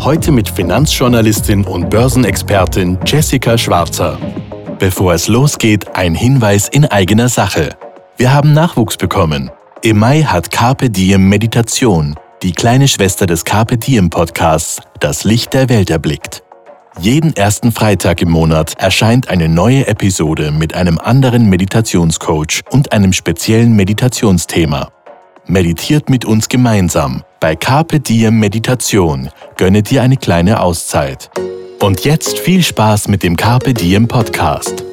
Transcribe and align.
Heute 0.00 0.30
mit 0.30 0.48
Finanzjournalistin 0.48 1.64
und 1.64 1.90
Börsenexpertin 1.90 2.98
Jessica 3.04 3.58
Schwarzer. 3.58 4.16
Bevor 4.78 5.12
es 5.12 5.26
losgeht, 5.26 5.96
ein 5.96 6.14
Hinweis 6.14 6.68
in 6.68 6.84
eigener 6.84 7.28
Sache. 7.28 7.70
Wir 8.16 8.32
haben 8.32 8.52
Nachwuchs 8.52 8.96
bekommen. 8.96 9.50
Im 9.82 9.98
Mai 9.98 10.22
hat 10.22 10.52
Carpe 10.52 10.88
Diem 10.88 11.28
Meditation, 11.28 12.14
die 12.44 12.52
kleine 12.52 12.86
Schwester 12.86 13.26
des 13.26 13.44
Carpe 13.44 13.76
Diem 13.76 14.08
Podcasts, 14.08 14.80
das 15.00 15.24
Licht 15.24 15.52
der 15.52 15.68
Welt 15.68 15.90
erblickt. 15.90 16.44
Jeden 17.00 17.34
ersten 17.36 17.72
Freitag 17.72 18.22
im 18.22 18.30
Monat 18.30 18.74
erscheint 18.78 19.28
eine 19.28 19.48
neue 19.48 19.88
Episode 19.88 20.52
mit 20.52 20.74
einem 20.74 20.98
anderen 20.98 21.50
Meditationscoach 21.50 22.62
und 22.70 22.92
einem 22.92 23.12
speziellen 23.12 23.74
Meditationsthema. 23.74 24.90
Meditiert 25.46 26.08
mit 26.08 26.24
uns 26.24 26.48
gemeinsam. 26.48 27.24
Bei 27.40 27.54
Carpe 27.54 28.00
Diem 28.00 28.40
Meditation 28.40 29.30
gönne 29.56 29.84
dir 29.84 30.02
eine 30.02 30.16
kleine 30.16 30.60
Auszeit. 30.60 31.30
Und 31.80 32.04
jetzt 32.04 32.40
viel 32.40 32.64
Spaß 32.64 33.06
mit 33.06 33.22
dem 33.22 33.36
Carpe 33.36 33.74
Diem 33.74 34.08
Podcast. 34.08 34.84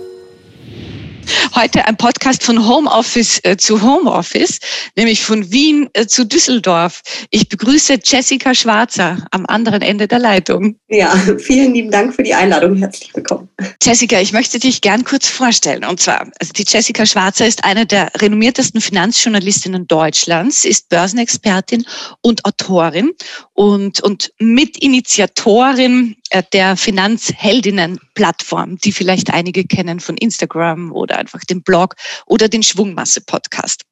Heute 1.56 1.86
ein 1.86 1.98
Podcast 1.98 2.44
von 2.44 2.68
Homeoffice 2.68 3.40
äh, 3.44 3.58
zu 3.58 3.82
Homeoffice, 3.82 4.60
nämlich 4.96 5.24
von 5.24 5.52
Wien 5.52 5.90
äh, 5.94 6.06
zu 6.06 6.26
Düsseldorf. 6.26 7.02
Ich 7.30 7.48
begrüße 7.50 8.00
Jessica 8.04 8.54
Schwarzer 8.54 9.26
am 9.32 9.46
anderen 9.46 9.82
Ende 9.82 10.08
der 10.08 10.20
Leitung. 10.20 10.76
Ja, 10.90 11.16
vielen 11.38 11.74
lieben 11.74 11.92
Dank 11.92 12.14
für 12.14 12.24
die 12.24 12.34
Einladung. 12.34 12.76
Herzlich 12.78 13.16
willkommen. 13.16 13.50
Jessica, 13.82 14.20
ich 14.20 14.34
möchte 14.34 14.60
dich 14.60 14.82
gern 14.82 15.04
kurz 15.04 15.28
vorstellen. 15.28 15.86
Und 15.86 16.00
zwar, 16.00 16.28
also 16.40 16.54
die 16.54 16.66
Jessica 16.68 17.06
Schwarzer 17.06 17.48
ist 17.48 17.64
eine 17.64 17.86
der 17.86 18.12
renommiertesten 18.18 18.82
Finanzjournalistinnen 18.82 19.88
Deutschlands, 19.88 20.66
ist 20.66 20.90
Börsenexpertin 20.90 21.86
und 22.22 22.44
Autorin 22.46 23.12
und, 23.54 24.02
und 24.02 24.32
Mitinitiatorin 24.40 26.16
der 26.42 26.78
Finanzheldinnen-Plattform, 26.78 28.78
die 28.78 28.92
vielleicht 28.92 29.32
einige 29.32 29.66
kennen 29.66 30.00
von 30.00 30.18
Instagram 30.18 30.92
oder 30.92 31.18
einfach 31.18 31.42
den 31.42 31.64
Blog 31.64 31.96
oder 32.26 32.50
den 32.50 32.64
Schwungmasse-Podcast. 32.64 33.84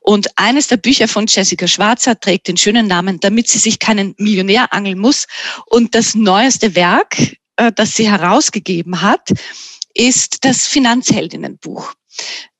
Und 0.00 0.28
eines 0.36 0.68
der 0.68 0.76
Bücher 0.76 1.08
von 1.08 1.26
Jessica 1.28 1.66
Schwarzer 1.66 2.18
trägt 2.18 2.48
den 2.48 2.56
schönen 2.56 2.86
Namen, 2.86 3.20
damit 3.20 3.48
sie 3.48 3.58
sich 3.58 3.78
keinen 3.78 4.14
Millionär 4.18 4.72
angeln 4.72 4.98
muss. 4.98 5.26
Und 5.66 5.94
das 5.94 6.14
neueste 6.14 6.74
Werk, 6.74 7.36
äh, 7.56 7.72
das 7.74 7.96
sie 7.96 8.10
herausgegeben 8.10 9.02
hat, 9.02 9.30
ist 9.94 10.44
das 10.44 10.66
Finanzheldinnenbuch 10.66 11.92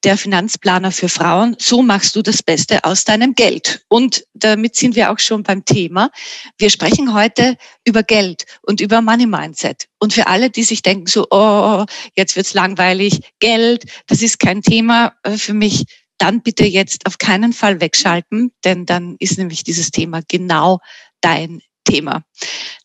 der 0.04 0.16
Finanzplaner 0.16 0.92
für 0.92 1.08
Frauen. 1.08 1.56
So 1.58 1.82
machst 1.82 2.16
du 2.16 2.22
das 2.22 2.42
Beste 2.42 2.84
aus 2.84 3.04
deinem 3.04 3.34
Geld. 3.34 3.84
Und 3.88 4.24
damit 4.34 4.76
sind 4.76 4.96
wir 4.96 5.10
auch 5.10 5.18
schon 5.18 5.42
beim 5.42 5.64
Thema. 5.64 6.10
Wir 6.58 6.70
sprechen 6.70 7.14
heute 7.14 7.56
über 7.84 8.02
Geld 8.02 8.44
und 8.62 8.80
über 8.80 9.02
Money 9.02 9.26
Mindset. 9.26 9.86
Und 9.98 10.12
für 10.12 10.26
alle, 10.26 10.50
die 10.50 10.62
sich 10.62 10.82
denken 10.82 11.06
so, 11.06 11.26
oh, 11.30 11.84
jetzt 12.16 12.36
wird's 12.36 12.54
langweilig, 12.54 13.20
Geld, 13.40 13.84
das 14.06 14.22
ist 14.22 14.38
kein 14.38 14.62
Thema 14.62 15.14
äh, 15.22 15.32
für 15.32 15.54
mich, 15.54 15.84
dann 16.18 16.42
bitte 16.42 16.66
jetzt 16.66 17.06
auf 17.06 17.18
keinen 17.18 17.52
Fall 17.52 17.80
wegschalten, 17.80 18.52
denn 18.64 18.84
dann 18.84 19.16
ist 19.18 19.39
nämlich 19.39 19.64
dieses 19.64 19.90
Thema 19.90 20.20
genau 20.28 20.80
dein 21.22 21.62
Thema. 21.84 22.22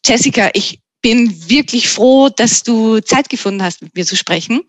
Jessica, 0.05 0.49
ich 0.53 0.79
bin 1.05 1.31
wirklich 1.47 1.87
froh, 1.87 2.29
dass 2.35 2.63
du 2.63 2.99
Zeit 2.99 3.29
gefunden 3.29 3.61
hast, 3.61 3.83
mit 3.83 3.93
mir 3.93 4.07
zu 4.07 4.15
sprechen, 4.15 4.61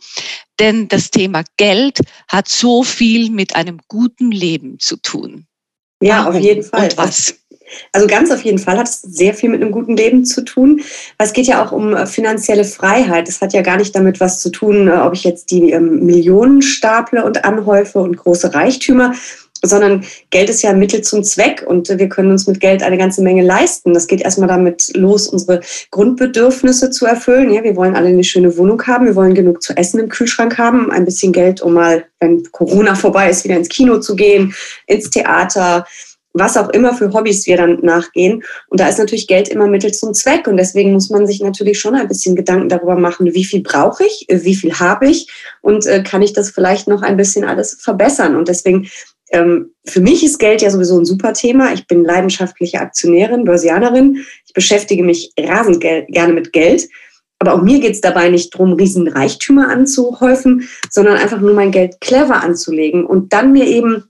denn 0.61 0.87
das 0.87 1.11
Thema 1.11 1.45
Geld 1.57 2.01
hat 2.29 2.47
so 2.47 2.83
viel 2.83 3.31
mit 3.31 3.57
einem 3.57 3.79
guten 3.89 4.31
Leben 4.33 4.79
zu 4.79 4.99
tun. 4.99 5.47
Ja, 6.03 6.19
Warum 6.19 6.37
auf 6.37 6.43
jeden 6.43 6.63
Fall. 6.63 6.91
Und 6.91 6.99
was? 6.99 7.37
Also 7.93 8.07
ganz 8.07 8.31
auf 8.31 8.43
jeden 8.43 8.59
Fall 8.59 8.77
hat 8.77 8.87
es 8.87 9.01
sehr 9.01 9.33
viel 9.33 9.49
mit 9.49 9.63
einem 9.63 9.73
guten 9.73 9.97
Leben 9.97 10.27
zu 10.27 10.45
tun. 10.45 10.83
Es 11.17 11.33
geht 11.33 11.47
ja 11.47 11.65
auch 11.65 11.73
um 11.73 11.95
äh, 11.95 12.07
finanzielle 12.07 12.65
Freiheit. 12.65 13.31
Es 13.31 13.41
hat 13.41 13.55
ja 13.55 13.63
gar 13.63 13.79
nicht 13.79 13.95
damit 13.97 14.21
was 14.21 14.43
zu 14.43 14.51
tun, 14.51 14.89
äh, 14.89 14.93
ob 14.93 15.15
ich 15.15 15.25
jetzt 15.25 15.51
die 15.51 15.71
ähm, 15.71 16.05
Millionen 16.05 16.61
staple 16.61 17.25
und 17.25 17.47
anhäufe 17.47 17.99
und 17.99 18.15
große 18.15 18.53
Reichtümer, 18.53 19.15
sondern 19.63 20.05
Geld 20.31 20.51
ist 20.51 20.63
ja 20.63 20.71
ein 20.71 20.79
Mittel 20.79 21.03
zum 21.03 21.23
Zweck 21.23 21.65
und 21.67 21.89
wir 21.89 22.09
können 22.09 22.31
uns 22.31 22.47
mit 22.47 22.61
Geld 22.61 22.83
eine 22.83 22.99
ganze 22.99 23.23
Menge 23.23 23.43
leisten. 23.43 23.95
Das 23.95 24.07
geht 24.07 24.23
erstmal 24.23 24.49
damit 24.49 24.91
los, 24.95 25.29
unsere 25.29 25.61
Grundbedürfnisse 25.91 26.91
zu 26.91 27.07
erfüllen. 27.07 27.53
Ja, 27.53 27.63
wir 27.63 27.77
wollen 27.77 27.97
alle 27.97 28.09
eine 28.09 28.25
schöne 28.25 28.57
Wohnung 28.57 28.83
haben, 28.87 29.07
wir 29.07 29.17
wollen 29.17 29.35
genug 29.35 29.63
zu 29.63 29.77
essen 29.77 30.01
im 30.01 30.09
Kühlschrank 30.09 30.59
haben, 30.59 30.91
ein 30.91 31.05
bisschen 31.05 31.33
Geld, 31.33 31.63
um 31.63 31.75
mal, 31.75 32.05
wenn 32.21 32.43
Corona 32.53 32.95
vorbei 32.95 33.31
ist, 33.31 33.45
wieder 33.45 33.57
ins 33.57 33.69
Kino 33.69 33.99
zu 33.99 34.17
gehen, 34.17 34.55
ins 34.87 35.11
Theater, 35.11 35.87
was 36.39 36.57
auch 36.57 36.69
immer 36.71 36.95
für 36.95 37.13
Hobbys 37.13 37.47
wir 37.47 37.57
dann 37.57 37.81
nachgehen. 37.83 38.43
Und 38.69 38.81
da 38.81 38.89
ist 38.89 38.99
natürlich 38.99 39.27
Geld 39.27 39.49
immer 39.49 39.67
Mittel 39.67 39.93
zum 39.93 40.15
Zweck. 40.15 40.47
Und 40.47 40.57
deswegen 40.57 40.93
muss 40.93 41.11
man 41.11 41.27
sich 41.27 41.41
natürlich 41.41 41.81
schon 41.81 41.95
ein 41.95 42.09
bisschen 42.09 42.37
Gedanken 42.37 42.69
darüber 42.69 42.97
machen, 42.97 43.33
wie 43.33 43.45
viel 43.45 43.63
brauche 43.63 44.05
ich, 44.05 44.27
wie 44.29 44.55
viel 44.55 44.79
habe 44.79 45.09
ich 45.09 45.29
und 45.63 45.87
äh, 45.87 46.03
kann 46.03 46.23
ich 46.23 46.33
das 46.33 46.51
vielleicht 46.51 46.89
noch 46.89 47.03
ein 47.03 47.17
bisschen 47.17 47.45
alles 47.45 47.79
verbessern. 47.81 48.37
Und 48.37 48.49
deswegen 48.49 48.89
für 49.33 50.01
mich 50.01 50.25
ist 50.25 50.39
Geld 50.39 50.63
ja 50.63 50.71
sowieso 50.71 50.99
ein 50.99 51.05
super 51.05 51.33
Thema. 51.33 51.73
Ich 51.73 51.87
bin 51.87 52.05
leidenschaftliche 52.05 52.81
Aktionärin, 52.81 53.45
Börsianerin. 53.45 54.25
Ich 54.47 54.53
beschäftige 54.53 55.03
mich 55.03 55.33
rasend 55.39 55.81
gerne 55.81 56.33
mit 56.33 56.53
Geld. 56.53 56.89
Aber 57.39 57.55
auch 57.55 57.63
mir 57.63 57.81
geht 57.81 57.93
es 57.93 58.01
dabei 58.01 58.29
nicht 58.31 58.55
darum, 58.55 58.73
riesen 58.73 59.09
Reichtümer 59.09 59.69
anzuhäufen, 59.69 60.69
sondern 60.91 61.17
einfach 61.17 61.41
nur 61.41 61.53
mein 61.53 61.71
Geld 61.71 62.01
clever 62.01 62.43
anzulegen 62.43 63.05
und 63.05 63.33
dann 63.33 63.53
mir 63.53 63.67
eben 63.67 64.05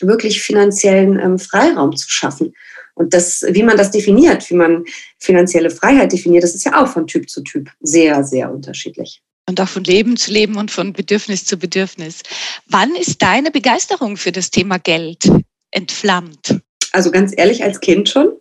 wirklich 0.00 0.42
finanziellen 0.42 1.20
ähm, 1.20 1.38
Freiraum 1.38 1.94
zu 1.94 2.10
schaffen. 2.10 2.52
Und 2.94 3.14
das, 3.14 3.44
wie 3.48 3.62
man 3.62 3.76
das 3.76 3.90
definiert, 3.90 4.48
wie 4.50 4.54
man 4.54 4.84
finanzielle 5.18 5.70
Freiheit 5.70 6.12
definiert, 6.12 6.42
das 6.42 6.54
ist 6.54 6.64
ja 6.64 6.82
auch 6.82 6.88
von 6.88 7.06
Typ 7.06 7.28
zu 7.28 7.42
Typ 7.42 7.70
sehr, 7.80 8.24
sehr 8.24 8.52
unterschiedlich 8.52 9.22
und 9.48 9.60
auch 9.60 9.68
von 9.68 9.84
Leben 9.84 10.16
zu 10.16 10.32
Leben 10.32 10.56
und 10.56 10.70
von 10.70 10.92
Bedürfnis 10.92 11.44
zu 11.44 11.56
Bedürfnis. 11.56 12.22
Wann 12.66 12.94
ist 12.96 13.22
deine 13.22 13.50
Begeisterung 13.50 14.16
für 14.16 14.32
das 14.32 14.50
Thema 14.50 14.78
Geld 14.78 15.30
entflammt? 15.70 16.60
Also 16.92 17.10
ganz 17.10 17.32
ehrlich, 17.36 17.64
als 17.64 17.80
Kind 17.80 18.08
schon. 18.08 18.32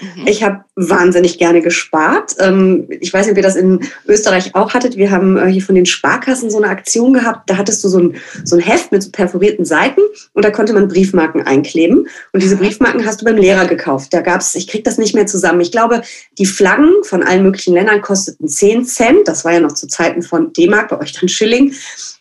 Mhm. 0.00 0.26
Ich 0.26 0.42
habe 0.42 0.64
wahnsinnig 0.76 1.38
gerne 1.38 1.60
gespart. 1.60 2.36
Ähm, 2.38 2.86
ich 3.00 3.12
weiß 3.12 3.26
nicht, 3.26 3.32
ob 3.32 3.36
ihr 3.36 3.42
das 3.42 3.56
in 3.56 3.80
Österreich 4.06 4.54
auch 4.54 4.74
hattet. 4.74 4.96
Wir 4.96 5.10
haben 5.10 5.36
äh, 5.36 5.46
hier 5.46 5.62
von 5.62 5.74
den 5.74 5.86
Sparkassen 5.86 6.50
so 6.50 6.58
eine 6.58 6.68
Aktion 6.68 7.12
gehabt. 7.12 7.48
Da 7.50 7.56
hattest 7.56 7.82
du 7.84 7.88
so 7.88 7.98
ein, 7.98 8.16
so 8.44 8.56
ein 8.56 8.62
Heft 8.62 8.92
mit 8.92 9.02
so 9.02 9.10
perforierten 9.10 9.64
Seiten 9.64 10.00
und 10.32 10.44
da 10.44 10.50
konnte 10.50 10.72
man 10.72 10.88
Briefmarken 10.88 11.42
einkleben. 11.42 12.08
Und 12.32 12.42
diese 12.42 12.56
Briefmarken 12.56 13.04
hast 13.04 13.20
du 13.20 13.24
beim 13.24 13.36
Lehrer 13.36 13.66
gekauft. 13.66 14.12
Da 14.14 14.20
gab 14.20 14.40
es, 14.40 14.54
ich 14.54 14.68
kriege 14.68 14.84
das 14.84 14.98
nicht 14.98 15.14
mehr 15.14 15.26
zusammen. 15.26 15.60
Ich 15.60 15.72
glaube, 15.72 16.02
die 16.38 16.46
Flaggen 16.46 16.92
von 17.02 17.22
allen 17.22 17.42
möglichen 17.42 17.74
Ländern 17.74 18.02
kosteten 18.02 18.48
10 18.48 18.84
Cent. 18.84 19.28
Das 19.28 19.44
war 19.44 19.52
ja 19.52 19.60
noch 19.60 19.72
zu 19.72 19.86
Zeiten 19.86 20.22
von 20.22 20.52
D-Mark, 20.52 20.88
bei 20.88 21.00
euch 21.00 21.12
dann 21.12 21.28
Schilling. 21.28 21.74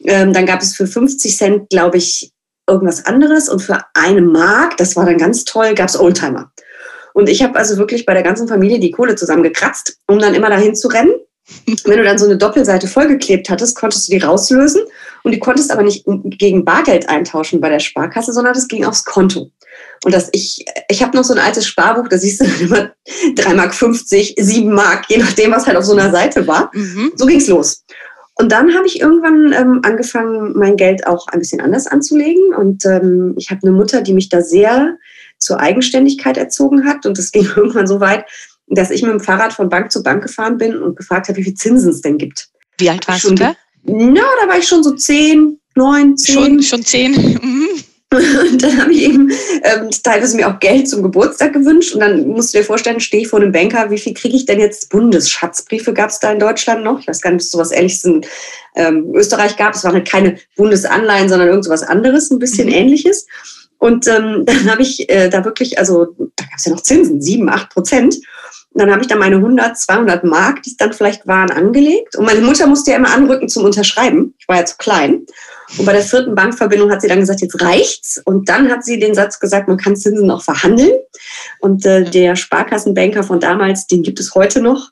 Ähm, 0.03 0.33
dann 0.33 0.45
gab 0.45 0.61
es 0.61 0.75
für 0.75 0.87
50 0.87 1.37
Cent, 1.37 1.69
glaube 1.69 1.97
ich, 1.97 2.31
irgendwas 2.67 3.05
anderes. 3.05 3.49
Und 3.49 3.61
für 3.61 3.79
eine 3.93 4.21
Mark, 4.21 4.77
das 4.77 4.95
war 4.95 5.05
dann 5.05 5.17
ganz 5.17 5.45
toll, 5.45 5.73
gab 5.73 5.89
es 5.89 5.99
Oldtimer. 5.99 6.51
Und 7.17 7.29
ich 7.29 7.41
habe 7.41 7.57
also 7.57 7.77
wirklich 7.77 8.05
bei 8.05 8.13
der 8.13 8.21
ganzen 8.21 8.47
Familie 8.47 8.79
die 8.79 8.91
Kohle 8.91 9.15
zusammengekratzt, 9.15 9.97
um 10.05 10.19
dann 10.19 10.35
immer 10.35 10.51
dahin 10.51 10.75
zu 10.75 10.87
rennen. 10.87 11.13
Wenn 11.83 11.97
du 11.97 12.03
dann 12.03 12.19
so 12.19 12.25
eine 12.25 12.37
Doppelseite 12.37 12.85
vollgeklebt 12.85 13.49
hattest, 13.49 13.75
konntest 13.75 14.07
du 14.07 14.11
die 14.11 14.23
rauslösen 14.23 14.83
und 15.23 15.31
die 15.31 15.39
konntest 15.39 15.71
aber 15.71 15.81
nicht 15.81 16.05
gegen 16.05 16.63
Bargeld 16.63 17.09
eintauschen 17.09 17.59
bei 17.59 17.69
der 17.69 17.79
Sparkasse, 17.79 18.33
sondern 18.33 18.53
das 18.53 18.67
ging 18.67 18.85
aufs 18.85 19.03
Konto. 19.03 19.49
Und 20.05 20.13
das 20.13 20.29
ich, 20.31 20.63
ich 20.89 21.01
habe 21.01 21.17
noch 21.17 21.23
so 21.23 21.33
ein 21.33 21.39
altes 21.39 21.65
Sparbuch, 21.65 22.07
da 22.07 22.19
siehst 22.19 22.41
du 22.41 22.45
immer 22.63 22.91
3,50 23.35 23.55
Mark, 23.55 23.73
7 24.37 24.71
Mark, 24.71 25.05
je 25.09 25.17
nachdem, 25.17 25.51
was 25.53 25.65
halt 25.65 25.77
auf 25.77 25.85
so 25.85 25.93
einer 25.93 26.11
Seite 26.11 26.45
war. 26.45 26.69
Mhm. 26.75 27.13
So 27.15 27.25
ging's 27.25 27.47
los. 27.47 27.83
Und 28.35 28.51
dann 28.51 28.75
habe 28.75 28.85
ich 28.85 29.01
irgendwann 29.01 29.53
ähm, 29.53 29.79
angefangen, 29.81 30.53
mein 30.55 30.77
Geld 30.77 31.07
auch 31.07 31.27
ein 31.29 31.39
bisschen 31.39 31.61
anders 31.61 31.87
anzulegen. 31.87 32.53
Und 32.53 32.85
ähm, 32.85 33.33
ich 33.37 33.49
habe 33.49 33.61
eine 33.63 33.71
Mutter, 33.71 34.01
die 34.03 34.13
mich 34.13 34.29
da 34.29 34.43
sehr 34.43 34.97
zur 35.39 35.59
Eigenständigkeit 35.59 36.37
erzogen 36.37 36.85
hat. 36.85 37.05
Und 37.05 37.17
es 37.17 37.31
ging 37.33 37.47
irgendwann 37.55 37.87
so 37.87 37.99
weit, 37.99 38.25
dass 38.67 38.91
ich 38.91 39.01
mit 39.01 39.11
dem 39.11 39.19
Fahrrad 39.19 39.53
von 39.53 39.69
Bank 39.69 39.91
zu 39.91 40.03
Bank 40.03 40.23
gefahren 40.23 40.57
bin 40.57 40.77
und 40.77 40.97
gefragt 40.97 41.29
habe, 41.29 41.37
wie 41.37 41.43
viel 41.43 41.53
Zinsen 41.53 41.91
es 41.91 42.01
denn 42.01 42.17
gibt. 42.17 42.49
Wie 42.77 42.89
alt 42.89 43.07
warst 43.07 43.23
du 43.23 43.33
da? 43.33 43.55
Na, 43.83 44.21
da 44.41 44.49
war 44.49 44.57
ich 44.57 44.67
schon 44.67 44.83
so 44.83 44.93
zehn, 44.95 45.59
neun, 45.75 46.17
zehn. 46.17 46.35
Schon, 46.35 46.63
schon 46.63 46.83
zehn. 46.83 47.11
Mhm. 47.13 47.69
Und 48.13 48.63
dann 48.63 48.81
habe 48.81 48.93
ich 48.93 49.03
eben 49.03 49.29
ähm, 49.63 49.89
teilweise 50.01 50.37
mir 50.37 50.47
auch 50.47 50.61
Geld 50.61 50.87
zum 50.87 51.03
Geburtstag 51.03 51.51
gewünscht. 51.51 51.93
Und 51.93 51.99
dann 51.99 52.27
musst 52.27 52.53
du 52.53 52.57
dir 52.57 52.63
vorstellen, 52.63 53.01
stehe 53.01 53.23
ich 53.23 53.27
vor 53.27 53.41
einem 53.41 53.51
Banker, 53.51 53.91
wie 53.91 53.97
viel 53.97 54.13
kriege 54.13 54.35
ich 54.35 54.45
denn 54.45 54.61
jetzt? 54.61 54.89
Bundesschatzbriefe 54.89 55.93
gab 55.93 56.09
es 56.09 56.19
da 56.19 56.31
in 56.31 56.39
Deutschland 56.39 56.85
noch. 56.85 56.99
Ich 56.99 57.07
weiß 57.07 57.21
gar 57.21 57.31
nicht, 57.31 57.39
ob 57.39 57.41
es 57.41 57.51
sowas 57.51 57.71
Ähnliches 57.73 58.05
in 58.05 58.25
ähm, 58.77 59.11
Österreich 59.13 59.57
gab. 59.57 59.75
Es 59.75 59.83
waren 59.83 59.93
halt 59.93 60.09
keine 60.09 60.37
Bundesanleihen, 60.55 61.27
sondern 61.27 61.49
irgend 61.49 61.65
sowas 61.65 61.83
anderes, 61.83 62.31
ein 62.31 62.39
bisschen 62.39 62.67
mhm. 62.67 62.75
ähnliches. 62.75 63.27
Und 63.87 64.05
ähm, 64.07 64.43
dann 64.45 64.69
habe 64.69 64.81
ich 64.81 65.09
äh, 65.09 65.29
da 65.29 65.45
wirklich, 65.45 65.79
also 65.79 66.15
da 66.35 66.43
gab 66.43 66.57
es 66.57 66.65
ja 66.65 66.71
noch 66.73 66.81
Zinsen, 66.81 67.21
sieben, 67.21 67.49
acht 67.49 67.69
Prozent. 67.69 68.15
Und 68.73 68.81
dann 68.81 68.91
habe 68.91 69.01
ich 69.01 69.07
da 69.07 69.15
meine 69.15 69.37
100, 69.37 69.75
200 69.77 70.23
Mark, 70.23 70.61
die 70.61 70.69
es 70.69 70.77
dann 70.77 70.93
vielleicht 70.93 71.25
waren, 71.25 71.49
angelegt. 71.49 72.15
Und 72.15 72.25
meine 72.25 72.41
Mutter 72.41 72.67
musste 72.67 72.91
ja 72.91 72.97
immer 72.97 73.13
anrücken 73.13 73.49
zum 73.49 73.63
Unterschreiben. 73.63 74.35
Ich 74.37 74.47
war 74.47 74.57
ja 74.57 74.65
zu 74.65 74.75
klein. 74.77 75.25
Und 75.77 75.85
bei 75.85 75.93
der 75.93 76.03
vierten 76.03 76.35
Bankverbindung 76.35 76.91
hat 76.91 77.01
sie 77.01 77.07
dann 77.07 77.21
gesagt, 77.21 77.41
jetzt 77.41 77.59
reicht's. 77.61 78.21
Und 78.23 78.49
dann 78.49 78.69
hat 78.69 78.85
sie 78.85 78.99
den 78.99 79.15
Satz 79.15 79.39
gesagt, 79.39 79.67
man 79.67 79.77
kann 79.77 79.95
Zinsen 79.95 80.29
auch 80.29 80.43
verhandeln. 80.43 80.91
Und 81.59 81.85
äh, 81.85 82.03
der 82.03 82.35
Sparkassenbanker 82.35 83.23
von 83.23 83.39
damals, 83.39 83.87
den 83.87 84.03
gibt 84.03 84.19
es 84.19 84.35
heute 84.35 84.61
noch, 84.61 84.91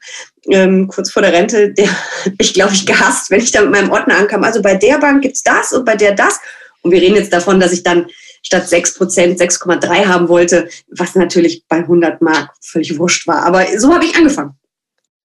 ähm, 0.49 0.87
kurz 0.87 1.11
vor 1.11 1.21
der 1.21 1.33
Rente, 1.33 1.71
der 1.71 1.89
hat 1.89 2.33
mich, 2.39 2.53
glaube 2.53 2.73
ich, 2.73 2.85
gehasst, 2.85 3.29
wenn 3.29 3.41
ich 3.41 3.51
da 3.51 3.61
mit 3.61 3.71
meinem 3.71 3.91
Ordner 3.91 4.17
ankam. 4.17 4.43
Also 4.43 4.61
bei 4.61 4.75
der 4.75 4.97
Bank 4.97 5.21
gibt's 5.21 5.43
das 5.43 5.73
und 5.73 5.85
bei 5.85 5.95
der 5.95 6.13
das. 6.13 6.39
Und 6.81 6.91
wir 6.91 7.01
reden 7.01 7.15
jetzt 7.15 7.33
davon, 7.33 7.59
dass 7.59 7.71
ich 7.71 7.83
dann 7.83 8.07
statt 8.45 8.69
6 8.69 8.93
Prozent 8.93 9.41
6,3 9.41 10.05
haben 10.05 10.29
wollte, 10.29 10.69
was 10.87 11.15
natürlich 11.15 11.65
bei 11.67 11.77
100 11.77 12.21
Mark 12.21 12.51
völlig 12.61 12.97
wurscht 12.97 13.27
war. 13.27 13.43
Aber 13.43 13.65
so 13.79 13.93
habe 13.93 14.05
ich 14.05 14.15
angefangen. 14.15 14.53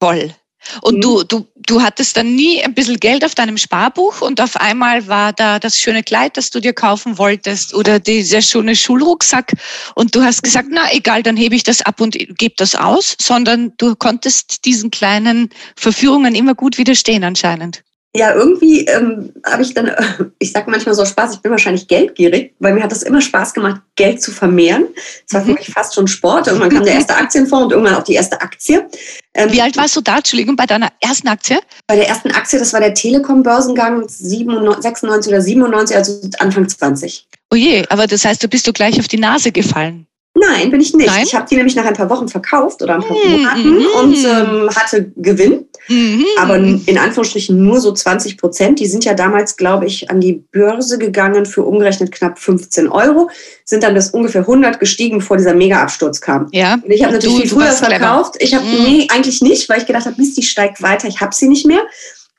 Toll. 0.01 0.35
Und 0.83 0.97
mhm. 0.97 1.01
du, 1.01 1.23
du, 1.25 1.47
du 1.57 1.83
hattest 1.83 2.17
dann 2.17 2.35
nie 2.35 2.63
ein 2.63 2.75
bisschen 2.75 2.99
Geld 2.99 3.25
auf 3.25 3.35
deinem 3.35 3.57
Sparbuch 3.57 4.21
und 4.21 4.41
auf 4.41 4.57
einmal 4.57 5.07
war 5.07 5.33
da 5.33 5.59
das 5.59 5.79
schöne 5.79 6.03
Kleid, 6.03 6.37
das 6.37 6.51
du 6.51 6.61
dir 6.61 6.73
kaufen 6.73 7.19
wolltest 7.19 7.75
oder 7.75 7.99
dieser 7.99 8.43
schöne 8.43 8.77
Schulrucksack 8.77 9.55
und 9.95 10.15
du 10.15 10.23
hast 10.23 10.43
gesagt, 10.43 10.69
na 10.71 10.93
egal, 10.93 11.23
dann 11.23 11.37
hebe 11.37 11.55
ich 11.55 11.63
das 11.63 11.81
ab 11.81 12.01
und 12.01 12.13
gebe 12.13 12.55
das 12.57 12.75
aus, 12.75 13.17
sondern 13.21 13.73
du 13.79 13.97
konntest 13.97 14.65
diesen 14.67 14.91
kleinen 14.91 15.49
Verführungen 15.77 16.35
immer 16.35 16.55
gut 16.55 16.77
widerstehen 16.77 17.25
anscheinend 17.25 17.83
ja, 18.15 18.35
irgendwie 18.35 18.87
ähm, 18.87 19.33
habe 19.47 19.63
ich 19.63 19.73
dann, 19.73 19.87
äh, 19.87 20.03
ich 20.39 20.53
sage 20.53 20.71
manchmal 20.71 20.95
so 20.95 21.05
Spaß, 21.05 21.35
ich 21.35 21.41
bin 21.41 21.51
wahrscheinlich 21.51 21.87
geldgierig, 21.87 22.55
weil 22.59 22.75
mir 22.75 22.83
hat 22.83 22.91
das 22.91 23.03
immer 23.03 23.21
Spaß 23.21 23.55
gemacht, 23.55 23.83
Geld 23.95 24.21
zu 24.21 24.33
vermehren. 24.33 24.89
Das 25.27 25.35
war 25.35 25.41
für 25.43 25.51
mhm. 25.51 25.59
mich 25.59 25.71
fast 25.71 25.95
schon 25.95 26.09
Sport. 26.09 26.49
Irgendwann 26.49 26.71
kam 26.71 26.85
der 26.85 26.95
erste 26.95 27.15
Aktienfonds 27.15 27.67
und 27.67 27.73
irgendwann 27.73 27.95
auch 27.95 28.05
die 28.05 28.15
erste 28.15 28.41
Aktie. 28.41 28.89
Ähm, 29.35 29.53
Wie 29.53 29.63
alt 29.63 29.77
warst 29.77 29.95
du 29.95 30.01
da, 30.01 30.17
Entschuldigung, 30.17 30.57
bei 30.57 30.67
deiner 30.67 30.89
ersten 31.01 31.29
Aktie? 31.29 31.61
Bei 31.87 31.95
der 31.95 32.09
ersten 32.09 32.33
Aktie, 32.33 32.59
das 32.59 32.73
war 32.73 32.81
der 32.81 32.95
Telekom-Börsengang 32.95 34.09
96 34.09 35.33
oder 35.33 35.41
97, 35.41 35.97
also 35.97 36.21
Anfang 36.41 36.69
20. 36.69 37.29
Oh 37.53 37.57
je, 37.57 37.85
aber 37.91 38.07
das 38.09 38.25
heißt, 38.25 38.43
du 38.43 38.49
bist 38.49 38.67
du 38.67 38.73
gleich 38.73 38.99
auf 38.99 39.07
die 39.07 39.19
Nase 39.19 39.53
gefallen. 39.53 40.07
Nein, 40.35 40.71
bin 40.71 40.81
ich 40.81 40.95
nicht. 40.95 41.09
Nein? 41.09 41.25
Ich 41.25 41.35
habe 41.35 41.47
die 41.49 41.57
nämlich 41.57 41.75
nach 41.75 41.85
ein 41.85 41.95
paar 41.95 42.09
Wochen 42.09 42.29
verkauft 42.29 42.83
oder 42.83 42.95
ein 42.95 43.01
paar 43.03 43.17
mhm. 43.17 43.33
Monaten 43.33 43.79
mhm. 43.79 43.87
und 43.99 44.17
ähm, 44.25 44.71
hatte 44.75 45.13
Gewinn. 45.17 45.67
Mhm. 45.91 46.25
Aber 46.39 46.57
in 46.57 46.99
Anführungsstrichen 46.99 47.63
nur 47.65 47.81
so 47.81 47.93
20 47.93 48.39
Prozent. 48.39 48.79
Die 48.79 48.87
sind 48.87 49.05
ja 49.05 49.13
damals, 49.13 49.57
glaube 49.57 49.87
ich, 49.87 50.09
an 50.09 50.21
die 50.21 50.45
Börse 50.53 50.99
gegangen 50.99 51.47
für 51.47 51.65
umgerechnet 51.65 52.13
knapp 52.13 52.39
15 52.39 52.89
Euro. 52.89 53.29
Sind 53.65 53.83
dann 53.83 53.95
bis 53.95 54.11
ungefähr 54.11 54.43
100 54.43 54.79
gestiegen, 54.79 55.19
bevor 55.19 55.37
dieser 55.37 55.53
Mega-Absturz 55.53 56.21
kam. 56.21 56.49
Ja. 56.53 56.75
Und 56.75 56.91
ich 56.91 57.03
habe 57.03 57.15
natürlich 57.15 57.35
du, 57.35 57.41
viel 57.41 57.51
früher 57.51 57.73
verkauft. 57.73 58.37
Ich 58.39 58.55
habe, 58.55 58.65
mhm. 58.65 58.85
nee, 58.85 59.07
eigentlich 59.11 59.43
nicht, 59.43 59.69
weil 59.69 59.81
ich 59.81 59.87
gedacht 59.87 60.07
habe, 60.07 60.15
Mist, 60.17 60.37
die 60.37 60.45
steigt 60.45 60.81
weiter. 60.81 61.09
Ich 61.09 61.21
habe 61.21 61.35
sie 61.35 61.49
nicht 61.49 61.67
mehr. 61.67 61.83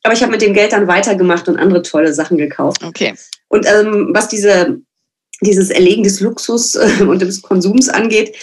Aber 0.04 0.14
ich 0.14 0.22
habe 0.22 0.32
mit 0.32 0.42
dem 0.42 0.54
Geld 0.54 0.72
dann 0.72 0.88
weitergemacht 0.88 1.50
und 1.50 1.58
andere 1.58 1.82
tolle 1.82 2.14
Sachen 2.14 2.38
gekauft. 2.38 2.84
Okay. 2.84 3.16
Und 3.50 3.68
ähm, 3.68 4.12
was 4.14 4.30
diese 4.30 4.82
dieses 5.44 5.72
Erlegen 5.72 6.04
des 6.04 6.20
Luxus 6.20 6.76
äh, 6.76 7.04
und 7.04 7.22
des 7.22 7.42
Konsums 7.42 7.90
angeht, 7.90 8.36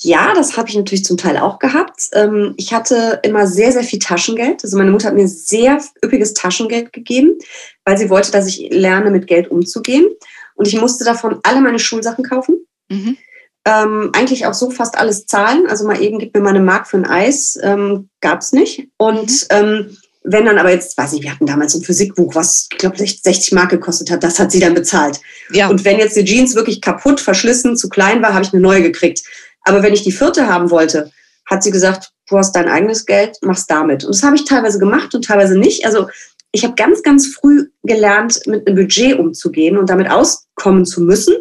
ja, 0.00 0.32
das 0.34 0.56
habe 0.56 0.68
ich 0.68 0.76
natürlich 0.76 1.04
zum 1.04 1.16
Teil 1.16 1.36
auch 1.38 1.58
gehabt. 1.58 2.08
Ähm, 2.12 2.54
ich 2.56 2.72
hatte 2.72 3.18
immer 3.24 3.48
sehr, 3.48 3.72
sehr 3.72 3.82
viel 3.82 3.98
Taschengeld. 3.98 4.62
Also 4.62 4.76
meine 4.76 4.92
Mutter 4.92 5.08
hat 5.08 5.14
mir 5.14 5.26
sehr 5.26 5.82
üppiges 6.04 6.34
Taschengeld 6.34 6.92
gegeben, 6.92 7.36
weil 7.84 7.98
sie 7.98 8.08
wollte, 8.08 8.30
dass 8.30 8.46
ich 8.46 8.68
lerne, 8.70 9.10
mit 9.10 9.26
Geld 9.26 9.50
umzugehen. 9.50 10.06
Und 10.54 10.68
ich 10.68 10.80
musste 10.80 11.04
davon 11.04 11.40
alle 11.42 11.60
meine 11.60 11.80
Schulsachen 11.80 12.24
kaufen. 12.24 12.64
Mhm. 12.88 13.16
Ähm, 13.64 14.10
eigentlich 14.12 14.46
auch 14.46 14.54
so 14.54 14.70
fast 14.70 14.96
alles 14.96 15.26
zahlen. 15.26 15.66
Also 15.68 15.84
mal 15.84 16.00
eben, 16.00 16.20
gib 16.20 16.32
mir 16.32 16.42
mal 16.42 16.50
eine 16.50 16.60
Mark 16.60 16.86
für 16.86 16.96
ein 16.96 17.06
Eis. 17.06 17.58
Ähm, 17.60 18.08
Gab 18.20 18.40
es 18.40 18.52
nicht. 18.52 18.88
Und 18.98 19.30
mhm. 19.30 19.46
ähm, 19.50 19.96
wenn 20.22 20.44
dann 20.44 20.58
aber 20.58 20.70
jetzt, 20.70 20.96
weiß 20.96 21.14
ich, 21.14 21.22
wir 21.22 21.32
hatten 21.32 21.46
damals 21.46 21.74
ein 21.74 21.82
Physikbuch, 21.82 22.34
was, 22.34 22.68
ich 22.70 22.78
glaube, 22.78 22.98
60 22.98 23.52
Mark 23.52 23.70
gekostet 23.70 24.10
hat, 24.10 24.22
das 24.22 24.38
hat 24.38 24.52
sie 24.52 24.60
dann 24.60 24.74
bezahlt. 24.74 25.20
Ja. 25.52 25.68
Und 25.68 25.84
wenn 25.84 25.98
jetzt 25.98 26.16
die 26.16 26.24
Jeans 26.24 26.54
wirklich 26.54 26.80
kaputt, 26.80 27.20
verschlissen, 27.20 27.76
zu 27.76 27.88
klein 27.88 28.22
war, 28.22 28.34
habe 28.34 28.44
ich 28.44 28.52
eine 28.52 28.62
neue 28.62 28.82
gekriegt. 28.82 29.22
Aber 29.68 29.82
wenn 29.82 29.92
ich 29.92 30.02
die 30.02 30.12
vierte 30.12 30.48
haben 30.48 30.70
wollte, 30.70 31.10
hat 31.44 31.62
sie 31.62 31.70
gesagt, 31.70 32.10
du 32.28 32.38
hast 32.38 32.52
dein 32.52 32.68
eigenes 32.68 33.04
Geld, 33.04 33.36
mach's 33.42 33.66
damit. 33.66 34.04
Und 34.04 34.14
das 34.14 34.22
habe 34.22 34.34
ich 34.34 34.44
teilweise 34.44 34.78
gemacht 34.78 35.14
und 35.14 35.26
teilweise 35.26 35.58
nicht. 35.58 35.84
Also 35.84 36.08
ich 36.52 36.64
habe 36.64 36.74
ganz, 36.74 37.02
ganz 37.02 37.26
früh 37.26 37.68
gelernt, 37.82 38.40
mit 38.46 38.66
einem 38.66 38.76
Budget 38.76 39.18
umzugehen 39.18 39.76
und 39.76 39.90
damit 39.90 40.10
auskommen 40.10 40.86
zu 40.86 41.02
müssen 41.02 41.34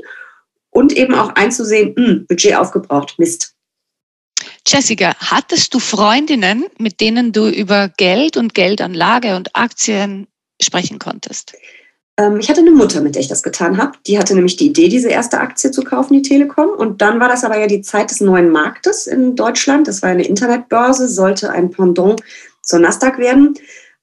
und 0.70 0.92
eben 0.92 1.16
auch 1.16 1.36
einzusehen, 1.36 1.94
mh, 1.96 2.06
hm, 2.06 2.26
Budget 2.28 2.56
aufgebraucht, 2.56 3.18
Mist. 3.18 3.54
Jessica, 4.66 5.16
hattest 5.20 5.74
du 5.74 5.80
Freundinnen, 5.80 6.66
mit 6.78 7.00
denen 7.00 7.32
du 7.32 7.48
über 7.48 7.90
Geld 7.96 8.36
und 8.36 8.54
Geldanlage 8.54 9.38
und 9.38 9.56
Aktien 9.56 10.28
sprechen 10.62 11.00
konntest? 11.00 11.54
Ähm, 12.18 12.40
ich 12.40 12.50
hatte 12.50 12.62
eine 12.62 12.72
Mutter, 12.72 13.02
mit 13.02 13.16
der 13.16 13.22
ich 13.22 13.28
das 13.28 13.44
getan 13.44 13.78
habe. 13.78 13.94
Die 14.08 14.18
hatte 14.18 14.34
nämlich 14.36 14.56
die 14.56 14.68
Idee, 14.68 14.90
diese 14.90 15.10
erste 15.10 15.40
Aktie 15.40 15.72
zu 15.72 15.84
kaufen, 15.84 16.14
die 16.14 16.22
Telekom. 16.28 16.70
Und 16.70 17.02
dann 17.02 17.20
war 17.20 17.30
das 17.30 17.44
aber 17.44 17.58
ja 17.58 17.68
die 17.68 17.82
Zeit 17.82 18.12
des 18.12 18.22
neuen 18.22 18.50
Marktes 18.50 19.08
in 19.08 19.36
Deutschland. 19.36 19.88
Das 19.88 20.02
war 20.02 20.10
eine 20.10 20.26
Internetbörse, 20.26 21.08
sollte 21.08 21.52
ein 21.52 21.70
Pendant 21.70 22.22
zur 22.62 22.80
Nasdaq 22.80 23.20
werden. 23.20 23.54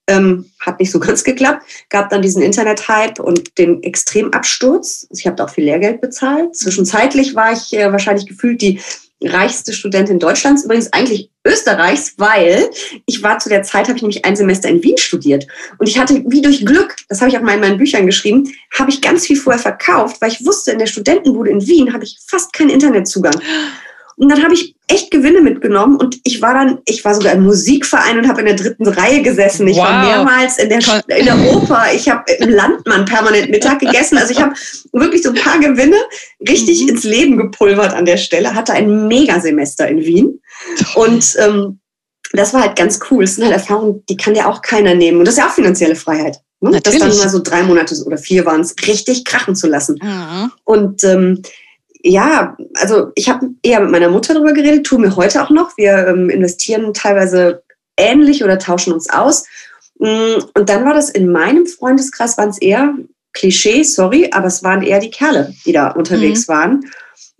Ähm, 0.07 0.51
hat 0.61 0.81
nicht 0.81 0.91
so 0.91 1.01
ganz 1.01 1.25
geklappt. 1.25 1.65
Gab 1.91 2.11
dann 2.11 2.23
diesen 2.23 2.43
Internet-Hype 2.43 3.19
und 3.19 3.59
den 3.59 3.83
Extremabsturz. 3.83 5.09
Ich 5.11 5.27
habe 5.27 5.37
da 5.37 5.45
auch 5.45 5.51
viel 5.51 5.65
Lehrgeld 5.65 6.01
bezahlt. 6.01 6.57
Zwischenzeitlich 6.57 7.35
war 7.35 7.53
ich 7.53 7.73
äh, 7.73 7.91
wahrscheinlich 7.91 8.27
gefühlt 8.27 8.63
die 8.63 8.81
reichste 9.27 9.73
Studentin 9.73 10.19
Deutschlands, 10.19 10.65
übrigens 10.65 10.93
eigentlich 10.93 11.31
Österreichs, 11.47 12.15
weil 12.17 12.71
ich 13.07 13.23
war 13.23 13.39
zu 13.39 13.49
der 13.49 13.63
Zeit, 13.63 13.89
habe 13.89 13.97
ich 13.97 14.03
nämlich 14.03 14.25
ein 14.25 14.37
Semester 14.37 14.69
in 14.69 14.83
Wien 14.83 14.97
studiert. 14.97 15.47
Und 15.79 15.89
ich 15.89 15.99
hatte 15.99 16.25
wie 16.27 16.41
durch 16.41 16.65
Glück, 16.65 16.97
das 17.09 17.21
habe 17.21 17.31
ich 17.31 17.37
auch 17.37 17.43
mal 17.43 17.55
in 17.55 17.61
meinen 17.61 17.79
Büchern 17.79 18.07
geschrieben, 18.07 18.53
habe 18.79 18.91
ich 18.91 19.03
ganz 19.03 19.27
viel 19.27 19.37
vorher 19.37 19.61
verkauft, 19.61 20.21
weil 20.21 20.33
ich 20.33 20.45
wusste, 20.47 20.73
in 20.73 20.79
der 20.79 20.87
Studentenbude 20.87 21.51
in 21.51 21.67
Wien 21.67 21.93
habe 21.93 22.05
ich 22.05 22.19
fast 22.27 22.53
keinen 22.53 22.71
Internetzugang. 22.71 23.35
Und 24.17 24.31
dann 24.31 24.43
habe 24.43 24.55
ich 24.55 24.77
echt 24.87 25.11
Gewinne 25.11 25.41
mitgenommen 25.41 25.97
und 25.97 26.21
ich 26.25 26.43
war 26.43 26.55
dann, 26.55 26.79
ich 26.85 27.05
war 27.05 27.15
sogar 27.15 27.33
im 27.33 27.45
Musikverein 27.45 28.19
und 28.19 28.29
habe 28.29 28.41
in 28.41 28.47
der 28.47 28.57
dritten 28.57 28.87
Reihe 28.87 29.23
gesessen. 29.23 29.67
Ich 29.67 29.77
wow. 29.77 29.85
war 29.85 30.05
mehrmals 30.05 30.59
in 30.59 30.69
der, 30.69 30.81
in 31.17 31.25
der 31.25 31.39
Oper. 31.53 31.87
Ich 31.95 32.09
habe 32.09 32.31
im 32.33 32.51
Landmann 32.51 33.05
permanent 33.05 33.51
Mittag 33.51 33.81
gegessen. 33.81 34.19
Also 34.19 34.33
ich 34.33 34.41
habe 34.41 34.55
wirklich 34.93 35.23
so 35.23 35.31
ein 35.31 35.35
paar 35.35 35.59
Gewinne 35.59 35.97
richtig 36.47 36.83
mhm. 36.83 36.91
ins 36.91 37.05
Leben 37.05 37.37
gepulvert 37.37 37.95
an 37.95 38.05
der 38.05 38.19
Stelle. 38.19 38.55
Hatte 38.55 38.73
ein 38.75 39.09
Megasemester 39.09 39.89
in 39.89 40.01
Wien 40.01 40.41
und 40.95 41.35
ähm, 41.39 41.81
das 42.33 42.53
war 42.53 42.63
halt 42.63 42.77
ganz 42.77 43.01
cool. 43.11 43.25
Das 43.25 43.37
sind 43.37 43.45
halt 43.45 43.55
Erfahrungen, 43.55 44.05
die 44.09 44.17
kann 44.17 44.35
ja 44.35 44.51
auch 44.51 44.61
keiner 44.61 44.95
nehmen. 44.95 45.19
Und 45.19 45.25
das 45.27 45.35
ist 45.35 45.39
ja 45.39 45.49
auch 45.49 45.55
finanzielle 45.55 45.97
Freiheit. 45.97 46.41
Ne? 46.61 46.81
Das 46.81 46.97
dann 46.99 47.17
mal 47.17 47.29
so 47.29 47.41
drei 47.41 47.63
Monate 47.63 47.95
oder 48.05 48.17
vier 48.17 48.45
waren 48.47 48.61
es, 48.61 48.75
richtig 48.87 49.25
krachen 49.25 49.55
zu 49.55 49.69
lassen. 49.69 49.99
Mhm. 50.03 50.53
Und 50.65 51.05
ähm, 51.05 51.43
ja, 52.05 52.57
also 52.75 53.11
ich 53.15 53.31
habe 53.31 53.49
eher 53.63 53.81
mit 53.81 53.91
meiner 53.91 54.11
Mutter 54.11 54.35
darüber 54.35 54.53
geredet, 54.53 54.85
tun 54.85 55.03
wir 55.03 55.17
heute 55.17 55.43
auch 55.43 55.51
noch. 55.51 55.77
Wir 55.79 56.07
ähm, 56.07 56.29
investieren 56.29 56.93
teilweise 56.93 57.63
ähnlich 57.97 58.45
oder 58.45 58.59
tauschen 58.59 58.93
uns 58.93 59.09
aus. 59.09 59.47
Mm, 59.99 60.37
und 60.55 60.69
dann 60.69 60.85
war 60.85 60.93
das 60.93 61.09
in 61.09 61.33
meinem 61.33 61.67
Freundeskreis, 61.67 62.37
waren 62.37 62.51
es 62.51 62.59
eher 62.59 62.95
Klischee, 63.33 63.83
sorry, 63.85 64.29
aber 64.33 64.47
es 64.47 64.63
waren 64.63 64.83
eher 64.83 65.01
die 65.01 65.11
Kerle, 65.11 65.55
die 65.65 65.73
da 65.73 65.89
unterwegs 65.93 66.47
mhm. 66.47 66.53
waren. 66.53 66.91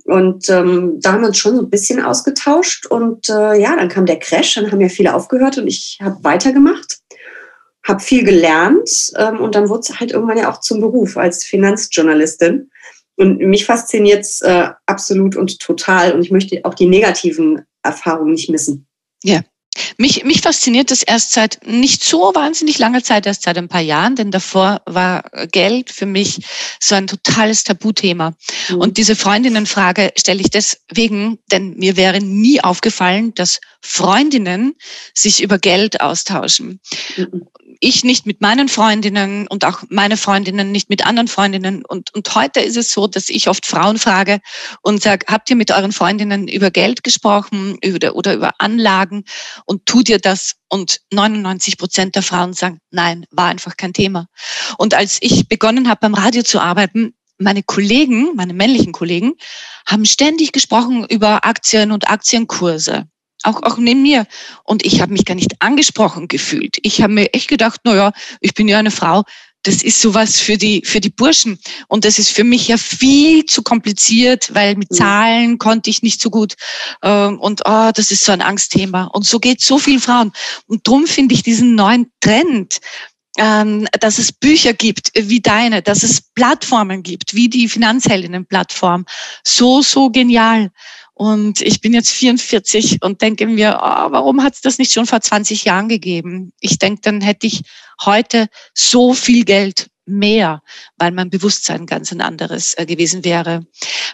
Und 0.07 0.49
ähm, 0.49 0.99
da 1.01 1.13
haben 1.13 1.21
wir 1.21 1.29
uns 1.29 1.39
schon 1.39 1.57
so 1.57 1.63
ein 1.63 1.71
bisschen 1.71 2.03
ausgetauscht. 2.03 2.87
Und 2.87 3.29
äh, 3.29 3.61
ja, 3.61 3.77
dann 3.77 3.91
kam 3.91 4.07
der 4.07 4.19
Crash, 4.19 4.55
dann 4.55 4.73
haben 4.73 4.81
ja 4.81 4.89
viele 4.89 5.15
aufgehört 5.15 5.59
und 5.59 5.67
ich 5.67 5.99
habe 6.03 6.25
weitergemacht, 6.25 7.01
habe 7.87 8.01
viel 8.01 8.25
gelernt 8.25 9.13
ähm, 9.19 9.41
und 9.41 9.55
dann 9.55 9.69
wurde 9.69 9.81
es 9.81 10.01
halt 10.01 10.13
irgendwann 10.13 10.39
ja 10.39 10.51
auch 10.51 10.61
zum 10.61 10.81
Beruf 10.81 11.19
als 11.19 11.45
Finanzjournalistin. 11.45 12.71
Und 13.17 13.39
mich 13.39 13.65
fasziniert 13.65 14.23
es 14.23 14.41
äh, 14.41 14.71
absolut 14.87 15.37
und 15.37 15.61
total. 15.61 16.13
Und 16.13 16.23
ich 16.23 16.31
möchte 16.31 16.65
auch 16.65 16.75
die 16.75 16.87
negativen 16.87 17.63
Erfahrungen 17.83 18.33
nicht 18.33 18.51
missen. 18.51 18.87
Ja. 19.23 19.43
Mich, 19.97 20.25
mich 20.25 20.41
fasziniert 20.41 20.91
das 20.91 21.03
erst 21.03 21.33
seit 21.33 21.67
nicht 21.67 22.05
so 22.05 22.33
wahnsinnig 22.35 22.79
langer 22.79 23.03
Zeit, 23.03 23.27
erst 23.27 23.43
seit 23.43 23.59
ein 23.59 23.69
paar 23.69 23.81
Jahren, 23.81 24.17
denn 24.17 24.31
davor 24.31 24.83
war 24.87 25.25
Geld 25.51 25.91
für 25.91 26.07
mich 26.07 26.41
so 26.81 26.95
ein 26.95 27.07
totales 27.07 27.65
Tabuthema. 27.65 28.35
Mhm. 28.69 28.77
Und 28.77 28.97
diese 28.99 29.17
Freundinnenfrage 29.17 30.13
stelle 30.17 30.41
ich 30.41 30.51
deswegen, 30.51 31.39
denn 31.51 31.77
mir 31.77 31.97
wäre 31.97 32.21
nie 32.21 32.61
aufgefallen, 32.61 33.35
dass 33.35 33.61
Freundinnen 33.81 34.75
sich 35.13 35.43
über 35.43 35.59
Geld 35.59 36.01
austauschen. 36.01 36.81
Mhm 37.17 37.43
ich 37.81 38.05
nicht 38.05 38.27
mit 38.27 38.41
meinen 38.41 38.69
Freundinnen 38.69 39.47
und 39.47 39.65
auch 39.65 39.83
meine 39.89 40.17
Freundinnen 40.17 40.73
nicht 40.73 40.89
mit 40.89 41.07
anderen 41.07 41.29
Freundinnen. 41.29 41.85
Und, 41.85 42.15
und 42.15 42.35
heute 42.35 42.61
ist 42.61 42.77
es 42.77 42.91
so, 42.93 43.07
dass 43.07 43.29
ich 43.29 43.49
oft 43.49 43.67
Frauen 43.67 43.99
frage 43.99 44.41
und 44.83 45.03
sage, 45.03 45.27
habt 45.29 45.51
ihr 45.51 45.57
mit 45.57 45.71
euren 45.71 45.93
Freundinnen 45.93 46.49
über 46.49 46.71
Geld 46.71 47.05
gesprochen 47.05 47.79
oder, 47.85 48.17
oder 48.17 48.35
über 48.35 48.53
Anlagen 48.59 49.25
und 49.65 49.87
tut 49.87 50.09
ihr 50.09 50.19
das? 50.19 50.55
Und 50.69 51.01
99 51.13 51.79
Prozent 51.79 52.15
der 52.15 52.23
Frauen 52.23 52.53
sagen, 52.53 52.79
nein, 52.91 53.27
war 53.31 53.47
einfach 53.47 53.77
kein 53.77 53.93
Thema. 53.93 54.27
Und 54.79 54.95
als 54.95 55.19
ich 55.21 55.49
begonnen 55.49 55.89
habe, 55.89 56.01
beim 56.01 56.15
Radio 56.15 56.43
zu 56.43 56.61
arbeiten, 56.61 57.15
meine 57.39 57.63
Kollegen, 57.63 58.35
meine 58.37 58.55
männlichen 58.55 58.93
Kollegen, 58.93 59.33
haben 59.87 60.05
ständig 60.05 60.53
gesprochen 60.53 61.05
über 61.09 61.45
Aktien 61.45 61.93
und 61.93 62.09
Aktienkurse 62.09 63.07
auch, 63.45 63.63
auch 63.63 63.79
neben 63.79 64.03
mir. 64.03 64.27
Und 64.65 64.85
ich 64.85 65.01
habe 65.01 65.13
mich 65.13 65.25
gar 65.25 65.35
nicht 65.35 65.61
angesprochen 65.61 66.29
gefühlt. 66.29 66.79
Ich 66.83 67.03
habe 67.03 67.13
mir 67.13 67.33
echt 67.35 67.49
gedacht, 67.49 67.81
na 67.85 67.95
ja, 67.95 68.13
ich 68.41 68.55
bin 68.55 68.69
ja 68.69 68.79
eine 68.79 68.91
Frau, 68.91 69.25
das 69.65 69.83
ist 69.83 70.01
sowas 70.01 70.39
für 70.39 70.57
die, 70.57 70.83
für 70.85 71.01
die 71.01 71.11
Burschen. 71.11 71.59
Und 71.89 72.05
das 72.05 72.19
ist 72.19 72.31
für 72.31 72.45
mich 72.45 72.69
ja 72.69 72.77
viel 72.77 73.45
zu 73.47 73.63
kompliziert, 73.63 74.55
weil 74.55 74.77
mit 74.77 74.91
mhm. 74.91 74.97
Zahlen 74.97 75.59
konnte 75.59 75.91
ich 75.91 76.03
nicht 76.03 76.21
so 76.21 76.31
gut. 76.31 76.55
Ähm, 77.03 77.41
und 77.41 77.63
oh, 77.65 77.91
das 77.93 78.11
ist 78.11 78.25
so 78.25 78.33
ein 78.33 78.43
Angstthema. 78.43 79.05
Und 79.05 79.27
so 79.27 79.41
geht 79.41 79.61
so 79.61 79.79
vielen 79.79 80.01
Frauen. 80.01 80.33
Und 80.67 80.87
drum 80.87 81.07
finde 81.07 81.35
ich 81.35 81.43
diesen 81.43 81.75
neuen 81.75 82.11
Trend, 82.21 82.79
ähm, 83.39 83.89
dass 83.99 84.19
es 84.19 84.33
Bücher 84.33 84.75
gibt 84.75 85.11
wie 85.15 85.41
deine, 85.41 85.83
dass 85.83 86.03
es 86.03 86.21
Plattformen 86.21 87.03
gibt, 87.03 87.35
wie 87.35 87.49
die 87.49 87.69
Finanzheldinnen-Plattform, 87.69 89.07
so, 89.43 89.83
so 89.83 90.11
genial. 90.11 90.71
Und 91.15 91.61
ich 91.61 91.81
bin 91.81 91.95
jetzt 91.95 92.11
44 92.11 92.99
und 93.01 93.23
denke 93.23 93.47
mir, 93.47 93.79
oh, 93.81 94.11
warum 94.11 94.43
hat 94.43 94.55
es 94.55 94.61
das 94.61 94.79
nicht 94.79 94.93
schon 94.93 95.07
vor 95.07 95.21
20 95.21 95.65
Jahren 95.65 95.89
gegeben? 95.89 96.53
Ich 96.61 96.79
denke, 96.79 97.01
dann 97.03 97.21
hätte 97.21 97.47
ich 97.47 97.63
heute 98.05 98.49
so 98.75 99.15
viel 99.15 99.45
Geld 99.45 99.89
mehr, 100.07 100.63
weil 100.99 101.13
mein 101.13 101.31
Bewusstsein 101.31 101.87
ganz 101.87 102.13
ein 102.13 102.21
anderes 102.21 102.75
äh, 102.77 102.87
gewesen 102.87 103.25
wäre. 103.25 103.67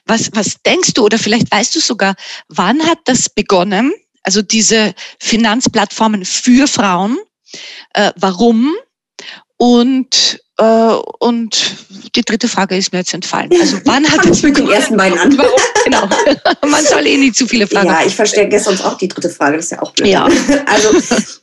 Was, 0.06 0.30
was 0.34 0.56
denkst 0.64 0.94
du 0.94 1.04
oder 1.04 1.18
vielleicht 1.18 1.50
weißt 1.50 1.74
du 1.74 1.80
sogar, 1.80 2.14
wann 2.48 2.84
hat 2.86 2.98
das 3.04 3.28
begonnen? 3.28 3.92
Also 4.22 4.42
diese 4.42 4.94
Finanzplattformen 5.18 6.24
für 6.24 6.68
Frauen. 6.68 7.18
Äh, 7.94 8.12
warum? 8.16 8.74
Und 9.56 10.40
äh, 10.60 10.94
und 11.18 11.74
die 12.14 12.22
dritte 12.22 12.46
Frage 12.46 12.76
ist 12.76 12.92
mir 12.92 12.98
jetzt 12.98 13.14
entfallen. 13.14 13.50
Also 13.60 13.78
wann 13.84 14.06
hat 14.10 14.26
es 14.26 14.42
mit 14.42 14.58
den 14.58 14.68
ersten 14.68 14.96
beiden 14.96 15.18
an? 15.18 15.36
Warum? 15.38 15.60
Genau. 15.84 16.08
Man 16.70 16.84
soll 16.84 17.06
eh 17.06 17.16
nicht 17.16 17.36
zu 17.36 17.46
viele 17.46 17.66
Fragen. 17.66 17.88
Ja, 17.88 18.00
ich 18.04 18.14
verstehe 18.14 18.60
sonst 18.60 18.82
auch 18.82 18.98
die 18.98 19.08
dritte 19.08 19.30
Frage. 19.30 19.56
Das 19.56 19.66
ist 19.66 19.72
ja 19.72 19.82
auch 19.82 19.92
blöd. 19.92 20.08
Ja. 20.08 20.28
Also 20.66 20.90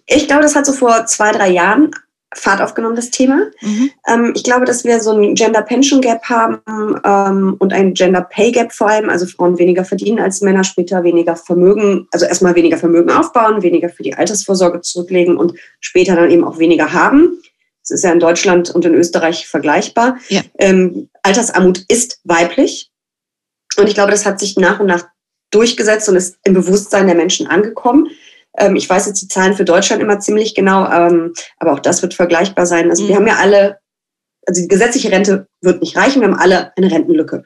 ich 0.06 0.27
glaube, 0.27 0.44
das 0.44 0.56
hat 0.56 0.65
so 0.65 0.74
vor 0.74 1.06
zwei, 1.08 1.32
drei 1.32 1.50
Jahren 1.50 1.91
Fahrt 2.39 2.62
aufgenommen, 2.62 2.96
das 2.96 3.10
Thema. 3.10 3.48
Mhm. 3.62 3.89
Ähm, 4.08 4.34
ich 4.36 4.44
glaube, 4.44 4.65
dass 4.65 4.84
wir 4.84 5.00
so 5.00 5.12
ein 5.12 5.36
Gender 5.36 5.62
Pension 5.62 6.01
Gap 6.01 6.24
haben 6.25 6.60
ähm, 7.03 7.56
und 7.60 7.74
ein 7.74 7.94
Gender 7.94 8.22
Pay 8.22 8.51
Gap 8.51 8.72
vor 8.72 8.89
allem, 8.89 9.10
also 9.10 9.25
Frauen 9.25 9.58
weniger 9.58 9.86
verdienen 9.86 10.20
als 10.20 10.41
Männer, 10.41 10.63
später 10.63 11.03
weniger 11.03 11.36
Vermögen, 11.36 12.08
also 12.12 12.25
erstmal 12.25 12.56
weniger 12.56 12.77
Vermögen 12.77 13.12
aufbauen, 13.12 13.63
weniger 13.63 13.89
für 13.89 14.03
die 14.03 14.13
Altersvorsorge 14.13 14.82
zurücklegen 14.82 15.38
und 15.38 15.53
später 15.79 16.15
dann 16.15 16.29
eben 16.29 16.44
auch 16.44 16.60
weniger 16.60 16.94
haben. 16.94 17.41
Das 17.82 17.91
ist 17.91 18.03
ja 18.03 18.12
in 18.12 18.20
Deutschland 18.20 18.70
und 18.70 18.84
in 18.86 18.94
Österreich 18.94 19.48
vergleichbar. 19.48 20.17
Ja. 20.29 20.41
Ähm, 20.60 21.10
Altersarmut 21.24 21.86
ist 21.88 22.20
weiblich. 22.24 22.91
Und 23.77 23.88
ich 23.88 23.94
glaube, 23.94 24.12
das 24.12 24.25
hat 24.25 24.39
sich 24.39 24.58
nach 24.58 24.79
und 24.79 24.88
nach 24.88 25.08
durchgesetzt 25.51 26.10
und 26.10 26.15
ist 26.15 26.38
im 26.44 26.53
Bewusstsein 26.53 27.08
der 27.08 27.15
Menschen 27.15 27.48
angekommen. 27.48 28.08
Ähm, 28.57 28.75
ich 28.75 28.89
weiß 28.89 29.07
jetzt 29.07 29.21
die 29.21 29.27
Zahlen 29.27 29.53
für 29.53 29.65
Deutschland 29.65 30.01
immer 30.01 30.19
ziemlich 30.19 30.55
genau, 30.55 30.89
ähm, 30.89 31.33
aber 31.57 31.73
auch 31.73 31.79
das 31.79 32.01
wird 32.01 32.13
vergleichbar 32.13 32.65
sein. 32.65 32.89
Also 32.89 33.03
mhm. 33.03 33.07
wir 33.07 33.15
haben 33.15 33.27
ja 33.27 33.37
alle, 33.37 33.77
also 34.45 34.61
die 34.61 34.67
gesetzliche 34.67 35.11
Rente 35.11 35.47
wird 35.61 35.81
nicht 35.81 35.95
reichen, 35.95 36.21
wir 36.21 36.27
haben 36.27 36.39
alle 36.39 36.71
eine 36.75 36.91
Rentenlücke. 36.91 37.43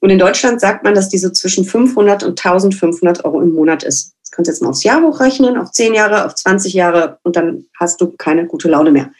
Und 0.00 0.10
in 0.10 0.18
Deutschland 0.18 0.60
sagt 0.60 0.84
man, 0.84 0.94
dass 0.94 1.08
diese 1.08 1.32
zwischen 1.32 1.64
500 1.64 2.22
und 2.22 2.38
1500 2.38 3.24
Euro 3.24 3.40
im 3.40 3.52
Monat 3.52 3.82
ist. 3.82 4.14
Das 4.22 4.30
kannst 4.30 4.48
du 4.48 4.52
jetzt 4.52 4.62
mal 4.62 4.68
aufs 4.68 4.84
Jahr 4.84 5.02
hochrechnen, 5.02 5.56
auf 5.56 5.72
10 5.72 5.94
Jahre, 5.94 6.26
auf 6.26 6.34
20 6.34 6.74
Jahre 6.74 7.18
und 7.22 7.36
dann 7.36 7.66
hast 7.78 8.00
du 8.00 8.12
keine 8.16 8.46
gute 8.46 8.68
Laune 8.68 8.90
mehr. 8.90 9.10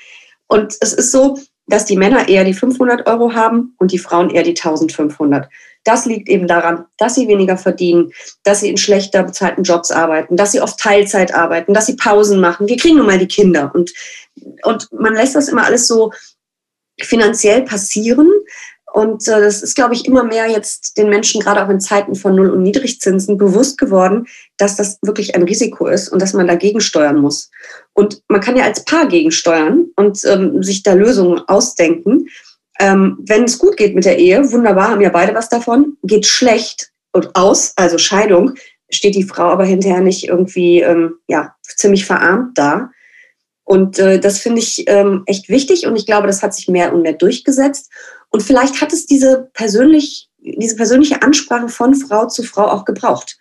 Und 0.48 0.76
es 0.80 0.92
ist 0.92 1.12
so, 1.12 1.38
dass 1.66 1.84
die 1.84 1.96
Männer 1.96 2.28
eher 2.28 2.44
die 2.44 2.54
500 2.54 3.06
Euro 3.06 3.34
haben 3.34 3.74
und 3.78 3.92
die 3.92 3.98
Frauen 3.98 4.30
eher 4.30 4.42
die 4.42 4.50
1500. 4.50 5.48
Das 5.84 6.04
liegt 6.04 6.28
eben 6.28 6.48
daran, 6.48 6.86
dass 6.98 7.14
sie 7.14 7.28
weniger 7.28 7.56
verdienen, 7.56 8.12
dass 8.42 8.60
sie 8.60 8.70
in 8.70 8.76
schlechter 8.76 9.22
bezahlten 9.22 9.62
Jobs 9.62 9.90
arbeiten, 9.90 10.36
dass 10.36 10.52
sie 10.52 10.60
oft 10.60 10.78
Teilzeit 10.78 11.34
arbeiten, 11.34 11.74
dass 11.74 11.86
sie 11.86 11.96
Pausen 11.96 12.40
machen. 12.40 12.68
Wir 12.68 12.76
kriegen 12.76 12.96
nun 12.96 13.06
mal 13.06 13.18
die 13.18 13.28
Kinder. 13.28 13.70
Und, 13.72 13.92
und 14.62 14.88
man 14.92 15.14
lässt 15.14 15.36
das 15.36 15.48
immer 15.48 15.64
alles 15.64 15.86
so 15.86 16.12
finanziell 17.00 17.62
passieren. 17.62 18.28
Und 18.96 19.28
äh, 19.28 19.42
das 19.42 19.62
ist, 19.62 19.74
glaube 19.74 19.92
ich, 19.92 20.06
immer 20.06 20.24
mehr 20.24 20.46
jetzt 20.46 20.96
den 20.96 21.10
Menschen, 21.10 21.42
gerade 21.42 21.62
auch 21.62 21.68
in 21.68 21.80
Zeiten 21.80 22.14
von 22.14 22.34
Null- 22.34 22.48
und 22.48 22.62
Niedrigzinsen, 22.62 23.36
bewusst 23.36 23.76
geworden, 23.76 24.26
dass 24.56 24.76
das 24.76 24.98
wirklich 25.02 25.34
ein 25.34 25.42
Risiko 25.42 25.86
ist 25.86 26.08
und 26.08 26.22
dass 26.22 26.32
man 26.32 26.46
dagegen 26.46 26.80
steuern 26.80 27.18
muss. 27.18 27.50
Und 27.92 28.22
man 28.28 28.40
kann 28.40 28.56
ja 28.56 28.64
als 28.64 28.86
Paar 28.86 29.06
gegensteuern 29.06 29.88
und 29.96 30.24
ähm, 30.24 30.62
sich 30.62 30.82
da 30.82 30.94
Lösungen 30.94 31.42
ausdenken. 31.46 32.28
Ähm, 32.80 33.18
wenn 33.20 33.44
es 33.44 33.58
gut 33.58 33.76
geht 33.76 33.94
mit 33.94 34.06
der 34.06 34.18
Ehe, 34.18 34.50
wunderbar, 34.50 34.88
haben 34.88 35.02
ja 35.02 35.10
beide 35.10 35.34
was 35.34 35.50
davon. 35.50 35.98
Geht 36.02 36.24
schlecht 36.24 36.90
und 37.12 37.36
aus, 37.36 37.74
also 37.76 37.98
Scheidung, 37.98 38.54
steht 38.88 39.14
die 39.14 39.24
Frau 39.24 39.50
aber 39.50 39.66
hinterher 39.66 40.00
nicht 40.00 40.26
irgendwie 40.26 40.80
ähm, 40.80 41.16
ja, 41.28 41.54
ziemlich 41.60 42.06
verarmt 42.06 42.56
da. 42.56 42.88
Und 43.62 43.98
äh, 43.98 44.20
das 44.20 44.38
finde 44.38 44.60
ich 44.60 44.84
ähm, 44.86 45.24
echt 45.26 45.50
wichtig 45.50 45.86
und 45.86 45.96
ich 45.96 46.06
glaube, 46.06 46.28
das 46.28 46.42
hat 46.42 46.54
sich 46.54 46.68
mehr 46.68 46.94
und 46.94 47.02
mehr 47.02 47.12
durchgesetzt. 47.12 47.90
Und 48.36 48.42
vielleicht 48.42 48.82
hat 48.82 48.92
es 48.92 49.06
diese, 49.06 49.48
persönlich, 49.54 50.28
diese 50.40 50.76
persönliche 50.76 51.22
Ansprache 51.22 51.70
von 51.70 51.94
Frau 51.94 52.26
zu 52.26 52.42
Frau 52.42 52.66
auch 52.66 52.84
gebraucht. 52.84 53.38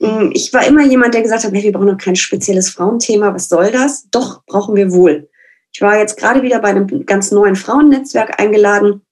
Mm, 0.00 0.30
ich 0.32 0.50
war 0.54 0.66
immer 0.66 0.82
jemand, 0.82 1.12
der 1.12 1.20
gesagt 1.20 1.44
hat, 1.44 1.52
hey, 1.52 1.62
wir 1.62 1.72
brauchen 1.72 1.88
noch 1.88 1.98
kein 1.98 2.16
spezielles 2.16 2.70
Frauenthema, 2.70 3.34
was 3.34 3.50
soll 3.50 3.70
das? 3.70 4.08
Doch, 4.10 4.42
brauchen 4.46 4.76
wir 4.76 4.92
wohl. 4.92 5.28
Ich 5.74 5.82
war 5.82 5.98
jetzt 5.98 6.16
gerade 6.16 6.40
wieder 6.40 6.58
bei 6.60 6.68
einem 6.68 7.04
ganz 7.04 7.30
neuen 7.32 7.54
Frauennetzwerk 7.54 8.40
eingeladen, 8.40 9.02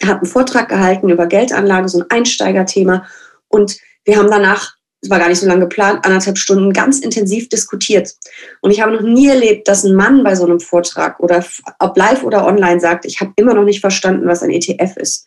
habe 0.00 0.20
einen 0.20 0.30
Vortrag 0.30 0.68
gehalten 0.68 1.08
über 1.08 1.26
Geldanlage, 1.26 1.88
so 1.88 1.98
ein 1.98 2.10
Einsteigerthema. 2.10 3.04
Und 3.48 3.78
wir 4.04 4.16
haben 4.16 4.30
danach, 4.30 4.76
es 5.00 5.10
war 5.10 5.18
gar 5.18 5.28
nicht 5.28 5.40
so 5.40 5.46
lange 5.46 5.60
geplant, 5.60 6.04
anderthalb 6.04 6.38
Stunden 6.38 6.72
ganz 6.72 6.98
intensiv 6.98 7.48
diskutiert. 7.48 8.14
Und 8.60 8.72
ich 8.72 8.80
habe 8.80 8.92
noch 8.92 9.02
nie 9.02 9.28
erlebt, 9.28 9.68
dass 9.68 9.84
ein 9.84 9.94
Mann 9.94 10.24
bei 10.24 10.34
so 10.34 10.44
einem 10.44 10.60
Vortrag 10.60 11.20
oder 11.20 11.44
ob 11.78 11.96
live 11.96 12.24
oder 12.24 12.46
online 12.46 12.80
sagt, 12.80 13.04
ich 13.04 13.20
habe 13.20 13.32
immer 13.36 13.54
noch 13.54 13.64
nicht 13.64 13.80
verstanden, 13.80 14.26
was 14.26 14.42
ein 14.42 14.50
ETF 14.50 14.96
ist. 14.96 15.24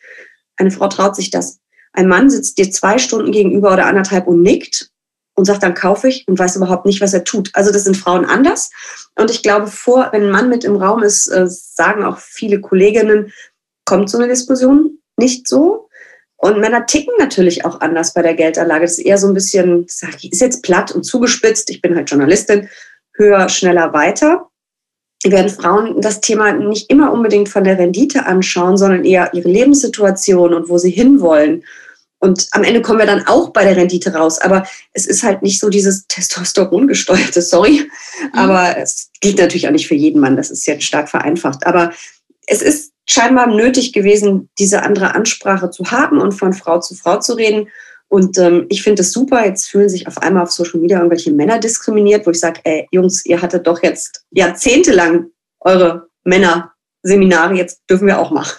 Eine 0.56 0.70
Frau 0.70 0.88
traut 0.88 1.16
sich 1.16 1.30
das. 1.30 1.58
Ein 1.94 2.08
Mann 2.08 2.28
sitzt 2.28 2.58
dir 2.58 2.70
zwei 2.70 2.98
Stunden 2.98 3.32
gegenüber 3.32 3.72
oder 3.72 3.86
anderthalb 3.86 4.26
und 4.26 4.42
nickt 4.42 4.90
und 5.34 5.46
sagt, 5.46 5.62
dann 5.62 5.74
kaufe 5.74 6.08
ich 6.08 6.26
und 6.28 6.38
weiß 6.38 6.56
überhaupt 6.56 6.84
nicht, 6.84 7.00
was 7.00 7.14
er 7.14 7.24
tut. 7.24 7.50
Also 7.54 7.72
das 7.72 7.84
sind 7.84 7.96
Frauen 7.96 8.26
anders. 8.26 8.70
Und 9.16 9.30
ich 9.30 9.42
glaube, 9.42 9.66
vor, 9.66 10.08
wenn 10.12 10.24
ein 10.24 10.30
Mann 10.30 10.48
mit 10.50 10.64
im 10.64 10.76
Raum 10.76 11.02
ist, 11.02 11.28
äh, 11.28 11.46
sagen 11.48 12.04
auch 12.04 12.18
viele 12.18 12.60
Kolleginnen, 12.60 13.32
kommt 13.84 14.10
so 14.10 14.18
eine 14.18 14.28
Diskussion 14.28 14.98
nicht 15.16 15.48
so. 15.48 15.88
Und 16.42 16.58
Männer 16.58 16.86
ticken 16.86 17.14
natürlich 17.18 17.64
auch 17.64 17.80
anders 17.80 18.14
bei 18.14 18.22
der 18.22 18.34
Geldanlage. 18.34 18.84
Das 18.84 18.98
ist 18.98 19.06
eher 19.06 19.18
so 19.18 19.28
ein 19.28 19.34
bisschen, 19.34 19.86
ist 19.86 20.40
jetzt 20.40 20.62
platt 20.62 20.90
und 20.90 21.04
zugespitzt. 21.04 21.70
Ich 21.70 21.80
bin 21.80 21.94
halt 21.94 22.10
Journalistin, 22.10 22.68
höher, 23.14 23.48
schneller, 23.48 23.92
weiter. 23.92 24.48
Werden 25.24 25.50
Frauen 25.50 26.00
das 26.00 26.20
Thema 26.20 26.52
nicht 26.52 26.90
immer 26.90 27.12
unbedingt 27.12 27.48
von 27.48 27.62
der 27.62 27.78
Rendite 27.78 28.26
anschauen, 28.26 28.76
sondern 28.76 29.04
eher 29.04 29.32
ihre 29.34 29.48
Lebenssituation 29.48 30.52
und 30.52 30.68
wo 30.68 30.78
sie 30.78 30.90
hinwollen 30.90 31.62
und 32.22 32.46
am 32.52 32.62
Ende 32.62 32.82
kommen 32.82 33.00
wir 33.00 33.06
dann 33.06 33.26
auch 33.26 33.50
bei 33.50 33.64
der 33.64 33.76
Rendite 33.76 34.14
raus. 34.14 34.38
Aber 34.38 34.64
es 34.92 35.06
ist 35.06 35.24
halt 35.24 35.42
nicht 35.42 35.58
so 35.58 35.68
dieses 35.70 36.06
Testosteron 36.06 36.86
gesteuerte, 36.86 37.42
sorry. 37.42 37.90
Mhm. 38.32 38.38
Aber 38.38 38.78
es 38.78 39.10
gilt 39.20 39.38
natürlich 39.38 39.66
auch 39.66 39.72
nicht 39.72 39.88
für 39.88 39.96
jeden 39.96 40.20
Mann. 40.20 40.36
Das 40.36 40.52
ist 40.52 40.64
jetzt 40.66 40.84
stark 40.84 41.08
vereinfacht. 41.08 41.66
Aber 41.66 41.92
es 42.46 42.62
ist 42.62 42.91
scheinbar 43.12 43.46
nötig 43.46 43.92
gewesen, 43.92 44.48
diese 44.58 44.82
andere 44.82 45.14
Ansprache 45.14 45.70
zu 45.70 45.90
haben 45.90 46.18
und 46.18 46.32
von 46.32 46.52
Frau 46.52 46.80
zu 46.80 46.94
Frau 46.94 47.18
zu 47.18 47.34
reden. 47.34 47.68
Und 48.08 48.38
ähm, 48.38 48.66
ich 48.68 48.82
finde 48.82 49.02
es 49.02 49.12
super. 49.12 49.44
Jetzt 49.44 49.68
fühlen 49.68 49.88
sich 49.88 50.06
auf 50.06 50.18
einmal 50.18 50.42
auf 50.42 50.50
Social 50.50 50.80
Media 50.80 50.98
irgendwelche 50.98 51.30
Männer 51.30 51.58
diskriminiert, 51.58 52.26
wo 52.26 52.30
ich 52.30 52.40
sage, 52.40 52.60
ey, 52.64 52.86
Jungs, 52.90 53.24
ihr 53.26 53.40
hattet 53.40 53.66
doch 53.66 53.82
jetzt 53.82 54.24
jahrzehntelang 54.30 55.26
eure 55.60 56.08
Männerseminare, 56.24 57.54
jetzt 57.54 57.82
dürfen 57.88 58.06
wir 58.06 58.18
auch 58.18 58.30
machen. 58.30 58.58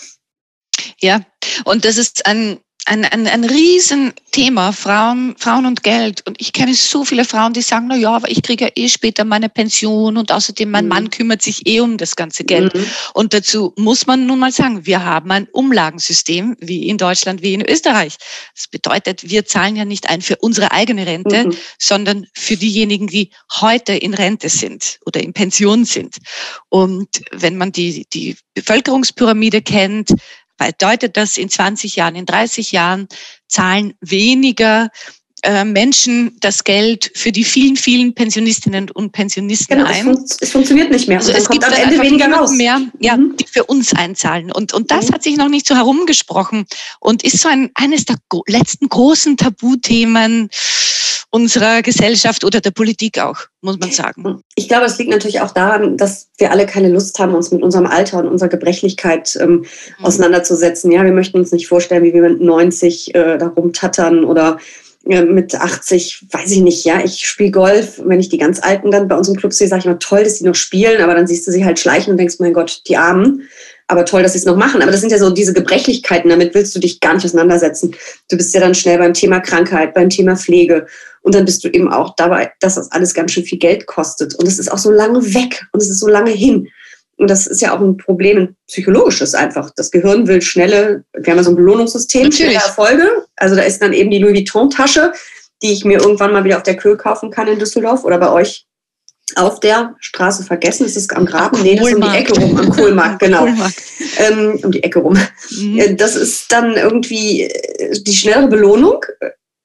Ja, 0.99 1.21
und 1.65 1.85
das 1.85 1.97
ist 1.97 2.25
ein 2.25 2.59
ein, 2.85 3.05
ein, 3.05 3.27
ein 3.27 3.43
Riesenthema, 3.45 4.73
Frauen, 4.73 5.35
Frauen 5.37 5.65
und 5.65 5.83
Geld. 5.83 6.21
Und 6.27 6.39
ich 6.39 6.51
kenne 6.51 6.73
so 6.73 7.05
viele 7.05 7.23
Frauen, 7.23 7.53
die 7.53 7.61
sagen, 7.61 7.87
na 7.87 7.95
ja, 7.95 8.11
aber 8.15 8.29
ich 8.29 8.41
kriege 8.41 8.65
ja 8.65 8.71
eh 8.75 8.89
später 8.89 9.23
meine 9.23 9.47
Pension 9.47 10.17
und 10.17 10.31
außerdem 10.31 10.69
mein 10.69 10.85
mhm. 10.85 10.89
Mann 10.89 11.09
kümmert 11.09 11.41
sich 11.41 11.65
eh 11.65 11.79
um 11.79 11.97
das 11.97 12.15
ganze 12.15 12.43
Geld. 12.43 12.75
Mhm. 12.75 12.85
Und 13.13 13.33
dazu 13.33 13.73
muss 13.77 14.05
man 14.05 14.25
nun 14.25 14.39
mal 14.39 14.51
sagen, 14.51 14.85
wir 14.85 15.05
haben 15.05 15.31
ein 15.31 15.47
Umlagensystem, 15.51 16.57
wie 16.59 16.89
in 16.89 16.97
Deutschland, 16.97 17.41
wie 17.41 17.53
in 17.53 17.67
Österreich. 17.67 18.17
Das 18.53 18.67
bedeutet, 18.67 19.29
wir 19.29 19.45
zahlen 19.45 19.75
ja 19.75 19.85
nicht 19.85 20.09
ein 20.09 20.21
für 20.21 20.35
unsere 20.37 20.71
eigene 20.71 21.05
Rente, 21.05 21.47
mhm. 21.47 21.57
sondern 21.79 22.27
für 22.33 22.57
diejenigen, 22.57 23.07
die 23.07 23.29
heute 23.61 23.93
in 23.93 24.13
Rente 24.13 24.49
sind 24.49 24.99
oder 25.05 25.21
in 25.21 25.31
Pension 25.31 25.85
sind. 25.85 26.17
Und 26.69 27.21
wenn 27.31 27.55
man 27.55 27.71
die, 27.71 28.05
die 28.11 28.35
Bevölkerungspyramide 28.55 29.61
kennt, 29.61 30.13
bedeutet 30.67 31.17
das 31.17 31.37
in 31.37 31.49
20 31.49 31.95
Jahren, 31.95 32.15
in 32.15 32.25
30 32.25 32.71
Jahren 32.71 33.07
zahlen 33.47 33.93
weniger 34.01 34.89
äh, 35.43 35.65
Menschen 35.65 36.37
das 36.39 36.63
Geld 36.63 37.11
für 37.15 37.33
die 37.33 37.43
vielen, 37.43 37.75
vielen 37.75 38.15
Pensionistinnen 38.15 38.89
und 38.91 39.11
Pensionisten 39.11 39.77
genau, 39.77 39.89
ein. 39.89 39.95
Es, 39.95 40.03
fun 40.03 40.25
es, 40.39 40.51
funktioniert 40.51 40.89
nicht 40.89 41.09
mehr. 41.09 41.17
Also 41.17 41.33
es 41.33 41.49
gibt 41.49 41.65
am 41.65 41.73
Ende 41.73 42.01
weniger 42.01 42.31
raus. 42.31 42.51
mehr, 42.51 42.81
ja, 42.99 43.17
mhm. 43.17 43.35
die 43.35 43.45
für 43.45 43.65
uns 43.65 43.93
einzahlen. 43.93 44.53
Und, 44.53 44.73
und 44.73 44.89
das 44.89 45.09
mhm. 45.09 45.13
hat 45.15 45.23
sich 45.23 45.35
noch 45.35 45.49
nicht 45.49 45.67
so 45.67 45.75
herumgesprochen 45.75 46.65
und 47.01 47.23
ist 47.23 47.39
so 47.39 47.49
ein, 47.49 47.71
eines 47.75 48.05
der 48.05 48.15
letzten 48.47 48.87
großen 48.87 49.35
Tabuthemen 49.35 50.49
unserer 51.33 51.81
Gesellschaft 51.81 52.45
oder 52.45 52.61
der 52.61 52.69
Politik 52.69 53.19
auch, 53.19 53.37
muss 53.61 53.79
man 53.79 53.89
sagen. 53.91 54.41
Ich 54.53 54.67
glaube, 54.67 54.85
es 54.85 54.99
liegt 54.99 55.09
natürlich 55.09 55.41
auch 55.41 55.49
daran, 55.49 55.97
dass 55.97 56.29
wir 56.37 56.51
alle 56.51 56.67
keine 56.67 56.89
Lust 56.89 57.17
haben, 57.17 57.33
uns 57.33 57.49
mit 57.49 57.63
unserem 57.63 57.87
Alter 57.87 58.19
und 58.19 58.27
unserer 58.27 58.49
Gebrechlichkeit 58.49 59.35
ähm, 59.41 59.49
mhm. 59.49 59.65
auseinanderzusetzen. 60.05 60.91
Ja, 60.91 61.03
wir 61.03 61.11
möchten 61.11 61.39
uns 61.39 61.51
nicht 61.51 61.67
vorstellen, 61.67 62.03
wie 62.03 62.13
wir 62.13 62.21
mit 62.21 62.39
90 62.39 63.15
äh, 63.15 63.39
da 63.39 63.47
rumtattern 63.47 64.25
oder 64.25 64.59
äh, 65.09 65.23
mit 65.23 65.55
80, 65.55 66.27
weiß 66.29 66.51
ich 66.51 66.61
nicht, 66.61 66.85
ja, 66.85 67.03
ich 67.03 67.25
spiele 67.25 67.49
Golf. 67.49 67.99
Wenn 68.05 68.19
ich 68.19 68.29
die 68.29 68.37
ganz 68.37 68.61
Alten 68.61 68.91
dann 68.91 69.07
bei 69.07 69.17
uns 69.17 69.27
im 69.27 69.35
Club 69.35 69.53
sehe, 69.53 69.67
sage 69.67 69.79
ich 69.79 69.85
immer, 69.87 69.97
toll, 69.97 70.23
dass 70.23 70.35
die 70.35 70.45
noch 70.45 70.53
spielen, 70.53 71.01
aber 71.01 71.15
dann 71.15 71.25
siehst 71.25 71.47
du 71.47 71.51
sie 71.51 71.65
halt 71.65 71.79
schleichen 71.79 72.11
und 72.11 72.17
denkst, 72.17 72.35
mein 72.37 72.53
Gott, 72.53 72.83
die 72.87 72.97
Armen 72.97 73.49
aber 73.93 74.05
toll, 74.05 74.23
dass 74.23 74.33
sie 74.33 74.39
es 74.39 74.45
noch 74.45 74.57
machen. 74.57 74.81
Aber 74.81 74.91
das 74.91 75.01
sind 75.01 75.11
ja 75.11 75.17
so 75.17 75.29
diese 75.29 75.53
Gebrechlichkeiten, 75.53 76.29
damit 76.29 76.53
willst 76.53 76.75
du 76.75 76.79
dich 76.79 76.99
gar 76.99 77.13
nicht 77.13 77.25
auseinandersetzen. 77.25 77.95
Du 78.29 78.35
bist 78.35 78.53
ja 78.53 78.59
dann 78.59 78.75
schnell 78.75 78.97
beim 78.97 79.13
Thema 79.13 79.39
Krankheit, 79.39 79.93
beim 79.93 80.09
Thema 80.09 80.35
Pflege. 80.35 80.87
Und 81.21 81.35
dann 81.35 81.45
bist 81.45 81.63
du 81.63 81.69
eben 81.69 81.91
auch 81.91 82.15
dabei, 82.15 82.51
dass 82.59 82.75
das 82.75 82.91
alles 82.91 83.13
ganz 83.13 83.31
schön 83.31 83.45
viel 83.45 83.59
Geld 83.59 83.85
kostet. 83.85 84.35
Und 84.35 84.47
es 84.47 84.59
ist 84.59 84.71
auch 84.71 84.77
so 84.77 84.91
lange 84.91 85.33
weg 85.33 85.63
und 85.71 85.81
es 85.81 85.89
ist 85.89 85.99
so 85.99 86.07
lange 86.07 86.31
hin. 86.31 86.67
Und 87.17 87.29
das 87.29 87.47
ist 87.47 87.61
ja 87.61 87.75
auch 87.75 87.79
ein 87.79 87.97
Problem, 87.97 88.37
ein 88.37 88.55
psychologisches 88.67 89.35
einfach. 89.35 89.69
Das 89.75 89.91
Gehirn 89.91 90.27
will 90.27 90.41
schnelle, 90.41 91.03
wir 91.13 91.31
haben 91.31 91.37
ja 91.37 91.43
so 91.43 91.51
ein 91.51 91.55
Belohnungssystem, 91.55 92.31
schnelle 92.31 92.55
Erfolge. 92.55 93.25
Also 93.35 93.55
da 93.55 93.61
ist 93.61 93.81
dann 93.81 93.93
eben 93.93 94.09
die 94.09 94.17
Louis 94.17 94.33
Vuitton-Tasche, 94.33 95.13
die 95.61 95.71
ich 95.71 95.85
mir 95.85 95.99
irgendwann 95.99 96.33
mal 96.33 96.43
wieder 96.43 96.57
auf 96.57 96.63
der 96.63 96.75
Kühe 96.75 96.97
kaufen 96.97 97.29
kann 97.29 97.47
in 97.47 97.59
Düsseldorf 97.59 98.03
oder 98.03 98.17
bei 98.17 98.31
euch 98.31 98.65
auf 99.35 99.59
der 99.59 99.95
Straße 99.99 100.43
vergessen. 100.43 100.85
Ist 100.85 100.97
es 100.97 101.09
am 101.09 101.25
Graben? 101.25 101.61
Nee, 101.61 101.75
das 101.75 101.87
ist 101.87 101.95
um 101.95 102.01
die 102.01 102.17
Ecke 102.17 102.39
rum, 102.39 102.57
am 102.57 102.69
Kohlmarkt, 102.69 103.19
genau. 103.19 103.39
Kohlmarkt. 103.39 103.81
Ähm, 104.17 104.59
um 104.63 104.71
die 104.71 104.83
Ecke 104.83 104.99
rum. 104.99 105.17
Mhm. 105.51 105.79
Äh, 105.79 105.95
das 105.95 106.15
ist 106.15 106.51
dann 106.51 106.75
irgendwie 106.75 107.43
äh, 107.43 107.99
die 108.01 108.13
schnellere 108.13 108.47
Belohnung. 108.47 109.05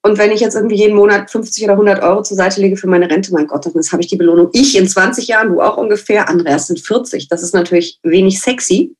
Und 0.01 0.17
wenn 0.17 0.31
ich 0.31 0.39
jetzt 0.39 0.55
irgendwie 0.55 0.77
jeden 0.77 0.95
Monat 0.95 1.29
50 1.29 1.63
oder 1.65 1.73
100 1.73 2.01
Euro 2.01 2.23
zur 2.23 2.37
Seite 2.37 2.61
lege 2.61 2.77
für 2.77 2.87
meine 2.87 3.09
Rente, 3.09 3.33
mein 3.33 3.47
Gott, 3.47 3.65
dann 3.65 3.73
habe 3.91 4.01
ich 4.01 4.07
die 4.07 4.15
Belohnung. 4.15 4.49
Ich 4.53 4.77
in 4.77 4.87
20 4.87 5.27
Jahren, 5.27 5.49
du 5.49 5.61
auch 5.61 5.77
ungefähr, 5.77 6.29
Andreas 6.29 6.67
sind 6.67 6.79
40. 6.79 7.27
Das 7.27 7.43
ist 7.43 7.53
natürlich 7.53 7.99
wenig 8.03 8.39
sexy. 8.39 8.95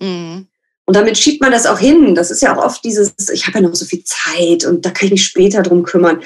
Mhm. 0.00 0.48
Und 0.86 0.96
damit 0.96 1.16
schiebt 1.16 1.40
man 1.40 1.52
das 1.52 1.66
auch 1.66 1.78
hin. 1.78 2.16
Das 2.16 2.32
ist 2.32 2.42
ja 2.42 2.56
auch 2.56 2.64
oft 2.64 2.84
dieses, 2.84 3.14
ich 3.32 3.46
habe 3.46 3.60
ja 3.60 3.68
noch 3.68 3.76
so 3.76 3.84
viel 3.84 4.02
Zeit 4.02 4.64
und 4.64 4.84
da 4.84 4.90
kann 4.90 5.06
ich 5.06 5.12
mich 5.12 5.24
später 5.24 5.62
drum 5.62 5.84
kümmern. 5.84 6.20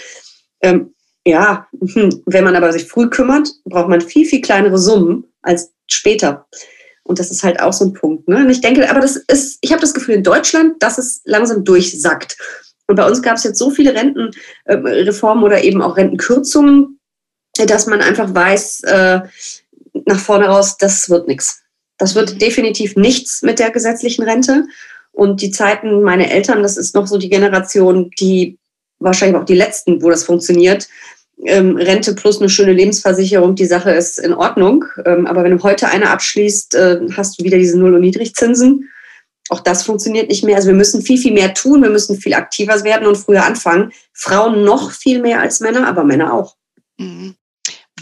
Ähm, 0.62 0.93
ja, 1.26 1.66
wenn 1.80 2.44
man 2.44 2.56
aber 2.56 2.72
sich 2.72 2.84
früh 2.84 3.08
kümmert, 3.08 3.48
braucht 3.64 3.88
man 3.88 4.00
viel, 4.00 4.26
viel 4.26 4.40
kleinere 4.40 4.78
Summen 4.78 5.24
als 5.42 5.72
später. 5.86 6.46
Und 7.02 7.18
das 7.18 7.30
ist 7.30 7.42
halt 7.42 7.60
auch 7.60 7.72
so 7.72 7.84
ein 7.84 7.92
Punkt. 7.92 8.28
Ne? 8.28 8.38
Und 8.38 8.50
ich 8.50 8.62
denke, 8.62 8.88
aber 8.88 9.00
das 9.00 9.16
ist, 9.16 9.58
ich 9.60 9.72
habe 9.72 9.80
das 9.80 9.92
Gefühl 9.92 10.14
in 10.14 10.22
Deutschland, 10.22 10.82
dass 10.82 10.98
es 10.98 11.20
langsam 11.24 11.64
durchsackt. 11.64 12.38
Und 12.86 12.96
bei 12.96 13.06
uns 13.06 13.22
gab 13.22 13.36
es 13.36 13.44
jetzt 13.44 13.58
so 13.58 13.70
viele 13.70 13.94
Rentenreformen 13.94 15.44
äh, 15.44 15.46
oder 15.46 15.64
eben 15.64 15.82
auch 15.82 15.96
Rentenkürzungen, 15.96 16.98
dass 17.56 17.86
man 17.86 18.00
einfach 18.00 18.34
weiß, 18.34 18.82
äh, 18.84 19.20
nach 20.06 20.18
vorne 20.18 20.46
raus, 20.46 20.76
das 20.78 21.08
wird 21.08 21.28
nichts. 21.28 21.62
Das 21.98 22.14
wird 22.14 22.40
definitiv 22.40 22.96
nichts 22.96 23.42
mit 23.42 23.58
der 23.58 23.70
gesetzlichen 23.70 24.24
Rente. 24.24 24.66
Und 25.12 25.40
die 25.42 25.50
Zeiten, 25.50 26.02
meine 26.02 26.30
Eltern, 26.30 26.62
das 26.62 26.76
ist 26.76 26.94
noch 26.94 27.06
so 27.06 27.18
die 27.18 27.28
Generation, 27.28 28.10
die 28.18 28.58
wahrscheinlich 28.98 29.40
auch 29.40 29.44
die 29.44 29.54
letzten, 29.54 30.02
wo 30.02 30.10
das 30.10 30.24
funktioniert, 30.24 30.88
ähm, 31.44 31.76
Rente 31.76 32.14
plus 32.14 32.40
eine 32.40 32.48
schöne 32.48 32.72
Lebensversicherung, 32.72 33.54
die 33.54 33.66
Sache 33.66 33.90
ist 33.90 34.18
in 34.18 34.32
Ordnung. 34.34 34.84
Ähm, 35.04 35.26
aber 35.26 35.44
wenn 35.44 35.56
du 35.56 35.62
heute 35.62 35.88
eine 35.88 36.10
abschließt, 36.10 36.74
äh, 36.74 37.00
hast 37.16 37.38
du 37.38 37.44
wieder 37.44 37.58
diese 37.58 37.78
Null- 37.78 37.94
und 37.94 38.00
Niedrigzinsen. 38.00 38.88
Auch 39.50 39.60
das 39.60 39.82
funktioniert 39.82 40.28
nicht 40.28 40.44
mehr. 40.44 40.56
Also 40.56 40.68
wir 40.68 40.74
müssen 40.74 41.02
viel, 41.02 41.18
viel 41.18 41.32
mehr 41.32 41.52
tun. 41.52 41.82
Wir 41.82 41.90
müssen 41.90 42.16
viel 42.16 42.34
aktiver 42.34 42.82
werden 42.82 43.06
und 43.06 43.16
früher 43.16 43.44
anfangen. 43.44 43.92
Frauen 44.12 44.64
noch 44.64 44.90
viel 44.90 45.20
mehr 45.20 45.40
als 45.40 45.60
Männer, 45.60 45.86
aber 45.86 46.04
Männer 46.04 46.32
auch. 46.32 46.56
Mhm. 46.98 47.34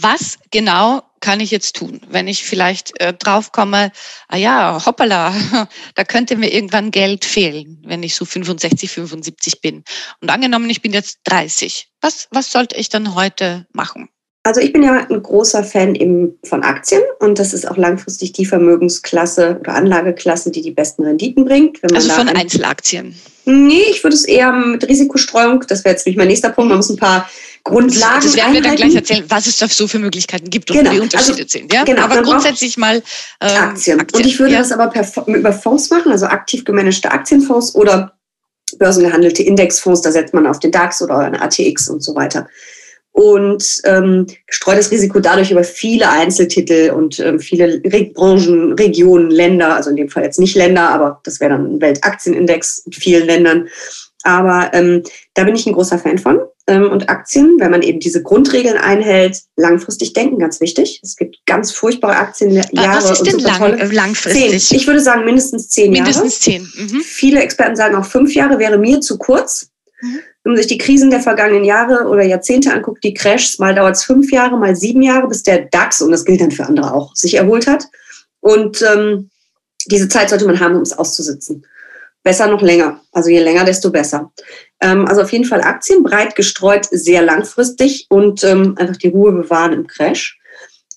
Was 0.01 0.37
genau 0.51 1.03
kann 1.19 1.39
ich 1.39 1.51
jetzt 1.51 1.75
tun, 1.75 2.01
wenn 2.09 2.27
ich 2.27 2.43
vielleicht 2.43 2.99
äh, 2.99 3.13
draufkomme, 3.13 3.91
ah 4.27 4.37
ja, 4.37 4.85
hoppala, 4.85 5.33
da 5.95 6.03
könnte 6.03 6.35
mir 6.35 6.51
irgendwann 6.53 6.91
Geld 6.91 7.23
fehlen, 7.23 7.81
wenn 7.85 8.03
ich 8.03 8.15
so 8.15 8.25
65, 8.25 8.91
75 8.91 9.61
bin. 9.61 9.83
Und 10.21 10.29
angenommen, 10.29 10.69
ich 10.69 10.81
bin 10.81 10.91
jetzt 10.91 11.19
30. 11.25 11.87
Was, 12.01 12.27
was 12.31 12.51
sollte 12.51 12.75
ich 12.75 12.89
dann 12.89 13.15
heute 13.15 13.67
machen? 13.71 14.09
Also 14.45 14.59
ich 14.59 14.73
bin 14.73 14.83
ja 14.83 15.07
ein 15.09 15.23
großer 15.23 15.63
Fan 15.63 15.95
eben 15.95 16.37
von 16.43 16.63
Aktien 16.63 17.01
und 17.19 17.39
das 17.39 17.53
ist 17.53 17.65
auch 17.65 17.77
langfristig 17.77 18.33
die 18.33 18.45
Vermögensklasse 18.45 19.57
oder 19.61 19.75
Anlageklasse, 19.75 20.51
die 20.51 20.61
die 20.61 20.71
besten 20.71 21.05
Renditen 21.05 21.45
bringt. 21.45 21.79
also 21.93 22.11
von 22.11 22.27
Einzelaktien? 22.27 23.15
Nee, 23.45 23.83
ich 23.89 24.03
würde 24.03 24.15
es 24.15 24.25
eher 24.25 24.51
mit 24.51 24.85
Risikostreuung, 24.85 25.63
das 25.69 25.85
wäre 25.85 25.95
jetzt 25.95 26.05
nicht 26.05 26.17
mein 26.17 26.27
nächster 26.27 26.49
Punkt, 26.49 26.69
man 26.69 26.77
muss 26.77 26.89
ein 26.89 26.97
paar 26.97 27.29
Grundlagen 27.65 28.21
Das 28.21 28.35
werden 28.35 28.53
wir 28.53 28.61
dann 28.61 28.75
gleich 28.75 28.93
erzählen, 28.93 29.23
was 29.29 29.47
es 29.47 29.57
da 29.57 29.67
so 29.69 29.87
für 29.87 29.99
Möglichkeiten 29.99 30.49
gibt 30.49 30.69
und 30.69 30.77
genau. 30.77 30.91
wie 30.91 30.95
die 30.95 31.01
Unterschiede 31.01 31.43
also, 31.43 31.47
sind. 31.47 31.73
Ja? 31.73 31.83
Genau, 31.85 32.01
aber 32.01 32.21
grundsätzlich 32.21 32.77
mal 32.77 32.97
ähm, 32.97 33.01
Aktien. 33.41 33.99
Aktien. 34.01 34.21
Und 34.21 34.25
ich 34.25 34.37
würde 34.39 34.53
ja. 34.53 34.59
das 34.59 34.71
aber 34.71 34.87
per, 34.87 35.05
über 35.27 35.53
Fonds 35.53 35.89
machen, 35.89 36.11
also 36.11 36.25
aktiv 36.25 36.65
gemanagte 36.65 37.11
Aktienfonds 37.11 37.75
oder 37.75 38.13
börsengehandelte 38.77 39.43
Indexfonds, 39.43 40.01
da 40.01 40.11
setzt 40.11 40.33
man 40.33 40.47
auf 40.47 40.59
den 40.59 40.71
DAX 40.71 41.01
oder 41.01 41.19
eine 41.19 41.41
ATX 41.41 41.87
und 41.89 42.03
so 42.03 42.15
weiter 42.15 42.47
und 43.13 43.81
ähm, 43.85 44.25
gestreutes 44.47 44.91
Risiko 44.91 45.19
dadurch 45.19 45.51
über 45.51 45.63
viele 45.63 46.09
Einzeltitel 46.09 46.91
und 46.91 47.19
ähm, 47.19 47.39
viele 47.39 47.79
Re 47.85 48.11
Branchen, 48.13 48.73
Regionen, 48.73 49.29
Länder, 49.29 49.75
also 49.75 49.91
in 49.91 49.95
dem 49.95 50.09
Fall 50.09 50.23
jetzt 50.23 50.39
nicht 50.39 50.55
Länder, 50.55 50.89
aber 50.89 51.21
das 51.23 51.39
wäre 51.39 51.51
dann 51.51 51.75
ein 51.75 51.81
Weltaktienindex 51.81 52.79
in 52.79 52.91
vielen 52.91 53.27
Ländern. 53.27 53.69
Aber 54.23 54.71
ähm, 54.73 55.03
da 55.35 55.43
bin 55.43 55.55
ich 55.55 55.65
ein 55.67 55.73
großer 55.73 55.99
Fan 55.99 56.17
von. 56.17 56.39
Ähm, 56.65 56.89
und 56.89 57.09
Aktien, 57.09 57.57
wenn 57.59 57.71
man 57.71 57.81
eben 57.81 57.99
diese 57.99 58.23
Grundregeln 58.23 58.77
einhält, 58.77 59.41
langfristig 59.57 60.13
denken, 60.13 60.39
ganz 60.39 60.61
wichtig. 60.61 61.01
Es 61.03 61.17
gibt 61.17 61.45
ganz 61.45 61.73
furchtbare 61.73 62.15
Aktienjahre. 62.15 63.03
Was 63.03 63.11
ist 63.11 63.23
denn 63.23 63.39
lang, 63.39 63.77
äh, 63.77 63.85
langfristig? 63.87 64.67
Zehn. 64.67 64.77
Ich 64.77 64.87
würde 64.87 65.01
sagen 65.01 65.25
mindestens 65.25 65.67
zehn 65.67 65.91
mindestens 65.91 66.45
Jahre. 66.45 66.59
Mindestens 66.59 66.87
zehn. 66.87 66.97
Mhm. 66.97 67.01
Viele 67.01 67.41
Experten 67.41 67.75
sagen 67.75 67.95
auch 67.95 68.05
fünf 68.05 68.33
Jahre 68.33 68.59
wäre 68.59 68.77
mir 68.77 69.01
zu 69.01 69.17
kurz. 69.17 69.71
Mhm. 70.01 70.19
Wenn 70.43 70.53
man 70.53 70.57
sich 70.57 70.67
die 70.67 70.77
Krisen 70.77 71.09
der 71.09 71.21
vergangenen 71.21 71.65
Jahre 71.65 72.07
oder 72.07 72.23
Jahrzehnte 72.23 72.73
anguckt, 72.73 73.03
die 73.03 73.13
Crashs, 73.13 73.59
mal 73.59 73.75
dauert 73.75 73.95
es 73.95 74.03
fünf 74.03 74.31
Jahre, 74.31 74.57
mal 74.57 74.75
sieben 74.75 75.01
Jahre, 75.01 75.27
bis 75.27 75.43
der 75.43 75.65
DAX, 75.65 76.01
und 76.01 76.11
das 76.11 76.25
gilt 76.25 76.41
dann 76.41 76.51
für 76.51 76.65
andere 76.65 76.93
auch, 76.93 77.15
sich 77.15 77.35
erholt 77.35 77.67
hat. 77.67 77.87
Und 78.41 78.81
ähm, 78.81 79.29
diese 79.85 80.07
Zeit 80.07 80.29
sollte 80.29 80.45
man 80.45 80.59
haben, 80.59 80.75
um 80.75 80.81
es 80.81 80.97
auszusitzen. 80.97 81.65
Besser 82.23 82.47
noch 82.47 82.61
länger. 82.61 83.01
Also 83.11 83.29
je 83.29 83.39
länger, 83.39 83.65
desto 83.65 83.91
besser. 83.91 84.31
Ähm, 84.81 85.05
also 85.05 85.21
auf 85.21 85.31
jeden 85.31 85.45
Fall 85.45 85.61
Aktien, 85.61 86.03
breit 86.03 86.35
gestreut, 86.35 86.87
sehr 86.89 87.21
langfristig 87.21 88.07
und 88.09 88.43
ähm, 88.43 88.75
einfach 88.77 88.97
die 88.97 89.09
Ruhe 89.09 89.31
bewahren 89.33 89.73
im 89.73 89.87
Crash. 89.87 90.39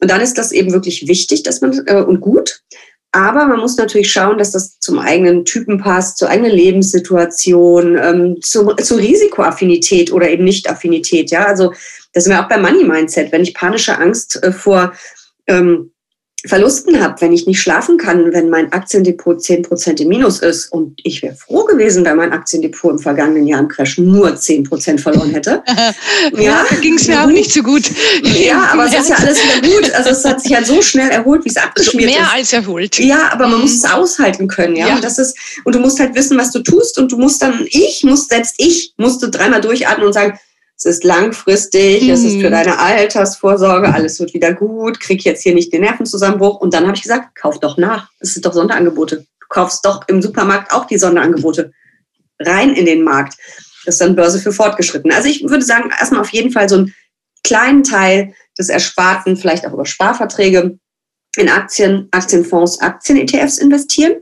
Und 0.01 0.11
dann 0.11 0.21
ist 0.21 0.39
das 0.39 0.53
eben 0.53 0.73
wirklich 0.73 1.09
wichtig, 1.09 1.43
dass 1.43 1.61
man 1.61 1.87
äh, 1.87 2.03
und 2.03 2.21
gut. 2.21 2.61
Aber 3.13 3.47
man 3.47 3.61
muss 3.61 3.79
natürlich 3.79 4.13
schauen, 4.13 4.37
dass 4.37 4.51
das 4.51 4.79
zum 4.79 4.99
eigenen 4.99 5.47
Typen 5.47 5.79
passt, 5.79 6.19
zur 6.19 6.29
eigenen 6.29 6.53
Lebenssituation, 6.53 7.97
ähm, 7.97 8.37
zu, 8.43 8.75
zur 8.75 8.99
Risikoaffinität 8.99 10.13
oder 10.13 10.29
eben 10.29 10.45
Nicht-Affinität. 10.45 11.31
Ja, 11.31 11.47
also 11.47 11.73
das 12.13 12.25
sind 12.25 12.35
wir 12.35 12.45
auch 12.45 12.49
beim 12.49 12.61
Money 12.61 12.85
Mindset. 12.85 13.33
Wenn 13.33 13.43
ich 13.43 13.55
panische 13.55 13.99
Angst 13.99 14.43
äh, 14.43 14.53
vor 14.53 14.93
ähm, 15.47 15.93
Verlusten 16.45 17.01
habe, 17.01 17.21
wenn 17.21 17.33
ich 17.33 17.47
nicht 17.47 17.61
schlafen 17.61 17.97
kann, 17.97 18.33
wenn 18.33 18.51
mein 18.51 18.73
Aktiendepot 18.73 19.41
10% 19.41 20.03
im 20.03 20.09
Minus 20.09 20.41
ist 20.41 20.71
und 20.71 21.01
ich 21.03 21.23
wäre 21.23 21.35
froh 21.35 21.65
gewesen, 21.65 22.05
wenn 22.05 22.17
mein 22.17 22.33
Aktiendepot 22.33 22.93
im 22.93 22.99
vergangenen 22.99 23.47
Jahr 23.47 23.61
im 23.61 23.69
Crash 23.69 23.99
nur 23.99 24.29
10% 24.29 24.99
verloren 24.99 25.31
hätte. 25.31 25.63
ja, 26.35 26.41
ja 26.41 26.65
ging 26.81 26.95
es 26.95 27.09
mir 27.09 27.23
auch 27.23 27.29
nicht 27.29 27.53
so 27.53 27.63
gut. 27.63 27.91
Ja, 28.23 28.69
aber 28.73 28.85
es 28.85 28.95
ist 28.95 29.09
ja 29.09 29.17
alles 29.17 29.39
wieder 29.43 29.69
gut. 29.69 29.91
Also 29.95 30.11
es 30.11 30.25
hat 30.25 30.41
sich 30.43 30.51
ja 30.51 30.63
so 30.63 30.83
schnell 30.83 31.11
erholt, 31.11 31.45
wie 31.45 31.49
es 31.49 31.57
abgeschmiert 31.57 32.11
also 32.11 32.21
mehr 32.21 32.29
ist. 32.29 32.35
als 32.35 32.53
erholt. 32.53 32.99
Ja, 32.99 33.33
aber 33.33 33.49
man 33.49 33.57
mhm. 33.57 33.63
muss 33.63 33.75
es 33.75 33.85
aushalten 33.85 34.47
können, 34.47 34.77
ja? 34.77 34.89
ja. 34.89 34.95
Und 34.97 35.05
das 35.05 35.19
ist, 35.19 35.37
und 35.65 35.75
du 35.75 35.81
musst 35.81 35.99
halt 35.99 36.15
wissen, 36.15 36.39
was 36.39 36.53
du 36.53 36.61
tust 36.61 36.99
und 36.99 37.11
du 37.11 37.19
musst 37.19 37.43
dann, 37.43 37.67
ich 37.71 38.05
muss, 38.05 38.29
selbst 38.29 38.55
ich 38.59 38.93
musste 38.99 39.31
dreimal 39.31 39.63
durchatmen 39.63 40.07
und 40.07 40.13
sagen, 40.13 40.39
es 40.79 40.85
ist 40.85 41.05
langfristig, 41.05 42.03
mhm. 42.03 42.11
es 42.11 42.23
ist 42.23 42.41
für 42.41 42.49
mhm. 42.49 42.53
deine 42.53 42.79
Altersvorsorge, 42.79 43.93
alles 43.93 44.21
wird 44.21 44.35
wieder 44.35 44.53
gut, 44.53 45.01
krieg 45.01 45.25
jetzt 45.25 45.43
hier 45.43 45.55
nicht 45.55 45.73
den 45.73 45.81
Nervenzusammenbruch. 45.81 46.61
Und 46.61 46.75
dann 46.75 46.87
habe 46.87 46.97
ich 46.97 47.03
gesagt, 47.03 47.35
kauf 47.35 47.59
doch 47.61 47.79
nach. 47.79 48.11
Es 48.21 48.35
sind 48.35 48.45
doch 48.45 48.53
Sonderangebote. 48.53 49.27
Du 49.41 49.47
kaufst 49.49 49.85
doch 49.87 50.07
im 50.09 50.21
Supermarkt 50.21 50.73
auch 50.73 50.87
die 50.87 50.99
Sonderangebote. 50.99 51.73
Rein 52.39 52.75
in 52.75 52.85
den 52.85 53.03
Markt. 53.03 53.39
Das 53.87 53.95
ist 53.95 54.01
dann 54.01 54.17
Börse 54.17 54.39
für 54.39 54.53
Fortgeschritten. 54.53 55.13
Also 55.13 55.29
ich 55.29 55.49
würde 55.49 55.65
sagen, 55.65 55.91
erstmal 55.99 56.21
auf 56.21 56.31
jeden 56.31 56.51
Fall 56.51 56.69
so 56.69 56.77
einen 56.77 56.95
kleinen 57.43 57.83
Teil 57.83 58.35
des 58.59 58.69
Ersparten, 58.69 59.37
vielleicht 59.37 59.67
auch 59.67 59.73
über 59.73 59.87
Sparverträge, 59.87 60.79
in 61.37 61.49
Aktien, 61.49 62.09
Aktienfonds, 62.11 62.81
Aktien-ETFs 62.81 63.59
investieren. 63.59 64.17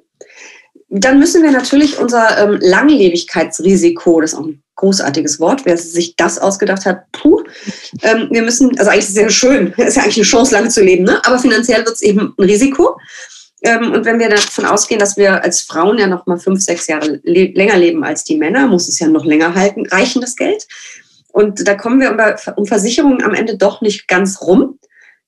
Dann 0.89 1.19
müssen 1.19 1.43
wir 1.43 1.51
natürlich 1.51 1.99
unser 1.99 2.39
ähm, 2.39 2.59
Langlebigkeitsrisiko, 2.61 4.21
das 4.21 4.33
ist 4.33 4.39
auch 4.39 4.47
ein 4.47 4.63
großartiges 4.77 5.41
Wort, 5.41 5.65
wer 5.65 5.77
sich 5.77 6.17
das 6.17 6.39
ausgedacht 6.39 6.85
hat, 6.85 7.11
puh. 7.13 7.43
Ähm, 8.03 8.29
wir 8.31 8.43
müssen, 8.43 8.79
also 8.79 8.91
eigentlich 8.91 9.09
sehr 9.09 9.31
schön, 9.31 9.73
ist 9.77 9.97
ja 9.97 10.03
eigentlich 10.03 10.17
eine 10.17 10.25
Chance, 10.25 10.55
lange 10.55 10.69
zu 10.69 10.83
leben, 10.83 11.05
ne? 11.05 11.21
aber 11.25 11.39
finanziell 11.39 11.85
wird 11.85 11.95
es 11.95 12.03
eben 12.03 12.35
ein 12.39 12.45
Risiko. 12.45 12.97
Ähm, 13.63 13.93
und 13.93 14.05
wenn 14.05 14.19
wir 14.19 14.29
davon 14.29 14.67
ausgehen, 14.67 15.01
dass 15.01 15.17
wir 15.17 15.43
als 15.43 15.63
Frauen 15.63 15.99
ja 15.99 16.07
noch 16.07 16.27
mal 16.27 16.39
fünf, 16.39 16.63
sechs 16.63 16.87
Jahre 16.87 17.21
le 17.23 17.47
länger 17.47 17.79
leben 17.79 18.05
als 18.05 18.25
die 18.25 18.37
Männer, 18.37 18.67
muss 18.67 18.89
es 18.89 18.99
ja 18.99 19.09
noch 19.09 19.25
länger 19.25 19.55
halten, 19.55 19.87
reichen 19.87 20.21
das 20.21 20.37
Geld. 20.37 20.67
Und 21.33 21.67
da 21.67 21.75
kommen 21.75 22.01
wir 22.01 22.13
um, 22.13 22.55
um 22.57 22.67
Versicherungen 22.67 23.25
am 23.25 23.35
Ende 23.35 23.57
doch 23.57 23.81
nicht 23.81 24.07
ganz 24.07 24.41
rum, 24.43 24.79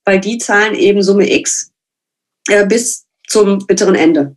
weil 0.05 0.21
die 0.21 0.37
zahlen 0.37 0.75
eben 0.75 1.01
Summe 1.03 1.29
X 1.29 1.71
äh, 2.47 2.65
bis 2.65 3.05
zum 3.27 3.65
bitteren 3.67 3.95
Ende. 3.95 4.36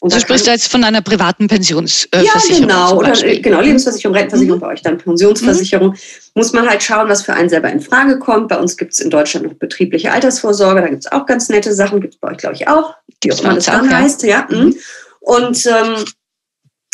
Und 0.00 0.14
du 0.14 0.20
sprichst 0.20 0.46
jetzt 0.46 0.70
von 0.70 0.84
einer 0.84 1.02
privaten 1.02 1.48
Pensionsversicherung. 1.48 2.24
ja, 2.24 2.58
genau. 2.60 2.96
Oder, 2.98 3.12
genau, 3.40 3.60
Lebensversicherung, 3.60 4.14
Rentenversicherung, 4.14 4.58
mhm. 4.58 4.62
bei 4.62 4.68
euch 4.68 4.82
dann 4.82 4.98
Pensionsversicherung. 4.98 5.88
Mhm. 5.88 5.96
Muss 6.34 6.52
man 6.52 6.68
halt 6.68 6.84
schauen, 6.84 7.08
was 7.08 7.22
für 7.22 7.34
einen 7.34 7.48
selber 7.48 7.68
in 7.70 7.80
Frage 7.80 8.20
kommt. 8.20 8.48
Bei 8.48 8.58
uns 8.58 8.76
gibt 8.76 8.92
es 8.92 9.00
in 9.00 9.10
Deutschland 9.10 9.46
noch 9.46 9.54
betriebliche 9.54 10.12
Altersvorsorge, 10.12 10.82
da 10.82 10.88
gibt 10.88 11.04
es 11.04 11.10
auch 11.10 11.26
ganz 11.26 11.48
nette 11.48 11.74
Sachen, 11.74 12.00
gibt 12.00 12.14
es 12.14 12.20
bei 12.20 12.30
euch, 12.30 12.38
glaube 12.38 12.54
ich, 12.54 12.68
auch, 12.68 12.94
wie 13.22 13.32
auch 13.32 13.40
immer 13.40 13.54
das 13.54 13.66
dann 13.66 13.92
heißt. 13.92 14.22
Ja. 14.22 14.46
ja. 14.48 14.56
Mhm. 14.56 14.76
Und 15.18 15.66
ähm, 15.66 16.04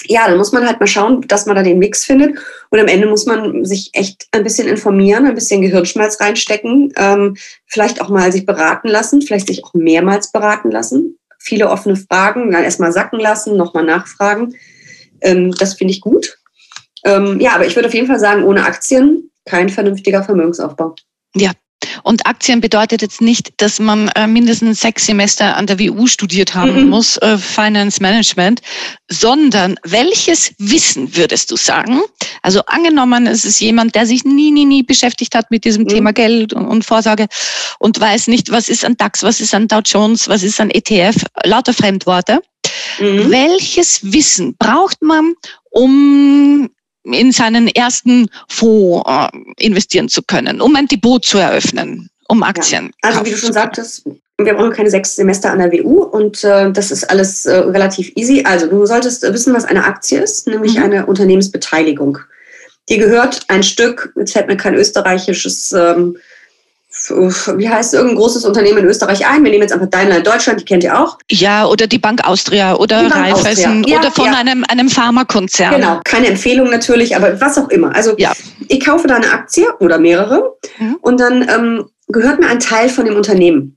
ja, 0.06 0.26
dann 0.26 0.38
muss 0.38 0.52
man 0.52 0.66
halt 0.66 0.80
mal 0.80 0.86
schauen, 0.86 1.20
dass 1.28 1.44
man 1.44 1.56
da 1.56 1.62
den 1.62 1.78
Mix 1.78 2.04
findet. 2.04 2.38
Und 2.70 2.80
am 2.80 2.88
Ende 2.88 3.06
muss 3.06 3.26
man 3.26 3.66
sich 3.66 3.90
echt 3.92 4.28
ein 4.32 4.44
bisschen 4.44 4.66
informieren, 4.66 5.26
ein 5.26 5.34
bisschen 5.34 5.60
Gehirnschmalz 5.60 6.20
reinstecken, 6.20 6.92
ähm, 6.96 7.36
vielleicht 7.66 8.00
auch 8.00 8.08
mal 8.08 8.32
sich 8.32 8.46
beraten 8.46 8.88
lassen, 8.88 9.20
vielleicht 9.20 9.48
sich 9.48 9.62
auch 9.62 9.74
mehrmals 9.74 10.32
beraten 10.32 10.70
lassen 10.70 11.18
viele 11.44 11.68
offene 11.68 11.96
Fragen, 11.96 12.50
dann 12.50 12.64
erstmal 12.64 12.92
sacken 12.92 13.20
lassen, 13.20 13.56
nochmal 13.56 13.84
nachfragen. 13.84 14.54
Ähm, 15.20 15.52
das 15.52 15.74
finde 15.74 15.92
ich 15.92 16.00
gut. 16.00 16.38
Ähm, 17.04 17.38
ja, 17.40 17.54
aber 17.54 17.66
ich 17.66 17.76
würde 17.76 17.88
auf 17.88 17.94
jeden 17.94 18.06
Fall 18.06 18.18
sagen, 18.18 18.44
ohne 18.44 18.64
Aktien 18.64 19.30
kein 19.44 19.68
vernünftiger 19.68 20.24
Vermögensaufbau. 20.24 20.94
Ja, 21.36 21.52
und 22.02 22.26
Aktien 22.26 22.60
bedeutet 22.60 23.02
jetzt 23.02 23.20
nicht, 23.20 23.52
dass 23.58 23.78
man 23.78 24.08
äh, 24.08 24.26
mindestens 24.26 24.80
sechs 24.80 25.06
Semester 25.06 25.56
an 25.56 25.66
der 25.66 25.78
WU 25.78 26.06
studiert 26.06 26.54
haben 26.54 26.84
mhm. 26.84 26.88
muss, 26.90 27.16
äh, 27.18 27.38
Finance 27.38 28.02
Management, 28.02 28.60
sondern 29.08 29.76
welches 29.84 30.54
Wissen 30.58 31.16
würdest 31.16 31.50
du 31.50 31.56
sagen? 31.56 32.00
Also 32.42 32.60
angenommen, 32.66 33.26
es 33.26 33.44
ist 33.44 33.60
jemand, 33.60 33.94
der 33.94 34.06
sich 34.06 34.24
nie, 34.24 34.50
nie, 34.50 34.64
nie 34.64 34.82
beschäftigt 34.82 35.34
hat 35.34 35.50
mit 35.50 35.64
diesem 35.64 35.84
mhm. 35.84 35.88
Thema 35.88 36.12
Geld 36.12 36.52
und, 36.52 36.66
und, 36.66 36.84
Vorsorge 36.84 37.26
und 37.78 38.00
weiß 38.00 38.28
nicht, 38.28 38.50
was 38.50 38.68
ist 38.68 38.84
an 38.84 38.96
DAX, 38.96 39.22
was 39.22 39.40
ist 39.40 39.54
an 39.54 39.68
Dow 39.68 39.80
Jones, 39.84 40.28
was 40.28 40.42
ist 40.42 40.60
an 40.60 40.70
ETF, 40.70 41.16
lauter 41.44 41.72
Fremdworte. 41.72 42.40
Mhm. 42.98 43.30
Welches 43.30 44.00
Wissen 44.12 44.56
braucht 44.56 45.02
man, 45.02 45.34
um 45.70 46.70
in 47.04 47.32
seinen 47.32 47.68
ersten 47.68 48.28
Fonds 48.48 49.08
äh, 49.08 49.28
investieren 49.64 50.08
zu 50.08 50.22
können, 50.22 50.60
um 50.60 50.74
ein 50.76 50.86
Depot 50.86 51.24
zu 51.24 51.38
eröffnen, 51.38 52.10
um 52.28 52.42
Aktien. 52.42 52.90
Ja. 53.02 53.10
Also 53.10 53.26
wie 53.26 53.30
du 53.30 53.36
schon 53.36 53.52
sagtest, 53.52 54.04
wir 54.38 54.54
brauchen 54.54 54.72
keine 54.72 54.90
sechs 54.90 55.14
Semester 55.14 55.52
an 55.52 55.58
der 55.58 55.72
WU 55.72 56.02
und 56.02 56.42
äh, 56.42 56.72
das 56.72 56.90
ist 56.90 57.04
alles 57.04 57.46
äh, 57.46 57.56
relativ 57.56 58.12
easy. 58.16 58.42
Also 58.44 58.66
du 58.66 58.84
solltest 58.86 59.22
wissen, 59.22 59.54
was 59.54 59.64
eine 59.64 59.84
Aktie 59.84 60.20
ist, 60.20 60.48
nämlich 60.48 60.76
mhm. 60.76 60.82
eine 60.82 61.06
Unternehmensbeteiligung. 61.06 62.18
Die 62.88 62.98
gehört 62.98 63.42
ein 63.48 63.62
Stück, 63.62 64.12
jetzt 64.16 64.32
fällt 64.32 64.48
mir 64.48 64.56
kein 64.56 64.74
österreichisches 64.74 65.72
ähm, 65.72 66.16
wie 66.94 67.68
heißt 67.68 67.94
irgendein 67.94 68.16
großes 68.16 68.44
Unternehmen 68.44 68.78
in 68.78 68.84
Österreich 68.86 69.26
ein. 69.26 69.42
Wir 69.42 69.50
nehmen 69.50 69.62
jetzt 69.62 69.72
einfach 69.72 69.88
Daimler 69.88 70.18
in 70.18 70.24
Deutschland, 70.24 70.60
die 70.60 70.64
kennt 70.64 70.84
ihr 70.84 70.98
auch. 70.98 71.18
Ja, 71.30 71.66
oder 71.66 71.86
die 71.86 71.98
Bank 71.98 72.24
Austria 72.24 72.76
oder 72.76 73.10
Raiffeisen 73.10 73.82
ja, 73.84 73.98
oder 73.98 74.12
von 74.12 74.26
ja. 74.26 74.34
einem, 74.34 74.64
einem 74.68 74.88
Pharmakonzern. 74.88 75.74
Genau, 75.74 76.00
keine 76.04 76.28
Empfehlung 76.28 76.70
natürlich, 76.70 77.16
aber 77.16 77.40
was 77.40 77.58
auch 77.58 77.68
immer. 77.70 77.94
Also 77.94 78.14
ja. 78.16 78.32
ich 78.68 78.84
kaufe 78.84 79.08
da 79.08 79.16
eine 79.16 79.30
Aktie 79.32 79.66
oder 79.80 79.98
mehrere 79.98 80.56
mhm. 80.78 80.96
und 81.00 81.18
dann 81.18 81.48
ähm, 81.48 81.84
gehört 82.08 82.38
mir 82.38 82.48
ein 82.48 82.60
Teil 82.60 82.88
von 82.88 83.04
dem 83.04 83.16
Unternehmen. 83.16 83.76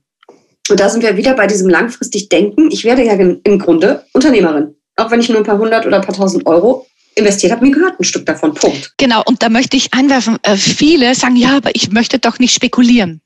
Und 0.70 0.78
da 0.78 0.88
sind 0.88 1.02
wir 1.02 1.16
wieder 1.16 1.34
bei 1.34 1.46
diesem 1.46 1.68
langfristig 1.68 2.28
Denken. 2.28 2.70
Ich 2.70 2.84
werde 2.84 3.02
ja 3.02 3.14
im 3.14 3.58
Grunde 3.58 4.04
Unternehmerin. 4.12 4.76
Auch 4.96 5.10
wenn 5.10 5.20
ich 5.20 5.28
nur 5.28 5.38
ein 5.38 5.44
paar 5.44 5.58
hundert 5.58 5.86
oder 5.86 5.96
ein 5.96 6.04
paar 6.04 6.14
tausend 6.14 6.46
Euro 6.46 6.86
investiert 7.18 7.52
habe, 7.52 7.66
mir 7.66 7.72
gehört 7.72 7.98
ein 8.00 8.04
Stück 8.04 8.26
davon. 8.26 8.54
Punkt. 8.54 8.92
Genau, 8.96 9.22
und 9.26 9.42
da 9.42 9.48
möchte 9.48 9.76
ich 9.76 9.92
einwerfen, 9.92 10.38
äh, 10.42 10.56
viele 10.56 11.14
sagen, 11.14 11.36
ja, 11.36 11.56
aber 11.56 11.74
ich 11.74 11.90
möchte 11.90 12.18
doch 12.18 12.38
nicht 12.38 12.54
spekulieren. 12.54 13.20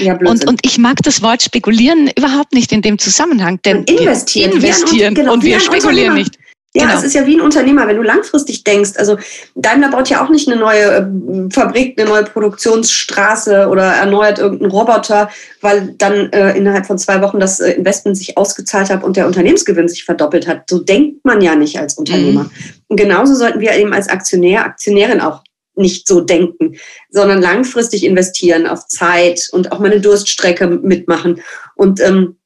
Ja, 0.00 0.16
und, 0.16 0.44
und 0.46 0.60
ich 0.62 0.78
mag 0.78 0.96
das 1.04 1.22
Wort 1.22 1.42
spekulieren 1.42 2.10
überhaupt 2.16 2.52
nicht 2.52 2.72
in 2.72 2.82
dem 2.82 2.98
Zusammenhang. 2.98 3.60
Denn 3.64 3.78
und 3.78 3.90
investieren. 3.90 4.52
investieren 4.52 5.14
genau, 5.14 5.34
und 5.34 5.44
wir 5.44 5.60
spekulieren 5.60 6.14
nicht. 6.14 6.36
Ja, 6.74 6.86
genau. 6.86 6.98
es 6.98 7.04
ist 7.04 7.14
ja 7.14 7.26
wie 7.26 7.36
ein 7.36 7.42
Unternehmer, 7.42 7.86
wenn 7.86 7.96
du 7.96 8.02
langfristig 8.02 8.64
denkst. 8.64 8.92
Also 8.96 9.18
Daimler 9.54 9.90
baut 9.90 10.08
ja 10.08 10.24
auch 10.24 10.30
nicht 10.30 10.48
eine 10.48 10.58
neue 10.58 10.80
äh, 10.80 11.50
Fabrik, 11.52 12.00
eine 12.00 12.08
neue 12.08 12.24
Produktionsstraße 12.24 13.68
oder 13.68 13.82
erneuert 13.82 14.38
irgendeinen 14.38 14.70
Roboter, 14.70 15.28
weil 15.60 15.94
dann 15.98 16.32
äh, 16.32 16.56
innerhalb 16.56 16.86
von 16.86 16.96
zwei 16.96 17.20
Wochen 17.20 17.40
das 17.40 17.60
äh, 17.60 17.72
Investment 17.72 18.16
sich 18.16 18.38
ausgezahlt 18.38 18.88
hat 18.88 19.04
und 19.04 19.18
der 19.18 19.26
Unternehmensgewinn 19.26 19.88
sich 19.88 20.04
verdoppelt 20.04 20.48
hat. 20.48 20.70
So 20.70 20.78
denkt 20.78 21.22
man 21.24 21.42
ja 21.42 21.56
nicht 21.56 21.78
als 21.78 21.94
Unternehmer. 21.94 22.44
Mhm. 22.44 22.50
Und 22.88 22.96
genauso 22.96 23.34
sollten 23.34 23.60
wir 23.60 23.74
eben 23.74 23.92
als 23.92 24.08
Aktionär, 24.08 24.64
Aktionärin 24.64 25.20
auch 25.20 25.42
nicht 25.74 26.06
so 26.08 26.20
denken, 26.20 26.76
sondern 27.10 27.42
langfristig 27.42 28.04
investieren 28.04 28.66
auf 28.66 28.86
Zeit 28.88 29.48
und 29.52 29.72
auch 29.72 29.78
mal 29.78 29.90
eine 29.90 30.00
Durststrecke 30.00 30.66
mitmachen. 30.66 31.42
Und 31.74 32.00
ähm, 32.00 32.36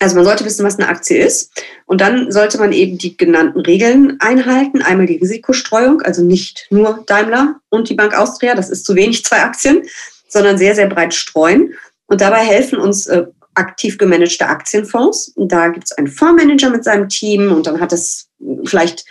also 0.00 0.14
man 0.14 0.24
sollte 0.24 0.44
wissen, 0.44 0.64
was 0.64 0.78
eine 0.78 0.88
Aktie 0.88 1.18
ist. 1.18 1.50
Und 1.86 2.00
dann 2.00 2.30
sollte 2.30 2.58
man 2.58 2.72
eben 2.72 2.98
die 2.98 3.16
genannten 3.16 3.60
Regeln 3.60 4.16
einhalten. 4.20 4.82
Einmal 4.82 5.06
die 5.06 5.16
Risikostreuung, 5.16 6.02
also 6.02 6.22
nicht 6.22 6.66
nur 6.70 7.04
Daimler 7.06 7.56
und 7.68 7.88
die 7.88 7.94
Bank 7.94 8.16
Austria, 8.16 8.54
das 8.54 8.70
ist 8.70 8.84
zu 8.84 8.94
wenig 8.94 9.24
zwei 9.24 9.42
Aktien, 9.42 9.82
sondern 10.28 10.58
sehr, 10.58 10.74
sehr 10.74 10.88
breit 10.88 11.14
streuen. 11.14 11.74
Und 12.06 12.20
dabei 12.20 12.44
helfen 12.44 12.78
uns 12.78 13.06
äh, 13.06 13.26
aktiv 13.54 13.98
gemanagte 13.98 14.46
Aktienfonds. 14.46 15.28
Und 15.34 15.50
da 15.50 15.68
gibt 15.68 15.86
es 15.86 15.92
einen 15.92 16.08
Fondsmanager 16.08 16.70
mit 16.70 16.84
seinem 16.84 17.08
Team 17.08 17.52
und 17.52 17.66
dann 17.66 17.80
hat 17.80 17.92
es 17.92 18.28
vielleicht 18.64 19.04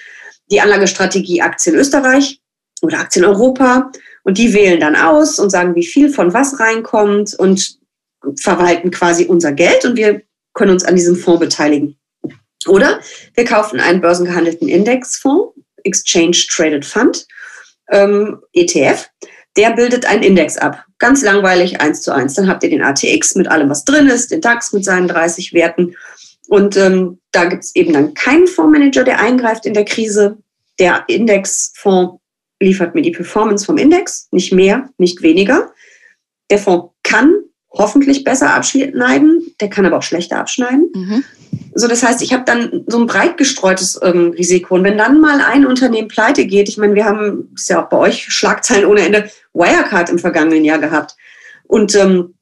die 0.50 0.62
Anlagestrategie 0.62 1.42
Aktien 1.42 1.76
Österreich 1.76 2.40
oder 2.82 3.00
Aktien 3.00 3.26
Europa. 3.26 3.92
Und 4.24 4.38
die 4.38 4.54
wählen 4.54 4.80
dann 4.80 4.96
aus 4.96 5.40
und 5.40 5.50
sagen, 5.50 5.76
wie 5.76 5.86
viel 5.86 6.10
von 6.10 6.34
was 6.34 6.60
reinkommt 6.60 7.34
und 7.36 7.78
verwalten 8.40 8.92
quasi 8.92 9.26
unser 9.26 9.52
Geld. 9.52 9.86
Und 9.86 9.96
wir 9.98 10.22
können 10.58 10.72
uns 10.72 10.84
an 10.84 10.96
diesem 10.96 11.16
Fonds 11.16 11.40
beteiligen. 11.40 11.98
Oder 12.68 13.00
wir 13.36 13.46
kaufen 13.46 13.80
einen 13.80 14.02
börsengehandelten 14.02 14.68
Indexfonds, 14.68 15.54
Exchange 15.84 16.38
Traded 16.50 16.86
Fund, 16.86 17.26
ähm, 17.90 18.42
ETF. 18.54 19.08
Der 19.56 19.72
bildet 19.72 20.06
einen 20.06 20.24
Index 20.24 20.58
ab. 20.58 20.84
Ganz 21.00 21.24
langweilig, 21.24 21.80
eins 21.80 22.02
zu 22.02 22.12
eins. 22.12 22.34
Dann 22.34 22.48
habt 22.48 22.64
ihr 22.64 22.70
den 22.70 22.82
ATX 22.82 23.36
mit 23.36 23.48
allem, 23.48 23.70
was 23.70 23.86
drin 23.86 24.08
ist, 24.08 24.32
den 24.32 24.42
DAX 24.42 24.74
mit 24.74 24.84
seinen 24.84 25.08
30 25.08 25.54
Werten. 25.54 25.96
Und 26.48 26.76
ähm, 26.76 27.20
da 27.32 27.46
gibt 27.46 27.64
es 27.64 27.76
eben 27.76 27.94
dann 27.94 28.14
keinen 28.14 28.48
Fondsmanager, 28.48 29.04
der 29.04 29.20
eingreift 29.20 29.66
in 29.66 29.74
der 29.74 29.86
Krise. 29.86 30.38
Der 30.80 31.06
Indexfonds 31.08 32.20
liefert 32.60 32.96
mir 32.96 33.02
die 33.02 33.12
Performance 33.12 33.66
vom 33.66 33.78
Index, 33.78 34.28
nicht 34.32 34.54
mehr, 34.54 34.90
nicht 34.98 35.22
weniger. 35.22 35.72
Der 36.50 36.60
Fonds 36.60 36.94
kann 37.04 37.44
hoffentlich 37.72 38.24
besser 38.24 38.54
abschneiden, 38.54 39.54
der 39.62 39.70
kann 39.70 39.86
aber 39.86 39.98
auch 39.98 40.04
schlechter 40.04 40.38
abschneiden. 40.40 40.90
Mhm. 40.94 41.24
So, 41.76 41.88
das 41.88 42.04
heißt, 42.04 42.22
ich 42.22 42.34
habe 42.34 42.44
dann 42.46 42.84
so 42.88 43.00
ein 43.00 43.06
breit 43.08 43.38
gestreutes 43.38 44.00
ähm, 44.02 44.32
Risiko. 44.32 44.76
Und 44.76 44.84
wenn 44.84 44.98
dann 44.98 45.22
mal 45.22 45.42
ein 45.42 45.66
Unternehmen 45.66 46.08
pleite 46.08 46.46
geht, 46.46 46.70
ich 46.70 46.78
meine, 46.78 46.96
wir 46.96 47.06
haben, 47.06 47.50
das 47.54 47.64
ist 47.64 47.70
ja 47.70 47.84
auch 47.84 47.90
bei 47.90 47.98
euch 47.98 48.26
Schlagzeilen 48.34 48.86
ohne 48.86 49.02
Ende, 49.02 49.30
Wirecard 49.54 50.10
im 50.10 50.20
vergangenen 50.20 50.66
Jahr 50.66 50.80
gehabt. 50.80 51.16
Und 51.68 51.94
ähm, 51.96 52.34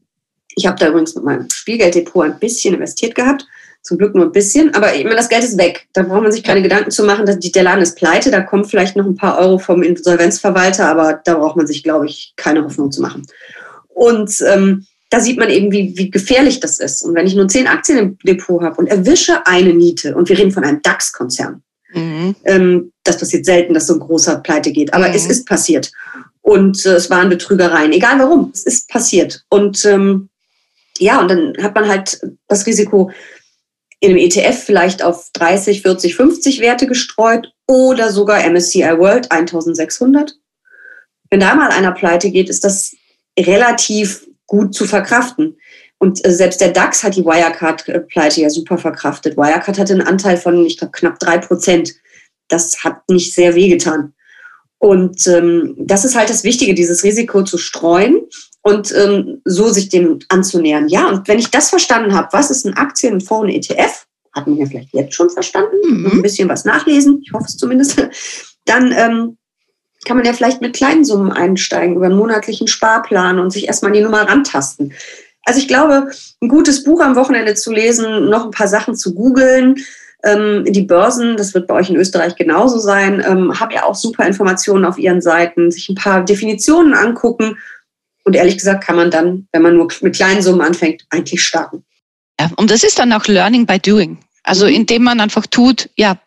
Ich 0.56 0.66
habe 0.66 0.80
da 0.80 0.88
übrigens 0.88 1.16
mit 1.16 1.26
meinem 1.26 1.50
Spielgelddepot 1.50 2.26
ein 2.26 2.40
bisschen 2.40 2.74
investiert 2.74 3.14
gehabt. 3.14 3.46
Zum 3.82 3.98
Glück 4.00 4.16
nur 4.16 4.26
ein 4.26 4.32
bisschen, 4.32 4.74
aber 4.74 4.96
ich 4.96 5.04
meine, 5.04 5.18
das 5.18 5.30
Geld 5.30 5.44
ist 5.44 5.60
weg. 5.60 5.88
Da 5.94 6.02
braucht 6.02 6.24
man 6.24 6.32
sich 6.32 6.44
keine 6.44 6.64
Gedanken 6.64 6.90
zu 6.90 7.04
machen, 7.04 7.26
dass 7.26 7.38
die, 7.38 7.52
der 7.52 7.64
Laden 7.64 7.84
ist 7.84 7.98
pleite. 7.98 8.32
Da 8.32 8.42
kommen 8.42 8.66
vielleicht 8.66 8.96
noch 8.96 9.06
ein 9.06 9.16
paar 9.16 9.38
Euro 9.38 9.60
vom 9.60 9.84
Insolvenzverwalter, 9.84 10.88
aber 10.88 11.22
da 11.24 11.36
braucht 11.36 11.56
man 11.56 11.68
sich, 11.68 11.84
glaube 11.84 12.08
ich, 12.08 12.34
keine 12.36 12.64
Hoffnung 12.64 12.92
zu 12.92 13.02
machen. 13.02 13.28
Und 13.90 14.32
ähm, 14.48 14.88
da 15.10 15.20
sieht 15.20 15.38
man 15.38 15.50
eben, 15.50 15.72
wie, 15.72 15.98
wie 15.98 16.10
gefährlich 16.10 16.60
das 16.60 16.80
ist. 16.80 17.04
Und 17.04 17.15
wenn 17.15 17.28
ich 17.28 17.36
nur 17.36 17.48
zehn 17.48 17.68
Aktien 17.68 17.98
im 17.98 18.18
Depot 18.26 18.62
habe 18.62 18.78
und 18.78 18.88
erwische 18.88 19.46
eine 19.46 19.74
Niete, 19.74 20.15
und 20.15 20.30
wir 20.30 20.38
reden 20.38 20.52
von 20.52 20.63
einem 20.63 20.82
DAX-Konzern, 20.82 21.62
mhm. 21.94 22.36
ähm, 22.44 22.91
das 23.04 23.20
passiert 23.20 23.46
selten, 23.46 23.74
dass 23.74 23.88
so 23.88 23.94
ein 23.94 24.00
großer 24.00 24.38
Pleite 24.38 24.72
geht, 24.72 24.94
aber 24.94 25.08
mhm. 25.08 25.15
es 25.15 25.26
ist 25.28 25.48
passiert. 25.48 25.91
Und 26.41 26.86
äh, 26.86 26.96
es 26.96 27.10
waren 27.10 27.30
Betrügereien, 27.30 27.94
egal 27.94 28.20
warum, 28.20 28.52
es 28.54 28.63
ist 28.63 28.89
passiert. 28.89 29.44
Und 29.50 29.86
ähm, 29.86 30.30
ja, 30.98 31.20
und 31.20 31.30
dann 31.30 31.56
hat 31.62 31.76
man 31.76 31.88
halt 31.88 32.22
das 32.48 32.65
Risiko, 32.65 33.12
in 34.00 34.12
einem 34.12 34.20
ETF 34.20 34.63
vielleicht 34.63 35.04
auf 35.04 35.30
30, 35.34 35.82
40, 35.82 36.15
50 36.15 36.60
Werte 36.60 36.88
gestreut 36.88 37.52
oder 37.68 38.12
sogar 38.12 38.48
MSCI 38.48 38.98
World 38.98 39.32
1600. 39.32 40.36
Wenn 41.30 41.39
da 41.39 41.56
mal 41.56 41.70
einer 41.70 41.91
pleite 41.91 42.30
geht, 42.30 42.50
ist 42.50 42.63
das 42.63 42.96
relativ 43.39 44.28
gut 44.47 44.73
zu 44.73 44.86
verkraften. 44.86 45.58
Und 45.97 46.25
äh, 46.25 46.31
selbst 46.31 46.62
der 46.62 46.71
DAX 46.71 47.03
hat 47.03 47.15
die 47.15 47.25
Wirecard-Pleite 47.25 48.41
ja 48.41 48.49
super 48.49 48.77
verkraftet. 48.77 49.38
Wirecard 49.38 49.79
hatte 49.79 49.93
einen 49.93 50.08
Anteil 50.08 50.38
von, 50.38 50.65
ich 50.65 50.77
glaube, 50.77 50.91
knapp 50.91 51.19
drei 51.19 51.38
Prozent. 51.38 51.93
Das 52.47 52.84
hat 52.84 53.10
nicht 53.10 53.34
sehr 53.34 53.55
wehgetan. 53.55 54.13
Und 54.77 55.25
ähm, 55.27 55.75
das 55.79 56.05
ist 56.05 56.15
halt 56.15 56.29
das 56.29 56.43
Wichtige, 56.43 56.73
dieses 56.73 57.03
Risiko 57.03 57.43
zu 57.43 57.58
streuen 57.58 58.21
und 58.62 58.93
ähm, 58.95 59.41
so 59.45 59.69
sich 59.69 59.89
dem 59.89 60.19
anzunähern. 60.29 60.89
Ja, 60.89 61.08
und 61.10 61.27
wenn 61.27 61.39
ich 61.39 61.49
das 61.49 61.69
verstanden 61.69 62.13
habe, 62.13 62.29
was 62.31 62.51
ist 62.51 62.65
ein 62.65 62.75
Aktien, 62.75 63.15
ein 63.15 63.21
Fonds, 63.21 63.47
ein 63.47 63.55
ETF, 63.55 64.05
hat 64.34 64.47
man 64.47 64.58
ja 64.58 64.65
vielleicht 64.65 64.93
jetzt 64.93 65.15
schon 65.15 65.29
verstanden, 65.29 65.77
mhm. 65.88 66.12
ein 66.12 66.21
bisschen 66.21 66.49
was 66.49 66.65
nachlesen, 66.65 67.21
ich 67.23 67.31
hoffe 67.31 67.45
es 67.47 67.58
zumindest, 67.58 68.08
dann 68.65 68.91
ähm, 68.91 69.38
kann 70.06 70.18
man 70.18 70.26
ja 70.26 70.34
vielleicht 70.34 70.62
mit 70.62 70.76
kleinen 70.76 71.04
Summen 71.04 71.32
einsteigen 71.32 71.96
über 71.96 72.06
einen 72.06 72.18
monatlichen 72.18 72.68
Sparplan 72.68 73.39
und 73.39 73.52
sich 73.52 73.68
erstmal 73.68 73.91
die 73.91 74.02
Nummer 74.02 74.22
rantasten. 74.22 74.94
Also 75.44 75.60
ich 75.60 75.68
glaube, 75.68 76.10
ein 76.41 76.50
gutes 76.50 76.84
Buch 76.84 77.02
am 77.02 77.15
Wochenende 77.15 77.56
zu 77.56 77.72
lesen, 77.72 78.30
noch 78.30 78.46
ein 78.46 78.52
paar 78.52 78.68
Sachen 78.68 78.96
zu 78.96 79.13
googeln, 79.13 79.76
ähm, 80.24 80.65
die 80.68 80.82
Börsen, 80.82 81.38
das 81.38 81.54
wird 81.54 81.68
bei 81.68 81.76
euch 81.76 81.89
in 81.89 81.96
Österreich 81.96 82.36
genauso 82.36 82.80
sein, 82.80 83.24
ähm, 83.26 83.60
haben 83.60 83.72
ja 83.72 83.84
auch 83.84 83.96
super 83.96 84.26
Informationen 84.26 84.86
auf 84.86 84.98
ihren 84.98 85.22
Seiten, 85.22 85.72
sich 85.72 85.88
ein 85.89 85.96
paar 85.96 86.26
Definitionen 86.26 86.94
angucken 86.94 87.58
und 88.24 88.36
ehrlich 88.36 88.58
gesagt 88.58 88.84
kann 88.84 88.96
man 88.96 89.12
dann, 89.12 89.48
wenn 89.52 89.62
man 89.62 89.76
nur 89.76 89.88
mit 90.02 90.15
kleinen 90.15 90.41
Summen 90.41 90.62
anfängt, 90.62 91.06
eigentlich 91.12 91.44
starten. 91.44 91.86
Ja, 92.39 92.50
und 92.58 92.72
das 92.72 92.84
ist 92.84 92.98
dann 92.98 93.13
auch 93.13 93.26
Learning 93.28 93.65
by 93.65 93.80
Doing. 93.80 94.18
Also 94.45 94.65
mhm. 94.65 94.73
indem 94.73 95.03
man 95.03 95.19
einfach 95.19 95.45
tut, 95.47 95.89
ja. 95.95 96.17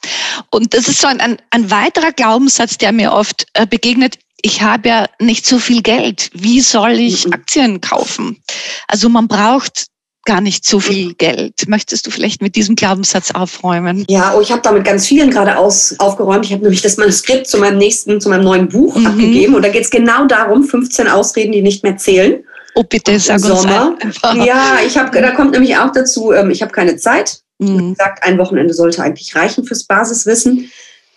Und 0.50 0.74
das 0.74 0.88
ist 0.88 1.00
so 1.00 1.06
ein, 1.06 1.20
ein, 1.20 1.38
ein 1.50 1.70
weiterer 1.70 2.12
Glaubenssatz, 2.12 2.78
der 2.78 2.92
mir 2.92 3.12
oft 3.12 3.46
äh, 3.54 3.66
begegnet. 3.66 4.18
Ich 4.42 4.62
habe 4.62 4.88
ja 4.88 5.06
nicht 5.20 5.46
so 5.46 5.58
viel 5.58 5.82
Geld. 5.82 6.30
Wie 6.32 6.60
soll 6.60 6.92
ich 6.92 7.26
mhm. 7.26 7.32
Aktien 7.32 7.80
kaufen? 7.80 8.42
Also 8.86 9.08
man 9.08 9.28
braucht 9.28 9.86
gar 10.28 10.40
nicht 10.42 10.66
so 10.66 10.78
viel 10.78 11.14
Geld. 11.14 11.66
Möchtest 11.68 12.06
du 12.06 12.10
vielleicht 12.10 12.42
mit 12.42 12.54
diesem 12.54 12.76
Glaubenssatz 12.76 13.30
aufräumen? 13.30 14.04
Ja, 14.10 14.34
oh, 14.36 14.42
ich 14.42 14.52
habe 14.52 14.60
damit 14.60 14.84
ganz 14.84 15.06
vielen 15.06 15.30
gerade 15.30 15.56
aus, 15.56 15.94
aufgeräumt. 15.98 16.44
Ich 16.44 16.52
habe 16.52 16.62
nämlich 16.62 16.82
das 16.82 16.98
Manuskript 16.98 17.46
zu 17.46 17.56
meinem 17.56 17.78
nächsten, 17.78 18.20
zu 18.20 18.28
meinem 18.28 18.44
neuen 18.44 18.68
Buch 18.68 18.94
mhm. 18.94 19.06
abgegeben. 19.06 19.54
Und 19.54 19.64
da 19.64 19.70
geht 19.70 19.84
es 19.84 19.90
genau 19.90 20.26
darum, 20.26 20.64
15 20.64 21.08
Ausreden, 21.08 21.52
die 21.52 21.62
nicht 21.62 21.82
mehr 21.82 21.96
zählen. 21.96 22.44
Oh, 22.74 22.84
bitte, 22.84 23.18
sag 23.18 23.36
uns 23.36 23.46
Sommer. 23.46 23.96
Einfach. 24.00 24.34
Ja, 24.44 24.76
ich 24.86 24.98
habe, 24.98 25.18
da 25.18 25.30
kommt 25.30 25.52
nämlich 25.52 25.76
auch 25.78 25.92
dazu, 25.92 26.32
ähm, 26.32 26.50
ich 26.50 26.60
habe 26.60 26.72
keine 26.72 26.96
Zeit. 26.96 27.40
Mhm. 27.58 27.78
Wie 27.78 27.90
gesagt, 27.90 28.22
ein 28.22 28.38
Wochenende 28.38 28.74
sollte 28.74 29.02
eigentlich 29.02 29.34
reichen 29.34 29.64
fürs 29.64 29.84
Basiswissen. 29.84 30.70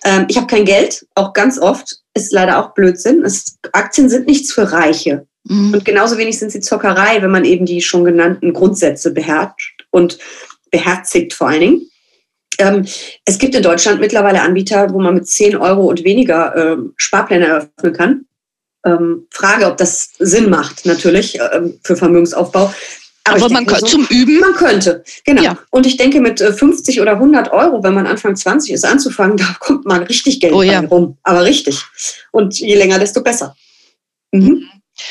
Ähm, 0.03 0.25
ich 0.29 0.37
habe 0.37 0.47
kein 0.47 0.65
Geld, 0.65 1.05
auch 1.15 1.33
ganz 1.33 1.59
oft. 1.59 1.97
Ist 2.13 2.33
leider 2.33 2.59
auch 2.59 2.73
Blödsinn. 2.73 3.23
Es, 3.23 3.57
Aktien 3.71 4.09
sind 4.09 4.27
nichts 4.27 4.51
für 4.51 4.71
Reiche. 4.71 5.25
Mhm. 5.45 5.73
Und 5.73 5.85
genauso 5.85 6.17
wenig 6.17 6.37
sind 6.37 6.51
sie 6.51 6.59
Zockerei, 6.59 7.21
wenn 7.21 7.31
man 7.31 7.45
eben 7.45 7.65
die 7.65 7.81
schon 7.81 8.03
genannten 8.03 8.53
Grundsätze 8.53 9.11
beherrscht 9.11 9.85
und 9.91 10.17
beherzigt 10.71 11.33
vor 11.33 11.49
allen 11.49 11.61
Dingen. 11.61 11.81
Ähm, 12.57 12.85
es 13.25 13.37
gibt 13.37 13.55
in 13.55 13.63
Deutschland 13.63 14.01
mittlerweile 14.01 14.41
Anbieter, 14.41 14.91
wo 14.93 14.99
man 14.99 15.15
mit 15.15 15.27
10 15.27 15.55
Euro 15.55 15.85
und 15.85 16.03
weniger 16.03 16.55
ähm, 16.55 16.93
Sparpläne 16.97 17.45
eröffnen 17.47 17.93
kann. 17.93 18.25
Ähm, 18.85 19.27
Frage, 19.29 19.67
ob 19.67 19.77
das 19.77 20.11
Sinn 20.19 20.49
macht, 20.49 20.85
natürlich, 20.85 21.39
ähm, 21.53 21.79
für 21.83 21.95
Vermögensaufbau. 21.95 22.73
Aber, 23.23 23.37
Aber 23.37 23.49
man 23.49 23.65
könnte 23.65 23.81
so, 23.81 23.87
zum 23.87 24.05
Üben? 24.07 24.39
Man 24.39 24.53
könnte, 24.53 25.03
genau. 25.25 25.43
Ja. 25.43 25.57
Und 25.69 25.85
ich 25.85 25.97
denke, 25.97 26.19
mit 26.21 26.39
50 26.39 26.97
äh, 26.97 27.01
oder 27.01 27.13
100 27.13 27.51
Euro, 27.51 27.83
wenn 27.83 27.93
man 27.93 28.07
Anfang 28.07 28.35
20 28.35 28.73
ist, 28.73 28.83
anzufangen, 28.83 29.37
da 29.37 29.55
kommt 29.59 29.85
man 29.85 30.03
richtig 30.03 30.39
Geld 30.39 30.53
oh, 30.53 30.63
ja. 30.63 30.79
rum. 30.79 31.17
Aber 31.23 31.43
richtig. 31.43 31.83
Und 32.31 32.59
je 32.59 32.75
länger, 32.75 32.99
desto 32.99 33.21
besser. 33.21 33.55
Mhm. 34.31 34.41
mhm. 34.41 34.69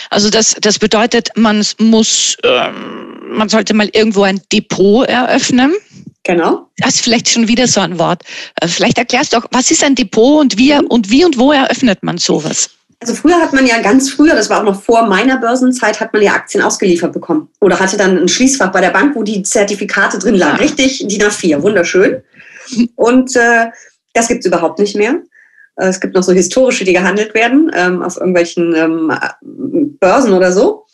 Also 0.08 0.30
das, 0.30 0.54
das 0.60 0.78
bedeutet, 0.78 1.30
man 1.34 1.64
muss, 1.78 2.36
ähm, 2.44 3.18
man 3.32 3.48
sollte 3.48 3.74
mal 3.74 3.88
irgendwo 3.92 4.22
ein 4.22 4.40
Depot 4.52 5.08
eröffnen. 5.08 5.74
Genau. 6.22 6.68
Das 6.76 6.96
ist 6.96 7.00
vielleicht 7.00 7.28
schon 7.28 7.48
wieder 7.48 7.66
so 7.66 7.80
ein 7.80 7.98
Wort. 7.98 8.22
Äh, 8.60 8.68
vielleicht 8.68 8.98
erklärst 8.98 9.32
du 9.32 9.38
auch, 9.38 9.46
was 9.50 9.70
ist 9.70 9.82
ein 9.82 9.94
Depot 9.94 10.40
und 10.40 10.58
wie, 10.58 10.74
und 10.74 11.10
wie 11.10 11.24
und 11.24 11.38
wo 11.38 11.50
eröffnet 11.50 12.02
man 12.02 12.18
sowas? 12.18 12.70
Also 13.00 13.14
früher 13.14 13.40
hat 13.40 13.54
man 13.54 13.66
ja 13.66 13.80
ganz 13.80 14.10
früher, 14.10 14.34
das 14.34 14.50
war 14.50 14.60
auch 14.60 14.64
noch 14.64 14.82
vor 14.82 15.06
meiner 15.06 15.38
Börsenzeit, 15.38 16.00
hat 16.00 16.12
man 16.12 16.22
ja 16.22 16.34
Aktien 16.34 16.62
ausgeliefert 16.62 17.14
bekommen. 17.14 17.48
Oder 17.60 17.80
hatte 17.80 17.96
dann 17.96 18.18
ein 18.18 18.28
Schließfach 18.28 18.70
bei 18.70 18.82
der 18.82 18.90
Bank, 18.90 19.16
wo 19.16 19.22
die 19.22 19.42
Zertifikate 19.42 20.18
drin 20.18 20.34
lagen. 20.34 20.58
Ja. 20.58 20.62
Richtig, 20.62 21.06
DIN 21.08 21.22
A4, 21.22 21.62
wunderschön. 21.62 22.22
Und 22.96 23.34
äh, 23.36 23.68
das 24.12 24.28
gibt's 24.28 24.44
überhaupt 24.44 24.78
nicht 24.78 24.96
mehr. 24.96 25.22
Äh, 25.76 25.88
es 25.88 26.00
gibt 26.00 26.14
noch 26.14 26.22
so 26.22 26.32
historische, 26.32 26.84
die 26.84 26.92
gehandelt 26.92 27.34
werden 27.34 27.70
ähm, 27.74 28.02
auf 28.02 28.18
irgendwelchen 28.18 28.74
ähm, 28.74 29.12
Börsen 29.98 30.34
oder 30.34 30.52
so. 30.52 30.84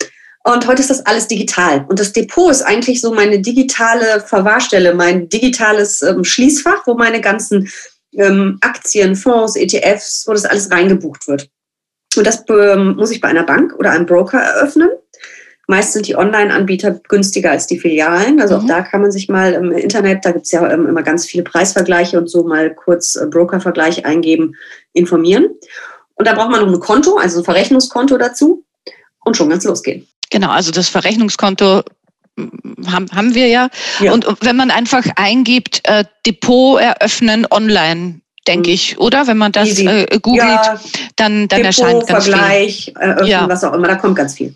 Und 0.45 0.65
heute 0.65 0.81
ist 0.81 0.89
das 0.89 1.05
alles 1.05 1.27
digital. 1.27 1.85
Und 1.89 1.99
das 1.99 2.13
Depot 2.13 2.49
ist 2.49 2.61
eigentlich 2.61 3.01
so 3.01 3.13
meine 3.13 3.41
digitale 3.41 4.21
Verwahrstelle, 4.21 4.93
mein 4.93 5.27
digitales 5.27 6.01
ähm, 6.03 6.23
Schließfach, 6.23 6.87
wo 6.87 6.93
meine 6.93 7.19
ganzen 7.19 7.69
ähm, 8.13 8.57
Aktien, 8.61 9.17
Fonds, 9.17 9.57
ETFs, 9.57 10.23
wo 10.25 10.31
das 10.31 10.45
alles 10.45 10.71
reingebucht 10.71 11.27
wird. 11.27 11.49
Und 12.17 12.27
das 12.27 12.45
muss 12.47 13.11
ich 13.11 13.21
bei 13.21 13.27
einer 13.27 13.43
Bank 13.43 13.75
oder 13.77 13.91
einem 13.91 14.05
Broker 14.05 14.39
eröffnen. 14.39 14.89
Meist 15.67 15.91
sind 15.91 16.07
die 16.07 16.15
Online-Anbieter 16.15 16.91
günstiger 17.09 17.51
als 17.51 17.67
die 17.67 17.77
Filialen. 17.77 18.39
Also 18.39 18.57
mhm. 18.57 18.63
auch 18.63 18.67
da 18.67 18.81
kann 18.83 19.01
man 19.01 19.11
sich 19.11 19.27
mal 19.27 19.51
im 19.51 19.71
Internet, 19.71 20.23
da 20.23 20.31
gibt 20.31 20.45
es 20.45 20.51
ja 20.51 20.69
ähm, 20.71 20.87
immer 20.87 21.03
ganz 21.03 21.25
viele 21.25 21.43
Preisvergleiche 21.43 22.17
und 22.17 22.29
so 22.29 22.43
mal 22.43 22.73
kurz 22.73 23.15
äh, 23.15 23.25
Broker-Vergleich 23.27 24.05
eingeben, 24.05 24.55
informieren. 24.93 25.49
Und 26.15 26.25
da 26.25 26.33
braucht 26.33 26.51
man 26.51 26.61
noch 26.61 26.73
ein 26.73 26.79
Konto, 26.79 27.17
also 27.17 27.39
ein 27.39 27.43
Verrechnungskonto 27.43 28.17
dazu 28.17 28.63
und 29.25 29.35
schon 29.35 29.49
ganz 29.49 29.65
losgehen. 29.65 30.07
Genau, 30.29 30.49
also 30.49 30.71
das 30.71 30.87
Verrechnungskonto 30.87 31.83
haben, 32.87 33.11
haben 33.11 33.33
wir 33.35 33.47
ja. 33.47 33.69
ja. 33.99 34.13
Und 34.13 34.25
wenn 34.41 34.55
man 34.55 34.71
einfach 34.71 35.03
eingibt, 35.15 35.81
äh, 35.83 36.05
Depot 36.25 36.79
eröffnen 36.79 37.45
online, 37.51 38.21
denke 38.47 38.69
mhm. 38.69 38.73
ich, 38.75 38.97
oder? 38.99 39.27
Wenn 39.27 39.37
man 39.37 39.51
das 39.51 39.79
äh, 39.79 40.05
googelt, 40.21 40.47
ja, 40.47 40.79
dann, 41.15 41.47
dann 41.47 41.61
Depot, 41.61 41.65
erscheint 41.65 42.07
ganz 42.07 42.25
Vergleich, 42.25 42.85
viel. 42.85 42.95
Eröffnen, 42.95 43.27
ja. 43.27 43.49
was 43.49 43.63
auch 43.63 43.73
immer, 43.73 43.87
da 43.87 43.95
kommt 43.95 44.15
ganz 44.15 44.35
viel. 44.35 44.53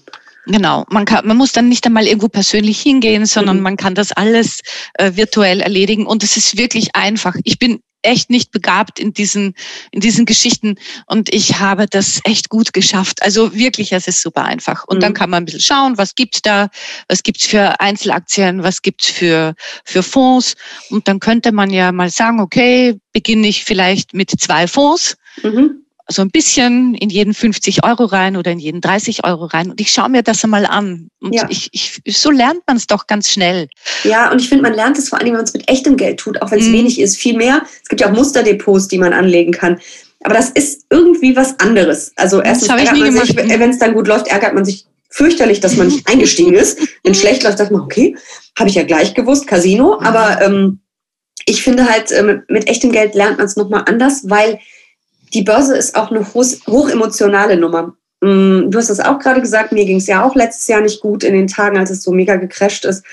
Genau, 0.48 0.86
man, 0.90 1.06
kann, 1.06 1.28
man 1.28 1.38
muss 1.38 1.52
dann 1.52 1.70
nicht 1.70 1.86
einmal 1.86 2.08
irgendwo 2.08 2.28
persönlich 2.28 2.82
hingehen, 2.82 3.26
sondern 3.26 3.58
mhm. 3.58 3.64
man 3.64 3.78
kann 3.78 3.94
das 3.94 4.12
alles 4.12 4.62
äh, 4.96 5.12
virtuell 5.16 5.62
erledigen 5.62 6.08
und 6.08 6.24
es 6.24 6.36
ist 6.36 6.58
wirklich 6.58 6.96
einfach. 6.96 7.36
Ich 7.44 7.60
bin 7.60 7.82
echt 8.02 8.30
nicht 8.30 8.52
begabt 8.52 9.00
in 9.00 9.14
diesen, 9.14 9.56
in 9.92 10.02
diesen 10.02 10.26
Geschichten 10.26 10.76
und 11.06 11.34
ich 11.34 11.60
habe 11.60 11.86
das 11.88 12.22
echt 12.24 12.50
gut 12.50 12.74
geschafft. 12.74 13.22
Also 13.22 13.56
wirklich, 13.56 13.92
es 13.92 14.08
ist 14.08 14.22
super 14.22 14.44
einfach. 14.44 14.86
Und 14.86 14.98
mhm. 14.98 15.02
dann 15.02 15.14
kann 15.14 15.30
man 15.30 15.44
ein 15.44 15.46
bisschen 15.46 15.62
schauen, 15.62 15.98
was 15.98 16.16
gibt's 16.16 16.42
da, 16.42 16.70
was 17.08 17.24
gibt's 17.24 17.46
für 17.46 17.80
Einzelaktien, 17.80 18.64
was 18.64 18.82
gibt's 18.82 19.10
für, 19.10 19.56
für 19.84 20.04
Fonds 20.04 20.56
und 20.90 21.08
dann 21.08 21.20
könnte 21.20 21.52
man 21.52 21.70
ja 21.70 21.92
mal 21.92 22.10
sagen, 22.10 22.40
okay, 22.40 23.00
beginne 23.14 23.48
ich 23.48 23.64
vielleicht 23.64 24.14
mit 24.14 24.32
zwei 24.32 24.68
Fonds. 24.68 25.18
Mhm 25.44 25.81
so 26.12 26.22
ein 26.22 26.30
bisschen 26.30 26.96
in 26.96 27.10
jeden 27.10 27.34
50 27.34 27.84
Euro 27.84 28.06
rein 28.06 28.38
oder 28.38 28.52
in 28.52 28.60
jeden 28.60 28.82
30 28.82 29.24
Euro 29.24 29.46
rein. 29.46 29.72
Und 29.72 29.82
ich 29.82 29.92
schaue 29.92 30.10
mir 30.10 30.24
das 30.24 30.44
einmal 30.44 30.66
an. 30.66 31.10
Und 31.20 31.34
ja. 31.34 31.48
ich, 31.50 31.70
ich, 31.72 32.02
so 32.18 32.32
lernt 32.32 32.62
man 32.68 32.78
es 32.78 32.88
doch 32.88 33.08
ganz 33.08 33.30
schnell. 33.30 33.68
Ja, 34.04 34.32
und 34.32 34.42
ich 34.42 34.50
finde, 34.50 34.64
man 34.64 34.74
lernt 34.74 34.98
es 34.98 35.10
vor 35.10 35.20
allem, 35.20 35.28
wenn 35.28 35.36
man 35.36 35.44
es 35.44 35.54
mit 35.54 35.68
echtem 35.70 35.98
Geld 35.98 36.20
tut, 36.20 36.42
auch 36.42 36.52
wenn 36.52 36.60
es 36.60 36.68
mm. 36.68 36.74
wenig 36.74 37.00
ist. 37.00 37.18
Viel 37.18 37.38
mehr. 37.38 37.64
Es 37.82 37.90
gibt 37.90 38.02
ja 38.02 38.08
auch 38.08 38.16
Musterdepots, 38.16 38.88
die 38.88 38.98
man 38.98 39.14
anlegen 39.14 39.52
kann. 39.52 39.80
Aber 40.24 40.36
das 40.36 40.50
ist 40.52 40.86
irgendwie 40.90 41.36
was 41.36 41.60
anderes. 41.60 42.12
Also 42.16 42.42
erstens 42.42 42.70
ärgert 42.70 42.98
man 42.98 43.14
sich, 43.14 43.36
wenn 43.36 43.70
es 43.70 43.80
dann 43.80 43.94
gut 43.94 44.08
läuft, 44.08 44.28
ärgert 44.28 44.54
man 44.54 44.66
sich 44.66 44.86
fürchterlich, 45.10 45.60
dass 45.60 45.76
man 45.76 45.88
nicht 45.88 46.08
eingestiegen 46.08 46.54
ist. 46.54 46.80
Wenn 47.04 47.16
schlecht 47.16 47.44
läuft, 47.44 47.58
sagt 47.58 47.72
man, 47.72 47.82
okay, 47.82 48.16
habe 48.58 48.70
ich 48.70 48.76
ja 48.76 48.84
gleich 48.84 49.14
gewusst, 49.14 49.48
Casino. 49.48 50.00
Aber 50.00 50.42
ähm, 50.42 50.80
ich 51.46 51.64
finde 51.64 51.90
halt, 51.90 52.12
äh, 52.12 52.42
mit 52.48 52.68
echtem 52.68 52.92
Geld 52.92 53.16
lernt 53.16 53.38
man 53.38 53.48
es 53.48 53.56
nochmal 53.56 53.84
anders, 53.88 54.30
weil 54.30 54.60
die 55.34 55.44
Börse 55.44 55.76
ist 55.76 55.96
auch 55.96 56.12
eine 56.12 56.26
hochemotionale 56.34 57.58
Nummer. 57.58 57.96
Mm, 58.22 58.70
du 58.70 58.78
hast 58.78 58.90
es 58.90 59.00
auch 59.00 59.20
gerade 59.20 59.42
gesagt, 59.42 59.72
mir 59.72 59.86
ging 59.86 59.98
es 59.98 60.08
ja 60.08 60.24
auch 60.24 60.36
letztes 60.36 60.68
Jahr 60.68 60.82
nicht 60.82 61.02
gut 61.02 61.24
in 61.24 61.34
den 61.34 61.48
Tagen, 61.48 61.78
als 61.78 61.90
es 61.90 62.04
so 62.04 62.12
mega 62.12 62.36
gecrasht 62.36 62.86
ist. 62.86 63.04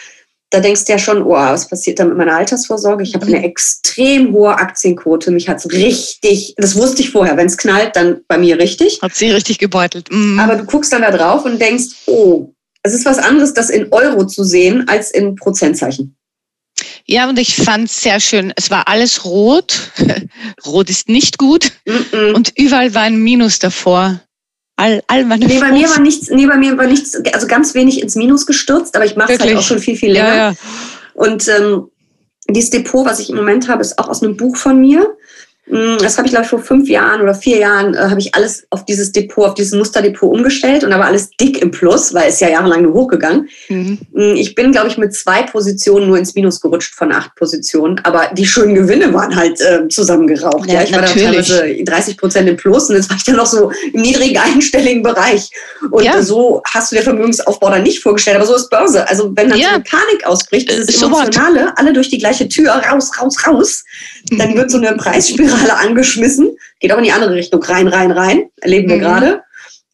Da 0.50 0.60
denkst 0.60 0.86
du 0.86 0.92
ja 0.92 0.98
schon, 0.98 1.22
oh, 1.22 1.32
was 1.32 1.68
passiert 1.68 1.98
da 1.98 2.06
mit 2.06 2.16
meiner 2.16 2.36
Altersvorsorge? 2.36 3.02
Ich 3.02 3.14
habe 3.14 3.26
eine 3.26 3.44
extrem 3.44 4.32
hohe 4.32 4.54
Aktienquote. 4.54 5.30
Mich 5.30 5.48
hat 5.48 5.58
es 5.58 5.70
richtig, 5.70 6.54
das 6.56 6.74
wusste 6.74 7.02
ich 7.02 7.10
vorher, 7.10 7.36
wenn 7.36 7.46
es 7.46 7.58
knallt, 7.58 7.96
dann 7.96 8.22
bei 8.28 8.38
mir 8.38 8.58
richtig. 8.58 9.00
Hat 9.02 9.14
sie 9.14 9.30
richtig 9.30 9.58
gebeutelt. 9.58 10.10
Mhm. 10.10 10.38
Aber 10.40 10.56
du 10.56 10.64
guckst 10.64 10.92
dann 10.92 11.02
da 11.02 11.10
drauf 11.10 11.44
und 11.44 11.60
denkst, 11.60 12.04
oh, 12.06 12.54
es 12.82 12.94
ist 12.94 13.04
was 13.04 13.18
anderes, 13.18 13.52
das 13.52 13.68
in 13.68 13.92
Euro 13.92 14.26
zu 14.26 14.44
sehen, 14.44 14.88
als 14.88 15.10
in 15.10 15.34
Prozentzeichen. 15.34 16.17
Ja, 17.10 17.28
und 17.28 17.38
ich 17.38 17.56
fand 17.56 17.88
es 17.88 18.02
sehr 18.02 18.20
schön. 18.20 18.52
Es 18.56 18.70
war 18.70 18.86
alles 18.86 19.24
rot. 19.24 19.92
rot 20.66 20.90
ist 20.90 21.08
nicht 21.08 21.38
gut. 21.38 21.72
Mm 21.86 21.90
-mm. 21.90 22.32
Und 22.34 22.52
überall 22.56 22.94
war 22.94 23.02
ein 23.02 23.16
Minus 23.16 23.58
davor. 23.58 24.20
All, 24.76 25.02
all 25.08 25.24
meine 25.24 25.46
nee, 25.46 25.58
bei 25.58 25.72
mir 25.72 25.88
war 25.88 25.98
nichts, 26.00 26.30
nee, 26.30 26.46
bei 26.46 26.56
mir 26.56 26.78
war 26.78 26.86
nichts, 26.86 27.16
also 27.32 27.48
ganz 27.48 27.74
wenig 27.74 28.00
ins 28.00 28.14
Minus 28.14 28.46
gestürzt, 28.46 28.94
aber 28.94 29.06
ich 29.06 29.16
mache 29.16 29.32
es 29.32 29.40
halt 29.40 29.56
auch 29.56 29.62
schon 29.62 29.80
viel, 29.80 29.96
viel 29.96 30.12
länger. 30.12 30.28
Ja, 30.28 30.50
ja. 30.50 30.54
Und 31.14 31.48
ähm, 31.48 31.88
dieses 32.48 32.70
Depot, 32.70 33.04
was 33.04 33.18
ich 33.18 33.30
im 33.30 33.36
Moment 33.36 33.68
habe, 33.68 33.80
ist 33.80 33.98
auch 33.98 34.08
aus 34.08 34.22
einem 34.22 34.36
Buch 34.36 34.56
von 34.56 34.78
mir. 34.78 35.16
Mm, 35.70 35.98
das 36.00 36.16
habe 36.16 36.26
ich, 36.26 36.32
glaube 36.32 36.44
ich, 36.44 36.50
vor 36.50 36.60
fünf 36.60 36.88
Jahren 36.88 37.20
oder 37.20 37.34
vier 37.34 37.58
Jahren 37.58 37.94
äh, 37.94 37.98
habe 37.98 38.20
ich 38.20 38.34
alles 38.34 38.66
auf 38.70 38.84
dieses 38.84 39.12
Depot, 39.12 39.48
auf 39.48 39.54
dieses 39.54 39.72
Musterdepot 39.72 40.32
umgestellt 40.32 40.84
und 40.84 40.90
war 40.90 41.04
alles 41.04 41.30
dick 41.40 41.60
im 41.60 41.70
Plus, 41.70 42.14
weil 42.14 42.30
es 42.30 42.40
ja 42.40 42.48
jahrelang 42.48 42.82
nur 42.82 42.94
hochgegangen. 42.94 43.48
Mhm. 43.68 43.98
Mm, 44.12 44.34
ich 44.36 44.54
bin, 44.54 44.72
glaube 44.72 44.88
ich, 44.88 44.96
mit 44.96 45.14
zwei 45.14 45.42
Positionen 45.42 46.06
nur 46.06 46.18
ins 46.18 46.34
Minus 46.34 46.60
gerutscht 46.60 46.94
von 46.94 47.12
acht 47.12 47.34
Positionen, 47.34 48.00
aber 48.04 48.30
die 48.32 48.46
schönen 48.46 48.74
Gewinne 48.74 49.12
waren 49.12 49.36
halt 49.36 49.60
äh, 49.60 49.86
zusammengeraucht. 49.88 50.68
Ja, 50.68 50.74
ja. 50.74 50.82
Ich 50.84 50.90
natürlich. 50.90 51.24
war 51.24 51.32
da 51.32 51.62
teilweise 51.62 51.84
30 51.84 52.16
Prozent 52.16 52.48
im 52.48 52.56
Plus 52.56 52.88
und 52.88 52.96
jetzt 52.96 53.10
war 53.10 53.16
ich 53.16 53.24
dann 53.24 53.36
noch 53.36 53.46
so 53.46 53.70
im 53.92 54.00
niedrigen 54.00 54.38
einstelligen 54.38 55.02
Bereich. 55.02 55.50
Und 55.90 56.04
ja. 56.04 56.22
so 56.22 56.62
hast 56.64 56.92
du 56.92 56.96
dir 56.96 57.02
Vermögensaufbau 57.02 57.70
dann 57.70 57.82
nicht 57.82 58.02
vorgestellt, 58.02 58.36
aber 58.36 58.46
so 58.46 58.54
ist 58.54 58.70
Börse. 58.70 59.06
Also 59.08 59.32
wenn 59.36 59.50
dann 59.50 59.58
ja. 59.58 59.68
so 59.68 59.74
eine 59.74 59.84
Panik 59.84 60.26
ausbricht, 60.26 60.70
dieses 60.70 60.88
äh, 61.00 61.04
Emotionale, 61.04 61.76
alle 61.76 61.92
durch 61.92 62.08
die 62.08 62.18
gleiche 62.18 62.48
Tür, 62.48 62.72
raus, 62.72 63.10
raus, 63.20 63.36
raus, 63.46 63.84
dann 64.30 64.56
wird 64.56 64.70
so 64.70 64.78
eine 64.78 64.94
Preisspirale 64.96 65.57
alle 65.62 65.76
angeschmissen, 65.76 66.56
geht 66.80 66.92
auch 66.92 66.98
in 66.98 67.04
die 67.04 67.12
andere 67.12 67.34
Richtung, 67.34 67.62
rein, 67.62 67.88
rein, 67.88 68.10
rein, 68.10 68.50
erleben 68.60 68.88
wir 68.88 68.96
mhm. 68.96 69.00
gerade. 69.00 69.42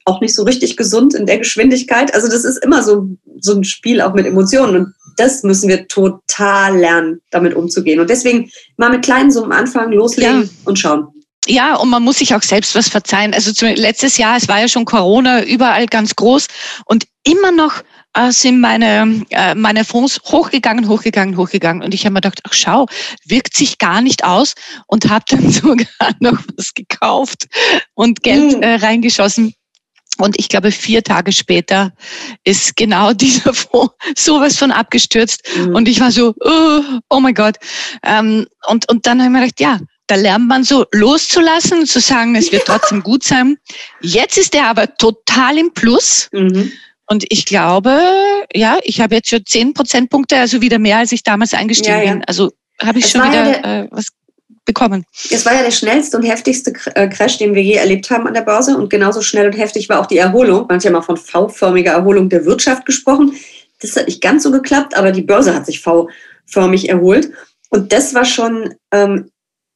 Auch 0.06 0.20
nicht 0.20 0.34
so 0.34 0.42
richtig 0.42 0.76
gesund 0.76 1.14
in 1.14 1.24
der 1.24 1.38
Geschwindigkeit. 1.38 2.14
Also 2.14 2.28
das 2.28 2.44
ist 2.44 2.62
immer 2.62 2.82
so, 2.82 3.08
so 3.40 3.54
ein 3.54 3.64
Spiel 3.64 4.02
auch 4.02 4.12
mit 4.12 4.26
Emotionen. 4.26 4.76
Und 4.76 4.94
das 5.16 5.42
müssen 5.44 5.68
wir 5.68 5.88
total 5.88 6.76
lernen, 6.76 7.22
damit 7.30 7.54
umzugehen. 7.54 8.00
Und 8.00 8.10
deswegen 8.10 8.50
mal 8.76 8.90
mit 8.90 9.02
kleinen 9.02 9.30
Summen 9.30 9.52
anfangen, 9.52 9.92
loslegen 9.92 10.42
ja. 10.42 10.48
und 10.66 10.78
schauen. 10.78 11.08
Ja, 11.46 11.76
und 11.76 11.90
man 11.90 12.02
muss 12.02 12.18
sich 12.18 12.34
auch 12.34 12.42
selbst 12.42 12.74
was 12.74 12.88
verzeihen. 12.88 13.34
Also 13.34 13.52
letztes 13.66 14.16
Jahr, 14.16 14.36
es 14.36 14.48
war 14.48 14.60
ja 14.60 14.68
schon 14.68 14.84
Corona 14.84 15.44
überall 15.44 15.86
ganz 15.86 16.16
groß 16.16 16.46
und 16.86 17.04
immer 17.22 17.50
noch 17.50 17.82
äh, 18.14 18.32
sind 18.32 18.60
meine, 18.60 19.24
äh, 19.30 19.54
meine 19.54 19.84
Fonds 19.84 20.20
hochgegangen, 20.24 20.88
hochgegangen, 20.88 21.36
hochgegangen. 21.36 21.82
Und 21.82 21.94
ich 21.94 22.04
habe 22.04 22.14
mir 22.14 22.20
gedacht, 22.20 22.40
ach 22.44 22.52
schau, 22.52 22.86
wirkt 23.26 23.56
sich 23.56 23.78
gar 23.78 24.00
nicht 24.00 24.24
aus 24.24 24.54
und 24.86 25.08
habe 25.10 25.24
dann 25.28 25.50
sogar 25.50 25.86
noch 26.20 26.38
was 26.56 26.74
gekauft 26.74 27.46
und 27.94 28.22
Geld 28.22 28.56
mhm. 28.56 28.62
äh, 28.62 28.74
reingeschossen. 28.76 29.54
Und 30.18 30.38
ich 30.38 30.48
glaube, 30.48 30.70
vier 30.70 31.02
Tage 31.02 31.32
später 31.32 31.92
ist 32.44 32.76
genau 32.76 33.12
dieser 33.14 33.52
Fonds 33.52 33.94
sowas 34.16 34.56
von 34.56 34.70
abgestürzt. 34.70 35.42
Mhm. 35.56 35.74
Und 35.74 35.88
ich 35.88 36.00
war 36.00 36.12
so, 36.12 36.34
oh, 36.40 36.80
oh 37.10 37.20
mein 37.20 37.34
Gott. 37.34 37.56
Ähm, 38.04 38.46
und, 38.68 38.88
und 38.90 39.06
dann 39.06 39.20
habe 39.20 39.28
ich 39.28 39.32
mir 39.32 39.40
gedacht, 39.40 39.60
ja, 39.60 39.80
da 40.06 40.16
lernt 40.16 40.48
man 40.48 40.64
so 40.64 40.84
loszulassen, 40.92 41.86
zu 41.86 41.98
sagen, 41.98 42.36
es 42.36 42.52
wird 42.52 42.66
trotzdem 42.66 43.02
gut 43.02 43.24
sein. 43.24 43.56
Jetzt 44.02 44.36
ist 44.36 44.54
er 44.54 44.66
aber 44.66 44.94
total 44.96 45.56
im 45.56 45.72
Plus. 45.72 46.28
Mhm. 46.32 46.70
Und 47.06 47.24
ich 47.28 47.44
glaube, 47.44 48.00
ja, 48.54 48.78
ich 48.82 49.00
habe 49.00 49.16
jetzt 49.16 49.28
schon 49.28 49.44
zehn 49.44 49.74
Prozentpunkte, 49.74 50.36
also 50.36 50.60
wieder 50.60 50.78
mehr, 50.78 50.98
als 50.98 51.12
ich 51.12 51.22
damals 51.22 51.54
eingestiegen 51.54 51.98
ja, 51.98 52.02
ja. 52.02 52.12
bin. 52.12 52.24
Also 52.24 52.52
habe 52.80 52.98
ich 52.98 53.06
es 53.06 53.10
schon 53.10 53.22
wieder 53.22 53.50
ja 53.50 53.82
äh, 53.82 53.88
was 53.90 54.08
bekommen. 54.64 55.04
Es 55.30 55.44
war 55.44 55.54
ja 55.54 55.62
der 55.62 55.70
schnellste 55.70 56.16
und 56.16 56.22
heftigste 56.22 56.72
äh, 56.94 57.08
Crash, 57.08 57.38
den 57.38 57.54
wir 57.54 57.62
je 57.62 57.74
erlebt 57.74 58.10
haben 58.10 58.26
an 58.26 58.34
der 58.34 58.42
Börse. 58.42 58.76
Und 58.76 58.88
genauso 58.88 59.20
schnell 59.20 59.46
und 59.46 59.52
heftig 59.52 59.88
war 59.88 60.00
auch 60.00 60.06
die 60.06 60.18
Erholung. 60.18 60.66
Man 60.66 60.76
hat 60.76 60.84
ja 60.84 60.90
mal 60.90 61.02
von 61.02 61.16
V-förmiger 61.16 61.92
Erholung 61.92 62.28
der 62.28 62.44
Wirtschaft 62.44 62.86
gesprochen. 62.86 63.34
Das 63.80 63.96
hat 63.96 64.06
nicht 64.06 64.22
ganz 64.22 64.42
so 64.42 64.50
geklappt, 64.50 64.96
aber 64.96 65.12
die 65.12 65.22
Börse 65.22 65.54
hat 65.54 65.66
sich 65.66 65.80
V-förmig 65.80 66.88
erholt. 66.88 67.30
Und 67.68 67.92
das 67.92 68.14
war 68.14 68.24
schon 68.24 68.74
ähm, 68.92 69.30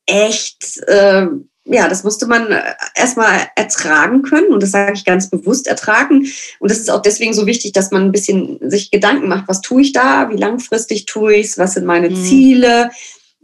echt 0.06 0.78
äh, 0.86 1.26
ja, 1.70 1.88
das 1.88 2.02
musste 2.02 2.26
man 2.26 2.50
äh, 2.50 2.62
erstmal 2.94 3.48
ertragen 3.54 4.22
können 4.22 4.52
und 4.52 4.62
das 4.62 4.70
sage 4.70 4.94
ich 4.94 5.04
ganz 5.04 5.28
bewusst 5.28 5.66
ertragen. 5.66 6.26
Und 6.58 6.70
das 6.70 6.78
ist 6.78 6.90
auch 6.90 7.02
deswegen 7.02 7.34
so 7.34 7.46
wichtig, 7.46 7.72
dass 7.72 7.90
man 7.90 8.04
ein 8.04 8.12
bisschen 8.12 8.58
sich 8.70 8.90
Gedanken 8.90 9.28
macht, 9.28 9.48
was 9.48 9.60
tue 9.60 9.82
ich 9.82 9.92
da, 9.92 10.30
wie 10.30 10.36
langfristig 10.36 11.06
tue 11.06 11.34
ich 11.34 11.46
es, 11.48 11.58
was 11.58 11.74
sind 11.74 11.86
meine 11.86 12.10
mhm. 12.10 12.16
Ziele. 12.16 12.90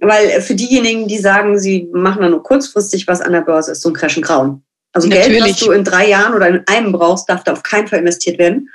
Weil 0.01 0.27
äh, 0.29 0.41
für 0.41 0.55
diejenigen, 0.55 1.07
die 1.07 1.19
sagen, 1.19 1.59
sie 1.59 1.89
machen 1.93 2.23
da 2.23 2.29
nur 2.29 2.43
kurzfristig 2.43 3.07
was 3.07 3.21
an 3.21 3.33
der 3.33 3.43
Börse, 3.43 3.73
ist 3.73 3.83
so 3.83 3.91
ein 3.91 3.95
Crash 3.95 4.17
ein 4.17 4.23
Grauen. 4.23 4.63
Also 4.93 5.09
Natürlich. 5.09 5.43
Geld, 5.43 5.51
was 5.51 5.61
du 5.61 5.73
in 5.73 5.85
drei 5.85 6.09
Jahren 6.09 6.35
oder 6.35 6.49
in 6.49 6.63
einem 6.67 6.93
brauchst, 6.93 7.29
darf 7.29 7.45
da 7.45 7.53
auf 7.53 7.63
keinen 7.63 7.89
Fall 7.89 7.99
investiert 7.99 8.39
werden. 8.39 8.71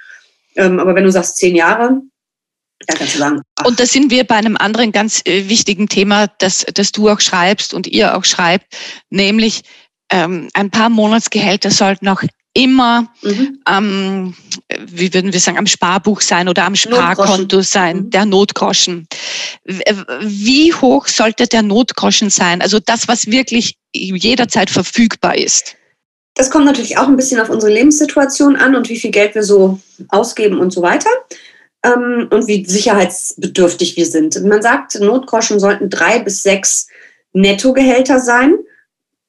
Ähm, 0.55 0.79
aber 0.79 0.93
wenn 0.93 1.05
du 1.05 1.11
sagst 1.11 1.37
zehn 1.37 1.55
Jahre, 1.55 2.01
ja. 2.87 3.35
Und 3.65 3.79
da 3.79 3.85
sind 3.85 4.11
wir 4.11 4.23
bei 4.23 4.35
einem 4.35 4.57
anderen 4.57 4.91
ganz 4.91 5.21
äh, 5.25 5.49
wichtigen 5.49 5.89
Thema, 5.89 6.27
das, 6.39 6.65
das 6.73 6.91
du 6.91 7.09
auch 7.09 7.19
schreibst 7.19 7.73
und 7.73 7.87
ihr 7.87 8.15
auch 8.17 8.25
schreibt, 8.25 8.65
nämlich 9.09 9.63
ähm, 10.11 10.49
ein 10.53 10.71
paar 10.71 10.89
Monatsgehälter 10.89 11.71
sollten 11.71 12.07
auch 12.07 12.23
immer, 12.53 13.11
mhm. 13.21 13.59
ähm, 13.69 14.35
wie 14.87 15.13
würden 15.13 15.31
wir 15.33 15.39
sagen, 15.39 15.57
am 15.57 15.67
Sparbuch 15.67 16.21
sein 16.21 16.49
oder 16.49 16.65
am 16.65 16.75
Sparkonto 16.75 17.61
sein, 17.61 17.97
mhm. 17.97 18.09
der 18.09 18.25
Notgroschen. 18.25 19.07
Wie 20.21 20.73
hoch 20.73 21.07
sollte 21.07 21.47
der 21.47 21.61
Notgroschen 21.61 22.29
sein? 22.29 22.61
Also 22.61 22.79
das, 22.79 23.07
was 23.07 23.27
wirklich 23.27 23.75
jederzeit 23.93 24.69
verfügbar 24.69 25.37
ist. 25.37 25.75
Das 26.35 26.49
kommt 26.49 26.65
natürlich 26.65 26.97
auch 26.97 27.07
ein 27.07 27.17
bisschen 27.17 27.39
auf 27.39 27.49
unsere 27.49 27.71
Lebenssituation 27.71 28.55
an 28.55 28.75
und 28.75 28.89
wie 28.89 28.99
viel 28.99 29.11
Geld 29.11 29.35
wir 29.35 29.43
so 29.43 29.79
ausgeben 30.09 30.59
und 30.59 30.71
so 30.71 30.81
weiter 30.81 31.09
ähm, 31.83 32.27
und 32.31 32.47
wie 32.47 32.65
sicherheitsbedürftig 32.65 33.95
wir 33.95 34.05
sind. 34.05 34.43
Man 34.43 34.61
sagt, 34.61 34.99
Notgroschen 34.99 35.59
sollten 35.59 35.89
drei 35.89 36.19
bis 36.19 36.43
sechs 36.43 36.87
Nettogehälter 37.33 38.19
sein. 38.19 38.55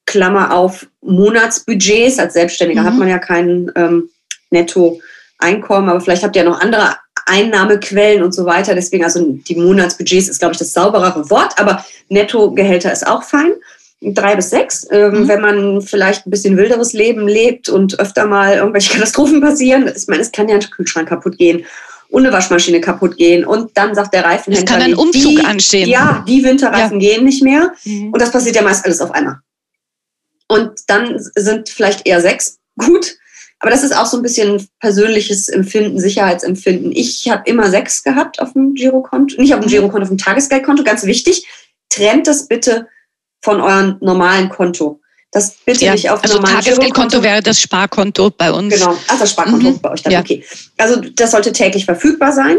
Klammer 0.05 0.53
auf 0.53 0.87
Monatsbudgets. 1.01 2.19
Als 2.19 2.33
Selbstständiger 2.33 2.81
mhm. 2.81 2.85
hat 2.85 2.97
man 2.97 3.07
ja 3.07 3.19
kein 3.19 3.71
ähm, 3.75 4.09
Nettoeinkommen, 4.49 5.89
aber 5.89 6.01
vielleicht 6.01 6.23
habt 6.23 6.35
ihr 6.35 6.43
ja 6.43 6.49
noch 6.49 6.59
andere 6.59 6.95
Einnahmequellen 7.25 8.23
und 8.23 8.33
so 8.33 8.45
weiter. 8.45 8.75
Deswegen, 8.75 9.05
also 9.05 9.23
die 9.25 9.55
Monatsbudgets 9.55 10.27
ist, 10.27 10.39
glaube 10.39 10.53
ich, 10.53 10.59
das 10.59 10.73
sauberere 10.73 11.29
Wort, 11.29 11.57
aber 11.57 11.85
Nettogehälter 12.09 12.91
ist 12.91 13.07
auch 13.07 13.23
fein. 13.23 13.53
Drei 14.01 14.35
bis 14.35 14.49
sechs. 14.49 14.85
Ähm, 14.91 15.21
mhm. 15.21 15.27
Wenn 15.27 15.41
man 15.41 15.81
vielleicht 15.81 16.25
ein 16.25 16.31
bisschen 16.31 16.57
wilderes 16.57 16.91
Leben 16.91 17.27
lebt 17.27 17.69
und 17.69 17.99
öfter 17.99 18.25
mal 18.25 18.55
irgendwelche 18.55 18.93
Katastrophen 18.93 19.39
passieren, 19.39 19.89
ich 19.95 20.07
meine, 20.07 20.21
es 20.21 20.33
kann 20.33 20.49
ja 20.49 20.55
ein 20.55 20.69
Kühlschrank 20.69 21.07
kaputt 21.07 21.37
gehen 21.37 21.65
und 22.11 22.25
eine 22.25 22.33
Waschmaschine 22.33 22.81
kaputt 22.81 23.17
gehen. 23.17 23.45
Und 23.45 23.75
dann 23.75 23.95
sagt 23.95 24.13
der 24.13 24.25
Reifenhändler, 24.25 24.65
es 24.65 24.79
kann 24.79 24.81
ein 24.85 24.95
Umzug 24.95 25.37
die, 25.37 25.45
anstehen. 25.45 25.89
Ja, 25.89 26.23
die 26.27 26.43
Winterreifen 26.43 26.99
ja. 26.99 27.13
gehen 27.13 27.25
nicht 27.25 27.41
mehr. 27.41 27.73
Mhm. 27.85 28.11
Und 28.11 28.21
das 28.21 28.31
passiert 28.31 28.55
ja 28.55 28.61
meist 28.61 28.85
alles 28.85 29.01
auf 29.01 29.11
einmal. 29.11 29.37
Und 30.47 30.71
dann 30.87 31.15
sind 31.17 31.69
vielleicht 31.69 32.05
eher 32.05 32.21
sechs 32.21 32.59
gut. 32.77 33.15
Aber 33.59 33.71
das 33.71 33.83
ist 33.83 33.95
auch 33.95 34.07
so 34.07 34.17
ein 34.17 34.23
bisschen 34.23 34.67
persönliches 34.79 35.47
Empfinden, 35.47 35.99
Sicherheitsempfinden. 35.99 36.91
Ich 36.91 37.29
habe 37.29 37.43
immer 37.45 37.69
sechs 37.69 38.03
gehabt 38.03 38.41
auf 38.41 38.53
dem 38.53 38.73
Girokonto, 38.73 39.39
nicht 39.39 39.53
auf 39.53 39.61
dem 39.61 39.67
mhm. 39.67 39.71
Girokonto, 39.71 40.03
auf 40.03 40.09
dem 40.09 40.17
Tagesgeldkonto. 40.17 40.83
Ganz 40.83 41.05
wichtig, 41.05 41.47
trennt 41.87 42.27
das 42.27 42.47
bitte 42.47 42.87
von 43.41 43.61
eurem 43.61 43.97
normalen 44.01 44.49
Konto. 44.49 44.99
Das 45.31 45.55
bitte 45.65 45.85
ja, 45.85 45.93
nicht 45.93 46.09
auf 46.09 46.21
Also 46.23 46.39
Tagesgeldkonto 46.39 47.23
wäre 47.23 47.41
das 47.41 47.59
Sparkonto 47.59 48.31
bei 48.31 48.51
uns. 48.51 48.73
Genau, 48.73 48.95
ach, 49.07 49.19
das 49.19 49.31
Sparkonto 49.31 49.71
mhm. 49.71 49.81
bei 49.81 49.91
euch 49.91 50.03
dann, 50.03 50.11
ja. 50.13 50.19
okay. 50.19 50.43
Also 50.77 51.01
das 51.15 51.31
sollte 51.31 51.53
täglich 51.53 51.85
verfügbar 51.85 52.33
sein, 52.33 52.57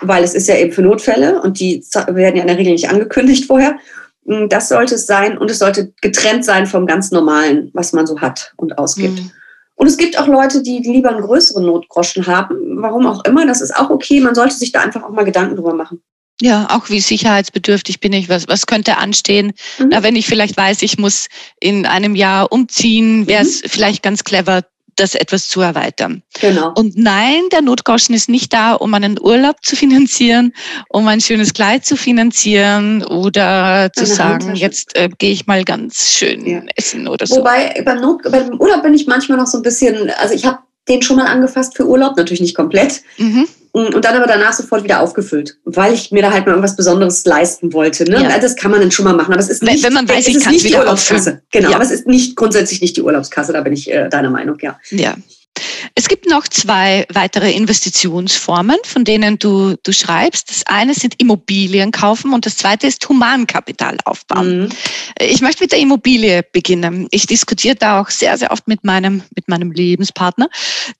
weil 0.00 0.24
es 0.24 0.34
ist 0.34 0.48
ja 0.48 0.56
eben 0.56 0.72
für 0.72 0.80
Notfälle 0.80 1.42
und 1.42 1.60
die 1.60 1.84
werden 2.08 2.36
ja 2.36 2.42
in 2.42 2.48
der 2.48 2.56
Regel 2.56 2.72
nicht 2.72 2.88
angekündigt 2.88 3.44
vorher. 3.44 3.78
Mm, 4.24 4.48
das 4.48 4.70
sollte 4.70 4.94
es 4.94 5.04
sein 5.04 5.36
und 5.36 5.50
es 5.50 5.58
sollte 5.58 5.92
getrennt 6.00 6.44
sein 6.44 6.66
vom 6.66 6.86
ganz 6.86 7.10
Normalen, 7.10 7.70
was 7.74 7.92
man 7.92 8.06
so 8.06 8.18
hat 8.20 8.54
und 8.56 8.78
ausgibt. 8.78 9.18
Mhm. 9.18 9.30
Und 9.74 9.86
es 9.86 9.96
gibt 9.96 10.18
auch 10.18 10.26
Leute, 10.26 10.62
die 10.62 10.78
lieber 10.78 11.10
einen 11.10 11.22
größeren 11.22 11.64
Notgroschen 11.64 12.26
haben. 12.26 12.82
Warum 12.82 13.06
auch 13.06 13.24
immer, 13.24 13.46
das 13.46 13.60
ist 13.60 13.74
auch 13.74 13.88
okay. 13.88 14.20
Man 14.20 14.34
sollte 14.34 14.54
sich 14.54 14.72
da 14.72 14.80
einfach 14.80 15.02
auch 15.02 15.10
mal 15.10 15.24
Gedanken 15.24 15.56
drüber 15.56 15.74
machen. 15.74 16.02
Ja, 16.40 16.68
auch 16.70 16.88
wie 16.88 17.00
sicherheitsbedürftig 17.00 18.00
bin 18.00 18.12
ich. 18.12 18.28
Was, 18.28 18.48
was 18.48 18.66
könnte 18.66 18.96
anstehen? 18.96 19.52
Mhm. 19.78 19.88
Na, 19.90 20.02
wenn 20.02 20.16
ich 20.16 20.26
vielleicht 20.26 20.56
weiß, 20.56 20.82
ich 20.82 20.98
muss 20.98 21.28
in 21.60 21.86
einem 21.86 22.14
Jahr 22.14 22.50
umziehen, 22.50 23.26
wäre 23.26 23.42
es 23.42 23.62
mhm. 23.62 23.68
vielleicht 23.68 24.02
ganz 24.02 24.24
clever, 24.24 24.62
das 24.96 25.14
etwas 25.14 25.48
zu 25.48 25.60
erweitern. 25.60 26.22
Genau. 26.40 26.72
Und 26.74 26.96
nein, 26.96 27.42
der 27.52 27.62
Notgroschen 27.62 28.14
ist 28.14 28.28
nicht 28.28 28.52
da, 28.52 28.74
um 28.74 28.92
einen 28.92 29.18
Urlaub 29.20 29.56
zu 29.62 29.76
finanzieren, 29.76 30.52
um 30.88 31.06
ein 31.08 31.20
schönes 31.20 31.54
Kleid 31.54 31.84
zu 31.86 31.96
finanzieren 31.96 33.02
oder 33.04 33.90
zu 33.94 34.04
Eine 34.04 34.14
sagen, 34.14 34.32
Handtasche. 34.32 34.60
jetzt 34.60 34.96
äh, 34.96 35.08
gehe 35.18 35.32
ich 35.32 35.46
mal 35.46 35.64
ganz 35.64 36.12
schön 36.12 36.46
Ja. 36.46 36.62
essen 36.76 37.08
oder 37.08 37.26
so. 37.26 37.36
Wobei 37.36 37.80
beim, 37.84 38.00
Not, 38.00 38.22
beim 38.30 38.60
Urlaub 38.60 38.82
bin 38.82 38.94
ich 38.94 39.06
manchmal 39.06 39.38
noch 39.38 39.46
so 39.46 39.58
ein 39.58 39.62
bisschen, 39.62 40.10
also 40.10 40.34
ich 40.34 40.44
habe 40.44 40.58
den 40.88 41.02
schon 41.02 41.16
mal 41.16 41.26
angefasst 41.26 41.76
für 41.76 41.86
Urlaub, 41.86 42.16
natürlich 42.16 42.40
nicht 42.40 42.56
komplett. 42.56 43.02
Mhm. 43.18 43.46
Und 43.72 44.04
dann 44.04 44.16
aber 44.16 44.26
danach 44.26 44.52
sofort 44.52 44.82
wieder 44.82 45.00
aufgefüllt, 45.00 45.56
weil 45.64 45.94
ich 45.94 46.10
mir 46.10 46.22
da 46.22 46.32
halt 46.32 46.44
mal 46.44 46.52
irgendwas 46.52 46.74
Besonderes 46.76 47.24
leisten 47.24 47.72
wollte. 47.72 48.04
Ne? 48.04 48.22
Ja. 48.22 48.38
Das 48.38 48.56
kann 48.56 48.70
man 48.72 48.80
dann 48.80 48.90
schon 48.90 49.04
mal 49.04 49.14
machen, 49.14 49.32
aber 49.32 49.40
es 49.40 49.48
ist 49.48 49.62
nicht, 49.62 49.84
wenn 49.84 49.92
man 49.92 50.08
weiß, 50.08 50.18
es 50.20 50.26
ich 50.28 50.34
ist 50.36 50.42
kann's 50.44 50.62
nicht 50.62 50.74
die 50.74 50.78
Urlaubskasse. 50.78 51.20
auffüllen. 51.30 51.42
Genau, 51.52 51.70
Ja. 51.70 51.76
aber 51.76 51.84
es 51.84 51.90
ist 51.92 52.06
nicht 52.06 52.34
grundsätzlich 52.36 52.80
nicht 52.80 52.96
die 52.96 53.02
Urlaubskasse, 53.02 53.52
da 53.52 53.60
bin 53.60 53.72
ich 53.72 53.90
äh, 53.90 54.08
deiner 54.08 54.30
Meinung, 54.30 54.56
ja. 54.60 54.78
Ja. 54.90 55.14
Es 55.94 56.08
gibt 56.08 56.28
noch 56.28 56.46
zwei 56.48 57.06
weitere 57.12 57.52
Investitionsformen, 57.52 58.78
von 58.84 59.04
denen 59.04 59.38
du, 59.38 59.76
du 59.82 59.92
schreibst. 59.92 60.50
Das 60.50 60.66
eine 60.66 60.94
sind 60.94 61.14
Immobilien 61.18 61.90
kaufen 61.90 62.32
und 62.32 62.46
das 62.46 62.56
zweite 62.56 62.86
ist 62.86 63.08
Humankapital 63.08 63.98
aufbauen. 64.04 64.60
Mhm. 64.60 64.68
Ich 65.20 65.40
möchte 65.40 65.64
mit 65.64 65.72
der 65.72 65.78
Immobilie 65.78 66.42
beginnen. 66.52 67.08
Ich 67.10 67.26
diskutiere 67.26 67.76
da 67.76 68.00
auch 68.00 68.10
sehr, 68.10 68.36
sehr 68.38 68.50
oft 68.50 68.68
mit 68.68 68.84
meinem, 68.84 69.22
mit 69.34 69.48
meinem 69.48 69.72
Lebenspartner, 69.72 70.48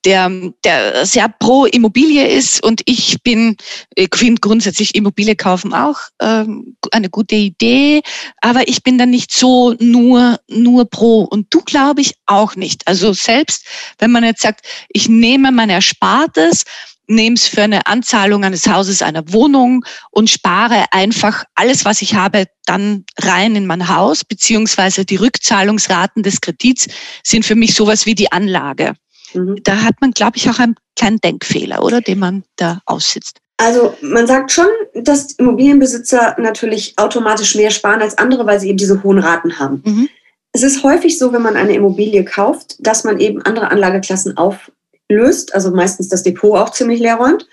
der, 0.04 0.30
der 0.64 1.06
sehr 1.06 1.28
pro 1.28 1.66
Immobilie 1.66 2.26
ist 2.26 2.62
und 2.62 2.82
ich 2.84 3.22
bin, 3.22 3.56
ich 3.94 4.14
finde 4.14 4.40
grundsätzlich 4.40 4.94
Immobilie 4.94 5.36
kaufen 5.36 5.72
auch 5.72 5.98
ähm, 6.20 6.76
eine 6.92 7.08
gute 7.08 7.36
Idee, 7.36 8.02
aber 8.40 8.68
ich 8.68 8.82
bin 8.82 8.98
dann 8.98 9.10
nicht 9.10 9.32
so 9.32 9.74
nur, 9.78 10.38
nur 10.48 10.88
pro 10.88 11.22
und 11.22 11.46
du 11.50 11.60
glaube 11.62 12.00
ich 12.00 12.14
auch 12.26 12.56
nicht. 12.56 12.86
Also 12.86 13.12
selbst 13.12 13.64
wenn 13.98 14.10
man 14.10 14.24
jetzt 14.24 14.42
sagt, 14.50 14.66
ich 14.88 15.08
nehme 15.08 15.52
mein 15.52 15.70
Erspartes, 15.70 16.64
nehme 17.06 17.34
es 17.34 17.48
für 17.48 17.62
eine 17.62 17.86
Anzahlung 17.86 18.44
eines 18.44 18.66
Hauses, 18.66 19.02
einer 19.02 19.32
Wohnung 19.32 19.84
und 20.10 20.30
spare 20.30 20.84
einfach 20.92 21.44
alles, 21.54 21.84
was 21.84 22.02
ich 22.02 22.14
habe, 22.14 22.44
dann 22.66 23.04
rein 23.18 23.56
in 23.56 23.66
mein 23.66 23.88
Haus, 23.88 24.24
beziehungsweise 24.24 25.04
die 25.04 25.16
Rückzahlungsraten 25.16 26.22
des 26.22 26.40
Kredits 26.40 26.86
sind 27.24 27.44
für 27.44 27.56
mich 27.56 27.74
sowas 27.74 28.06
wie 28.06 28.14
die 28.14 28.30
Anlage. 28.30 28.94
Mhm. 29.34 29.56
Da 29.64 29.82
hat 29.82 30.00
man, 30.00 30.12
glaube 30.12 30.36
ich, 30.36 30.48
auch 30.48 30.58
einen 30.58 30.76
kleinen 30.96 31.20
Denkfehler, 31.20 31.82
oder, 31.82 32.00
den 32.00 32.20
man 32.20 32.44
da 32.56 32.80
aussitzt. 32.86 33.38
Also 33.56 33.94
man 34.00 34.26
sagt 34.26 34.52
schon, 34.52 34.68
dass 34.94 35.32
Immobilienbesitzer 35.32 36.36
natürlich 36.38 36.94
automatisch 36.96 37.54
mehr 37.56 37.70
sparen 37.70 38.00
als 38.00 38.16
andere, 38.16 38.46
weil 38.46 38.58
sie 38.58 38.68
eben 38.68 38.78
diese 38.78 39.02
hohen 39.02 39.18
Raten 39.18 39.58
haben. 39.58 39.82
Mhm. 39.84 40.08
Es 40.52 40.62
ist 40.62 40.82
häufig 40.82 41.18
so, 41.18 41.32
wenn 41.32 41.42
man 41.42 41.56
eine 41.56 41.74
Immobilie 41.74 42.24
kauft, 42.24 42.76
dass 42.80 43.04
man 43.04 43.20
eben 43.20 43.42
andere 43.42 43.70
Anlageklassen 43.70 44.36
auflöst, 44.36 45.54
also 45.54 45.70
meistens 45.70 46.08
das 46.08 46.22
Depot 46.22 46.58
auch 46.58 46.70
ziemlich 46.70 47.00
leer 47.00 47.16
räumt 47.16 47.46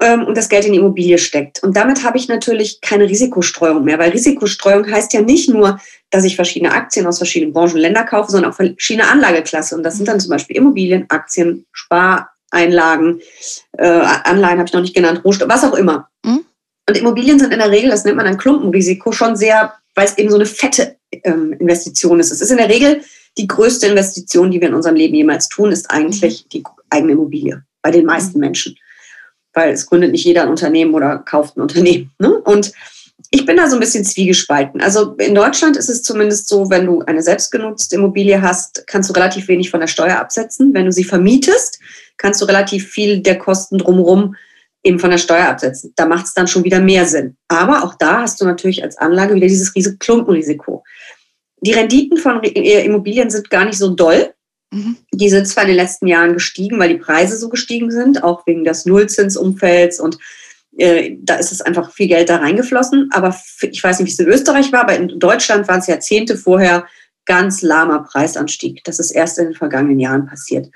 ähm, 0.00 0.24
und 0.24 0.36
das 0.36 0.48
Geld 0.48 0.64
in 0.64 0.72
die 0.72 0.78
Immobilie 0.78 1.18
steckt. 1.18 1.62
Und 1.62 1.76
damit 1.76 2.02
habe 2.02 2.16
ich 2.16 2.28
natürlich 2.28 2.80
keine 2.80 3.08
Risikostreuung 3.08 3.84
mehr, 3.84 3.98
weil 3.98 4.10
Risikostreuung 4.10 4.90
heißt 4.90 5.12
ja 5.12 5.20
nicht 5.20 5.50
nur, 5.50 5.78
dass 6.10 6.24
ich 6.24 6.36
verschiedene 6.36 6.72
Aktien 6.72 7.06
aus 7.06 7.18
verschiedenen 7.18 7.52
Branchen 7.52 7.74
und 7.74 7.80
Ländern 7.80 8.06
kaufe, 8.06 8.30
sondern 8.30 8.52
auch 8.52 8.56
verschiedene 8.56 9.08
Anlageklassen. 9.08 9.78
Und 9.78 9.84
das 9.84 9.96
sind 9.96 10.08
dann 10.08 10.20
zum 10.20 10.30
Beispiel 10.30 10.56
Immobilien, 10.56 11.04
Aktien, 11.10 11.66
Spareinlagen, 11.72 13.20
äh, 13.76 13.86
Anleihen 14.24 14.58
habe 14.58 14.66
ich 14.66 14.72
noch 14.72 14.80
nicht 14.80 14.94
genannt, 14.94 15.22
Rohstoff, 15.24 15.48
was 15.48 15.64
auch 15.64 15.74
immer. 15.74 16.08
Mhm. 16.24 16.44
Und 16.88 16.98
Immobilien 16.98 17.38
sind 17.38 17.52
in 17.52 17.58
der 17.58 17.70
Regel, 17.70 17.90
das 17.90 18.04
nennt 18.04 18.16
man 18.16 18.26
ein 18.26 18.38
Klumpenrisiko, 18.38 19.12
schon 19.12 19.36
sehr, 19.36 19.74
weil 19.94 20.06
es 20.06 20.18
eben 20.18 20.30
so 20.30 20.36
eine 20.36 20.46
fette 20.46 20.96
Investition 21.22 22.20
ist. 22.20 22.30
Es 22.30 22.40
ist 22.40 22.50
in 22.50 22.56
der 22.56 22.68
Regel 22.68 23.00
die 23.36 23.46
größte 23.46 23.86
Investition, 23.86 24.50
die 24.50 24.60
wir 24.60 24.68
in 24.68 24.74
unserem 24.74 24.96
Leben 24.96 25.14
jemals 25.14 25.48
tun, 25.48 25.72
ist 25.72 25.90
eigentlich 25.90 26.46
die 26.48 26.62
eigene 26.90 27.12
Immobilie 27.12 27.64
bei 27.82 27.90
den 27.90 28.06
meisten 28.06 28.38
Menschen. 28.38 28.76
Weil 29.52 29.72
es 29.72 29.86
gründet 29.86 30.12
nicht 30.12 30.24
jeder 30.24 30.42
ein 30.42 30.48
Unternehmen 30.48 30.94
oder 30.94 31.18
kauft 31.18 31.56
ein 31.56 31.62
Unternehmen. 31.62 32.12
Ne? 32.18 32.38
Und 32.40 32.72
ich 33.30 33.46
bin 33.46 33.56
da 33.56 33.68
so 33.68 33.76
ein 33.76 33.80
bisschen 33.80 34.04
zwiegespalten. 34.04 34.80
Also 34.80 35.14
in 35.14 35.34
Deutschland 35.34 35.76
ist 35.76 35.88
es 35.88 36.02
zumindest 36.02 36.48
so, 36.48 36.70
wenn 36.70 36.86
du 36.86 37.02
eine 37.02 37.22
selbstgenutzte 37.22 37.96
Immobilie 37.96 38.40
hast, 38.40 38.86
kannst 38.86 39.10
du 39.10 39.14
relativ 39.14 39.48
wenig 39.48 39.70
von 39.70 39.80
der 39.80 39.86
Steuer 39.86 40.18
absetzen. 40.18 40.72
Wenn 40.72 40.86
du 40.86 40.92
sie 40.92 41.04
vermietest, 41.04 41.80
kannst 42.16 42.40
du 42.40 42.44
relativ 42.44 42.88
viel 42.88 43.20
der 43.20 43.38
Kosten 43.38 43.78
drumherum 43.78 44.36
eben 44.84 44.98
von 44.98 45.10
der 45.10 45.18
Steuer 45.18 45.48
absetzen. 45.48 45.92
Da 45.96 46.06
macht 46.06 46.26
es 46.26 46.34
dann 46.34 46.46
schon 46.46 46.62
wieder 46.62 46.78
mehr 46.78 47.06
Sinn. 47.06 47.36
Aber 47.48 47.84
auch 47.84 47.94
da 47.94 48.20
hast 48.20 48.40
du 48.40 48.44
natürlich 48.44 48.84
als 48.84 48.98
Anlage 48.98 49.34
wieder 49.34 49.48
dieses 49.48 49.74
riesige 49.74 49.96
Klumpenrisiko. 49.96 50.84
Die 51.60 51.72
Renditen 51.72 52.18
von 52.18 52.42
äh, 52.42 52.84
Immobilien 52.84 53.30
sind 53.30 53.48
gar 53.48 53.64
nicht 53.64 53.78
so 53.78 53.90
doll. 53.90 54.34
Mhm. 54.70 54.96
Die 55.12 55.30
sind 55.30 55.48
zwar 55.48 55.64
in 55.64 55.70
den 55.70 55.76
letzten 55.76 56.06
Jahren 56.06 56.34
gestiegen, 56.34 56.78
weil 56.78 56.90
die 56.90 56.98
Preise 56.98 57.38
so 57.38 57.48
gestiegen 57.48 57.90
sind, 57.90 58.22
auch 58.22 58.46
wegen 58.46 58.64
des 58.64 58.84
Nullzinsumfelds 58.84 59.98
und 59.98 60.18
äh, 60.76 61.16
da 61.20 61.36
ist 61.36 61.52
es 61.52 61.62
einfach 61.62 61.92
viel 61.92 62.08
Geld 62.08 62.28
da 62.28 62.36
reingeflossen. 62.36 63.08
Aber 63.12 63.34
ich 63.62 63.82
weiß 63.82 63.98
nicht, 63.98 64.08
wie 64.08 64.12
es 64.12 64.18
in 64.18 64.26
Österreich 64.26 64.72
war, 64.72 64.82
aber 64.82 64.96
in 64.96 65.18
Deutschland 65.18 65.66
waren 65.68 65.80
es 65.80 65.86
Jahrzehnte 65.86 66.36
vorher 66.36 66.86
ganz 67.26 67.62
lahmer 67.62 68.02
Preisanstieg. 68.02 68.82
Das 68.84 68.98
ist 68.98 69.10
erst 69.10 69.38
in 69.38 69.46
den 69.46 69.54
vergangenen 69.54 69.98
Jahren 69.98 70.26
passiert. 70.26 70.68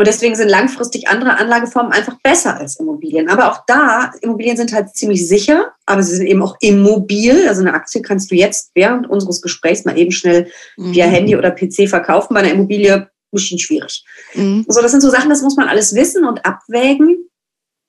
Und 0.00 0.06
deswegen 0.06 0.34
sind 0.34 0.48
langfristig 0.48 1.08
andere 1.08 1.36
Anlageformen 1.36 1.92
einfach 1.92 2.14
besser 2.22 2.56
als 2.56 2.80
Immobilien. 2.80 3.28
Aber 3.28 3.52
auch 3.52 3.64
da, 3.66 4.10
Immobilien 4.22 4.56
sind 4.56 4.72
halt 4.72 4.96
ziemlich 4.96 5.28
sicher, 5.28 5.74
aber 5.84 6.02
sie 6.02 6.16
sind 6.16 6.26
eben 6.26 6.42
auch 6.42 6.56
immobil. 6.62 7.46
Also 7.46 7.60
eine 7.60 7.74
Aktie 7.74 8.00
kannst 8.00 8.30
du 8.30 8.34
jetzt 8.34 8.70
während 8.74 9.10
unseres 9.10 9.42
Gesprächs 9.42 9.84
mal 9.84 9.98
eben 9.98 10.10
schnell 10.10 10.50
via 10.78 11.06
Mhm. 11.06 11.10
Handy 11.10 11.36
oder 11.36 11.50
PC 11.50 11.86
verkaufen. 11.86 12.32
Bei 12.32 12.40
einer 12.40 12.52
Immobilie 12.52 12.94
ein 12.94 13.08
bisschen 13.30 13.58
schwierig. 13.58 14.02
Mhm. 14.32 14.64
So, 14.68 14.80
das 14.80 14.90
sind 14.90 15.02
so 15.02 15.10
Sachen, 15.10 15.28
das 15.28 15.42
muss 15.42 15.56
man 15.56 15.68
alles 15.68 15.94
wissen 15.94 16.24
und 16.24 16.46
abwägen. 16.46 17.28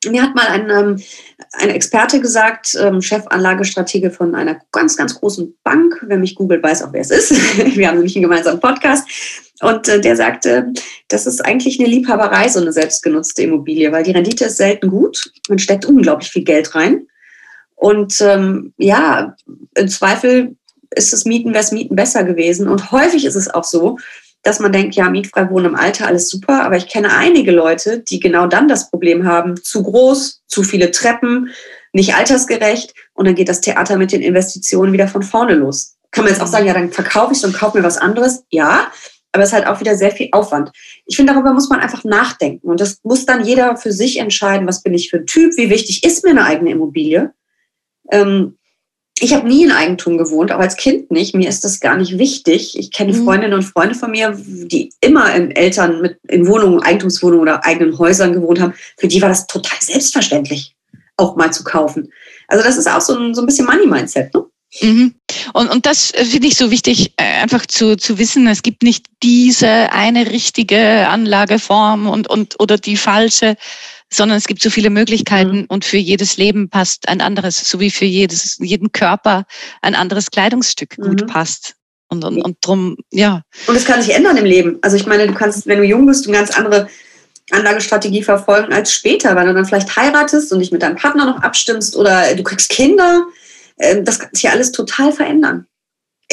Mir 0.10 0.24
hat 0.24 0.36
mal 0.36 0.48
ein, 0.48 0.70
ähm, 0.70 1.04
ein 1.54 1.70
Experte 1.70 2.20
gesagt, 2.20 2.76
ähm, 2.80 3.02
Chefanlagestratege 3.02 4.10
von 4.10 4.34
einer 4.34 4.60
ganz, 4.72 4.98
ganz 4.98 5.16
großen 5.16 5.56
Bank. 5.64 6.04
Wer 6.08 6.18
mich 6.18 6.36
googelt, 6.36 6.64
weiß 6.64 6.84
auch, 6.84 6.94
wer 6.94 7.02
es 7.02 7.12
ist. 7.12 7.32
Wir 7.78 7.88
haben 7.88 7.96
nämlich 7.96 8.16
einen 8.16 8.24
gemeinsamen 8.24 8.60
Podcast. 8.60 9.08
Und 9.62 9.88
äh, 9.88 10.02
der 10.02 10.16
sagte, 10.16 10.74
das 11.08 11.28
ist 11.28 11.46
eigentlich 11.46 11.80
eine 11.80 11.88
Liebhaberei, 11.88 12.50
so 12.50 12.60
eine 12.60 12.74
selbstgenutzte 12.74 13.44
Immobilie, 13.44 13.92
weil 13.92 14.04
die 14.04 14.12
Rendite 14.12 14.46
ist 14.46 14.58
selten 14.58 14.90
gut. 14.90 15.32
Man 15.50 15.60
steckt 15.60 15.86
unglaublich 15.86 16.32
viel 16.32 16.44
Geld 16.44 16.74
rein. 16.74 17.06
Und 17.76 18.22
ähm, 18.22 18.74
ja, 18.78 19.36
im 19.76 19.88
Zweifel 19.88 20.56
ist 20.96 21.14
das 21.14 21.26
Mieten, 21.26 21.54
wäre 21.54 21.64
es 21.64 21.72
Mieten 21.72 21.96
besser 21.96 22.24
gewesen. 22.24 22.68
Und 22.68 22.92
häufig 22.92 23.26
ist 23.26 23.36
es 23.36 23.50
auch 23.50 23.64
so, 23.64 23.98
dass 24.44 24.60
man 24.60 24.72
denkt, 24.72 24.96
ja, 24.96 25.10
mietfrei 25.10 25.50
wohnen 25.50 25.68
im 25.68 25.76
Alter, 25.76 26.08
alles 26.08 26.30
super. 26.30 26.64
Aber 26.64 26.78
ich 26.78 26.88
kenne 26.88 27.16
einige 27.16 27.52
Leute, 27.52 28.00
die 28.00 28.20
genau 28.20 28.48
dann 28.48 28.68
das 28.68 28.90
Problem 28.90 29.26
haben, 29.26 29.62
zu 29.62 29.84
groß, 29.84 30.44
zu 30.48 30.64
viele 30.64 30.92
Treppen, 30.92 31.50
nicht 31.94 32.16
altersgerecht. 32.16 32.94
Und 33.14 33.26
dann 33.26 33.36
geht 33.36 33.50
das 33.50 33.62
Theater 33.62 33.98
mit 33.98 34.12
den 34.12 34.22
Investitionen 34.22 34.94
wieder 34.94 35.08
von 35.08 35.24
vorne 35.24 35.54
los. 35.54 35.96
Kann 36.12 36.24
man 36.24 36.34
jetzt 36.34 36.42
auch 36.42 36.48
sagen, 36.48 36.66
ja, 36.66 36.74
dann 36.74 36.92
verkaufe 36.92 37.34
ich 37.34 37.38
es 37.38 37.46
und 37.46 37.54
kaufe 37.54 37.78
mir 37.78 37.84
was 37.84 37.98
anderes. 37.98 38.44
Ja, 38.50 38.92
aber 39.32 39.44
es 39.44 39.50
ist 39.50 39.54
halt 39.54 39.68
auch 39.68 39.80
wieder 39.80 39.96
sehr 39.96 40.12
viel 40.12 40.30
Aufwand. 40.32 40.72
Ich 41.06 41.16
finde, 41.16 41.34
darüber 41.34 41.54
muss 41.54 41.70
man 41.70 41.80
einfach 41.80 42.04
nachdenken. 42.04 42.68
Und 42.68 42.82
das 42.82 43.00
muss 43.04 43.26
dann 43.26 43.46
jeder 43.46 43.78
für 43.78 43.94
sich 43.94 44.18
entscheiden, 44.18 44.68
was 44.68 44.84
bin 44.84 44.94
ich 44.94 45.10
für 45.10 45.18
ein 45.18 45.26
Typ, 45.26 45.56
wie 45.56 45.70
wichtig 45.70 46.04
ist 46.04 46.24
mir 46.26 46.32
eine 46.32 46.46
eigene 46.46 46.72
Immobilie. 46.72 47.32
Ähm, 48.12 48.58
ich 49.22 49.34
habe 49.36 49.48
nie 49.48 49.64
in 49.64 49.72
Eigentum 49.72 50.18
gewohnt, 50.18 50.52
auch 50.52 50.60
als 50.60 50.76
Kind 50.78 51.12
nicht. 51.12 51.36
Mir 51.36 51.48
ist 51.48 51.64
das 51.64 51.80
gar 51.80 51.96
nicht 51.96 52.18
wichtig. 52.18 52.78
Ich 52.78 52.92
kenne 52.92 53.14
Mhm. 53.14 53.24
Freundinnen 53.24 53.54
und 53.54 53.64
Freunde 53.64 53.94
von 53.94 54.10
mir, 54.10 54.36
die 54.36 54.92
immer 55.00 55.34
in 55.36 55.52
Eltern 55.52 56.02
mit 56.02 56.18
in 56.28 56.48
Wohnungen, 56.48 56.82
Eigentumswohnungen 56.82 57.42
oder 57.42 57.64
eigenen 57.64 57.98
Häusern 58.00 58.34
gewohnt 58.34 58.60
haben. 58.60 58.74
Für 58.98 59.08
die 59.08 59.22
war 59.22 59.30
das 59.30 59.46
total 59.46 59.78
selbstverständlich, 59.80 60.76
auch 61.18 61.36
mal 61.36 61.54
zu 61.54 61.64
kaufen. 61.64 62.12
Also 62.48 62.64
das 62.64 62.78
ist 62.78 62.90
auch 62.90 63.00
so 63.02 63.16
ein, 63.16 63.36
so 63.36 63.42
ein 63.42 63.46
bisschen 63.46 63.68
Money-Mindset. 63.68 64.34
Ne? 64.34 64.46
Mhm. 64.82 65.14
Und, 65.54 65.70
und 65.70 65.86
das 65.86 66.14
finde 66.16 66.48
ich 66.48 66.56
so 66.56 66.72
wichtig, 66.72 67.14
äh, 67.18 67.42
einfach 67.44 67.68
zu, 67.68 67.98
zu 67.98 68.18
wissen, 68.18 68.48
es 68.48 68.64
gibt 68.64 68.82
nicht 68.82 69.06
diese 69.22 69.92
eine 69.92 70.32
richtige 70.32 71.08
Anlageform 71.08 72.08
und, 72.08 72.28
und 72.28 72.60
oder 72.60 72.78
die 72.78 72.98
falsche, 72.98 73.56
sondern 74.14 74.38
es 74.38 74.46
gibt 74.48 74.62
so 74.62 74.70
viele 74.70 74.90
Möglichkeiten 74.90 75.60
Mhm. 75.60 75.66
und 75.70 75.86
für 75.86 75.98
jedes 75.98 76.38
Leben 76.38 76.70
passt 76.70 77.08
ein 77.08 77.22
anderes, 77.22 77.70
so 77.70 77.80
wie 77.80 77.90
für 77.92 78.06
jedes, 78.06 78.58
jeden 78.60 78.92
Körper 78.92 79.46
ein 79.82 79.96
anderes 79.96 80.30
Kleidungsstück 80.32 80.98
gut 80.98 81.22
Mhm. 81.22 81.28
passt. 81.28 81.76
Und, 82.10 82.26
und, 82.26 82.42
und 82.42 82.58
drum, 82.60 82.98
ja. 83.12 83.42
Und 83.68 83.76
es 83.78 83.86
kann 83.86 84.02
sich 84.02 84.14
ändern 84.14 84.36
im 84.36 84.44
Leben. 84.44 84.80
Also 84.82 84.98
ich 84.98 85.06
meine, 85.06 85.28
du 85.28 85.34
kannst, 85.34 85.66
wenn 85.66 85.78
du 85.80 85.86
jung 85.86 86.06
bist, 86.06 86.28
eine 86.28 86.36
ganz 86.38 86.52
andere 86.52 86.90
Anlagestrategie 87.52 88.22
verfolgen 88.24 88.74
als 88.74 88.94
später, 88.94 89.34
weil 89.36 89.48
du 89.48 89.54
dann 89.54 89.66
vielleicht 89.66 89.96
heiratest 89.96 90.52
und 90.52 90.60
dich 90.60 90.72
mit 90.74 90.82
deinem 90.82 90.98
Partner 90.98 91.26
noch 91.26 91.42
abstimmst 91.42 91.96
oder 91.96 92.36
du 92.36 92.44
kriegst 92.44 92.70
Kinder. 92.70 93.26
Ähm, 93.80 94.04
Das 94.06 94.20
kann 94.20 94.30
sich 94.34 94.44
ja 94.44 94.52
alles 94.52 94.72
total 94.74 95.12
verändern. 95.14 95.66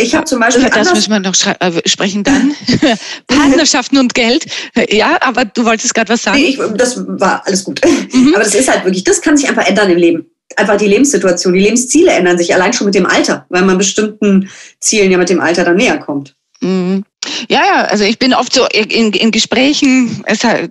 Ich 0.00 0.14
habe 0.14 0.24
zum 0.24 0.40
Beispiel 0.40 0.62
Über 0.62 0.70
das 0.70 0.88
anders, 0.88 1.08
müssen 1.08 1.10
wir 1.10 1.20
noch 1.20 1.34
äh, 1.60 1.88
sprechen 1.88 2.24
dann. 2.24 2.54
Partnerschaften 3.26 3.98
und 3.98 4.14
Geld. 4.14 4.46
Ja, 4.90 5.18
aber 5.20 5.44
du 5.44 5.64
wolltest 5.64 5.94
gerade 5.94 6.12
was 6.12 6.22
sagen. 6.22 6.38
Nee, 6.38 6.48
ich, 6.48 6.60
das 6.76 7.02
war 7.06 7.42
alles 7.46 7.64
gut. 7.64 7.80
Mhm. 8.12 8.34
Aber 8.34 8.44
das 8.44 8.54
ist 8.54 8.68
halt 8.68 8.84
wirklich, 8.84 9.04
das 9.04 9.20
kann 9.20 9.36
sich 9.36 9.48
einfach 9.48 9.66
ändern 9.66 9.90
im 9.90 9.98
Leben. 9.98 10.26
Einfach 10.56 10.76
die 10.76 10.86
Lebenssituation, 10.86 11.52
die 11.52 11.60
Lebensziele 11.60 12.12
ändern 12.12 12.38
sich 12.38 12.54
allein 12.54 12.72
schon 12.72 12.86
mit 12.86 12.94
dem 12.94 13.06
Alter, 13.06 13.44
weil 13.48 13.62
man 13.62 13.76
bestimmten 13.76 14.48
Zielen 14.80 15.10
ja 15.10 15.18
mit 15.18 15.28
dem 15.28 15.40
Alter 15.40 15.64
dann 15.64 15.76
näher 15.76 15.98
kommt. 15.98 16.34
Mhm. 16.60 17.04
Ja, 17.48 17.64
ja, 17.64 17.84
also 17.84 18.04
ich 18.04 18.18
bin 18.18 18.34
oft 18.34 18.52
so 18.52 18.66
in, 18.66 19.12
in 19.12 19.30
Gesprächen, 19.30 20.22
es, 20.26 20.44
äh, 20.44 20.68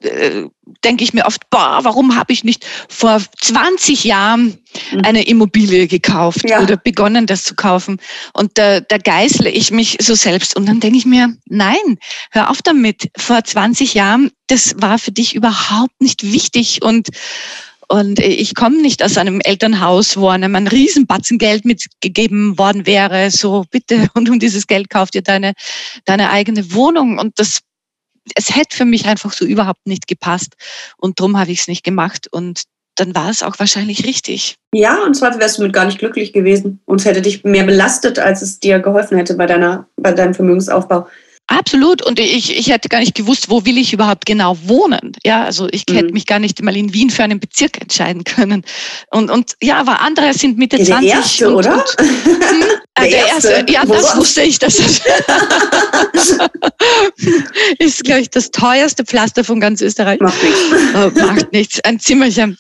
denke 0.84 1.04
ich 1.04 1.14
mir 1.14 1.26
oft, 1.26 1.50
boah, 1.50 1.80
warum 1.84 2.16
habe 2.16 2.34
ich 2.34 2.44
nicht 2.44 2.66
vor 2.90 3.22
20 3.42 4.04
Jahren 4.04 4.58
mhm. 4.92 5.02
eine 5.04 5.24
Immobilie 5.24 5.88
gekauft 5.88 6.48
ja. 6.48 6.62
oder 6.62 6.78
begonnen, 6.78 7.26
das 7.26 7.44
zu 7.44 7.56
kaufen? 7.56 8.00
Und 8.34 8.58
da, 8.58 8.80
da 8.80 8.98
geißle 8.98 9.50
ich 9.50 9.72
mich 9.72 9.98
so 10.02 10.16
selbst. 10.16 10.56
Und 10.56 10.68
dann 10.68 10.80
denke 10.80 10.98
ich 10.98 11.06
mir, 11.06 11.36
nein, 11.46 11.98
hör 12.32 12.50
auf 12.50 12.62
damit. 12.62 13.10
Vor 13.18 13.44
20 13.44 13.94
Jahren, 13.94 14.32
das 14.48 14.76
war 14.78 15.00
für 15.00 15.12
dich 15.12 15.36
überhaupt 15.36 16.02
nicht 16.02 16.32
wichtig 16.32 16.82
und 16.82 17.10
und 17.90 18.20
ich 18.20 18.54
komme 18.54 18.82
nicht 18.82 19.04
aus 19.04 19.18
einem 19.18 19.40
Elternhaus, 19.40 20.18
wo 20.18 20.28
einem 20.28 20.56
ein 20.56 20.68
Riesenbatzen 20.68 21.38
Geld 21.38 21.64
mitgegeben 21.64 22.58
worden 22.58 22.86
wäre. 22.86 23.32
So, 23.32 23.66
bitte, 23.70 24.10
und 24.14 24.30
um 24.30 24.40
dieses 24.40 24.68
Geld 24.68 24.90
kauft 24.90 25.16
ihr 25.16 25.22
deine, 25.22 25.54
deine 26.06 26.30
eigene 26.30 26.74
Wohnung. 26.74 27.18
Und 27.18 27.40
das, 27.40 27.62
es 28.36 28.56
hätte 28.56 28.76
für 28.76 28.86
mich 28.86 29.06
einfach 29.06 29.32
so 29.32 29.46
überhaupt 29.46 29.88
nicht 29.88 30.08
gepasst. 30.08 30.56
Und 30.98 31.20
darum 31.20 31.38
habe 31.38 31.52
ich 31.52 31.62
es 31.62 31.68
nicht 31.70 31.86
gemacht. 31.86 32.28
Und 32.30 32.64
dann 32.96 33.16
war 33.16 33.30
es 33.30 33.42
auch 33.42 33.58
wahrscheinlich 33.58 34.06
richtig. 34.06 34.56
Ja, 34.74 35.04
und 35.04 35.16
zwar 35.16 35.38
wärst 35.40 35.58
du 35.58 35.64
mit 35.64 35.72
gar 35.72 35.86
nicht 35.86 36.00
glücklich 36.00 36.34
gewesen. 36.34 36.82
Und 36.86 37.00
es 37.00 37.06
hätte 37.06 37.22
dich 37.22 37.46
mehr 37.46 37.64
belastet, 37.64 38.20
als 38.20 38.42
es 38.42 38.60
dir 38.60 38.80
geholfen 38.80 39.18
hätte 39.18 39.36
bei, 39.36 39.46
deiner, 39.46 39.88
bei 39.96 40.12
deinem 40.12 40.34
Vermögensaufbau. 40.34 41.08
Absolut. 41.48 42.06
Und 42.06 42.20
ich, 42.20 42.56
ich 42.58 42.70
hätte 42.70 42.90
gar 42.90 43.00
nicht 43.00 43.16
gewusst, 43.16 43.50
wo 43.50 43.64
will 43.66 43.78
ich 43.78 43.94
überhaupt 43.94 44.26
genau 44.26 44.58
wohnen. 44.66 45.14
Ja, 45.24 45.46
also 45.46 45.70
ich 45.72 45.86
mhm. 45.90 45.96
hätte 45.96 46.12
mich 46.14 46.26
gar 46.26 46.40
nicht 46.40 46.62
mal 46.62 46.76
in 46.76 46.94
Wien 46.94 47.10
für 47.10 47.24
einen 47.24 47.40
Bezirk 47.40 47.80
entscheiden 47.82 48.26
können. 48.26 48.66
Und, 49.12 49.32
und 49.32 49.54
ja, 49.62 49.78
aber 49.78 50.02
andere 50.02 50.34
sind 50.34 50.58
Mitte 50.58 50.76
der 50.76 50.86
20. 50.86 51.10
Erste, 51.10 51.48
und, 51.50 51.56
oder? 51.56 51.76
Und, 51.76 51.86
hm, 52.00 52.18
der, 53.00 53.10
der 53.10 53.28
erste. 53.28 53.50
erste. 53.50 53.72
Ja, 53.72 53.88
wo 53.88 53.94
das 53.94 54.18
wusste 54.18 54.42
ich. 54.42 54.60
Das 54.60 54.78
ist, 57.80 58.04
glaube 58.04 58.20
ich, 58.22 58.30
das 58.30 58.52
teuerste 58.52 59.06
Pflaster 59.06 59.46
von 59.46 59.62
ganz 59.62 59.82
Österreich. 59.82 60.20
Macht 60.20 60.44
nichts. 60.44 60.60
Oh, 60.96 61.12
macht 61.26 61.54
nichts. 61.54 61.80
Ein 61.86 62.00
Zimmerchen. 62.00 62.58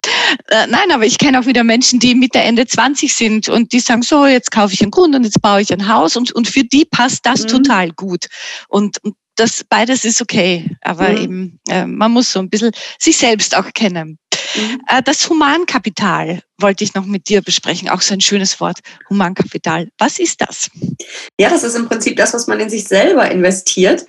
Äh, 0.50 0.68
nein, 0.68 0.92
aber 0.94 1.06
ich 1.06 1.18
kenne 1.18 1.40
auch 1.40 1.46
wieder 1.46 1.64
Menschen, 1.64 2.00
die 2.00 2.16
Mitte, 2.16 2.40
Ende 2.40 2.66
20 2.66 3.14
sind 3.14 3.50
und 3.50 3.74
die 3.74 3.80
sagen, 3.80 4.02
so, 4.02 4.26
jetzt 4.26 4.52
kaufe 4.52 4.74
ich 4.74 4.82
einen 4.82 4.92
Grund 4.92 5.16
und 5.16 5.24
jetzt 5.24 5.42
baue 5.42 5.62
ich 5.62 5.74
ein 5.74 5.88
Haus 5.88 6.16
und, 6.16 6.32
und 6.32 6.48
für 6.48 6.64
die 6.64 6.86
passt 6.86 7.26
das 7.26 7.44
mhm. 7.44 7.48
total 7.48 7.92
gut. 7.92 8.28
Und, 8.68 8.77
und 8.78 9.00
das 9.36 9.64
beides 9.64 10.06
ist 10.06 10.22
okay, 10.22 10.70
aber 10.82 11.10
mhm. 11.10 11.18
eben 11.18 11.60
äh, 11.70 11.86
man 11.86 12.12
muss 12.12 12.32
so 12.32 12.40
ein 12.40 12.50
bisschen 12.50 12.72
sich 13.00 13.18
selbst 13.18 13.56
auch 13.56 13.72
kennen. 13.74 14.20
Mhm. 14.56 14.82
Äh, 14.88 15.02
das 15.04 15.30
Humankapital 15.30 16.42
wollte 16.60 16.84
ich 16.84 16.94
noch 16.94 17.06
mit 17.06 17.28
dir 17.28 17.42
besprechen, 17.42 17.90
auch 17.90 18.02
so 18.02 18.14
ein 18.14 18.22
schönes 18.22 18.60
Wort, 18.60 18.80
Humankapital. 19.10 19.90
Was 19.98 20.20
ist 20.20 20.42
das? 20.42 20.70
Ja, 21.40 21.50
das 21.50 21.64
ist 21.64 21.76
im 21.76 21.88
Prinzip 21.88 22.18
das, 22.18 22.34
was 22.34 22.48
man 22.48 22.60
in 22.60 22.70
sich 22.70 22.88
selber 22.88 23.30
investiert. 23.30 24.06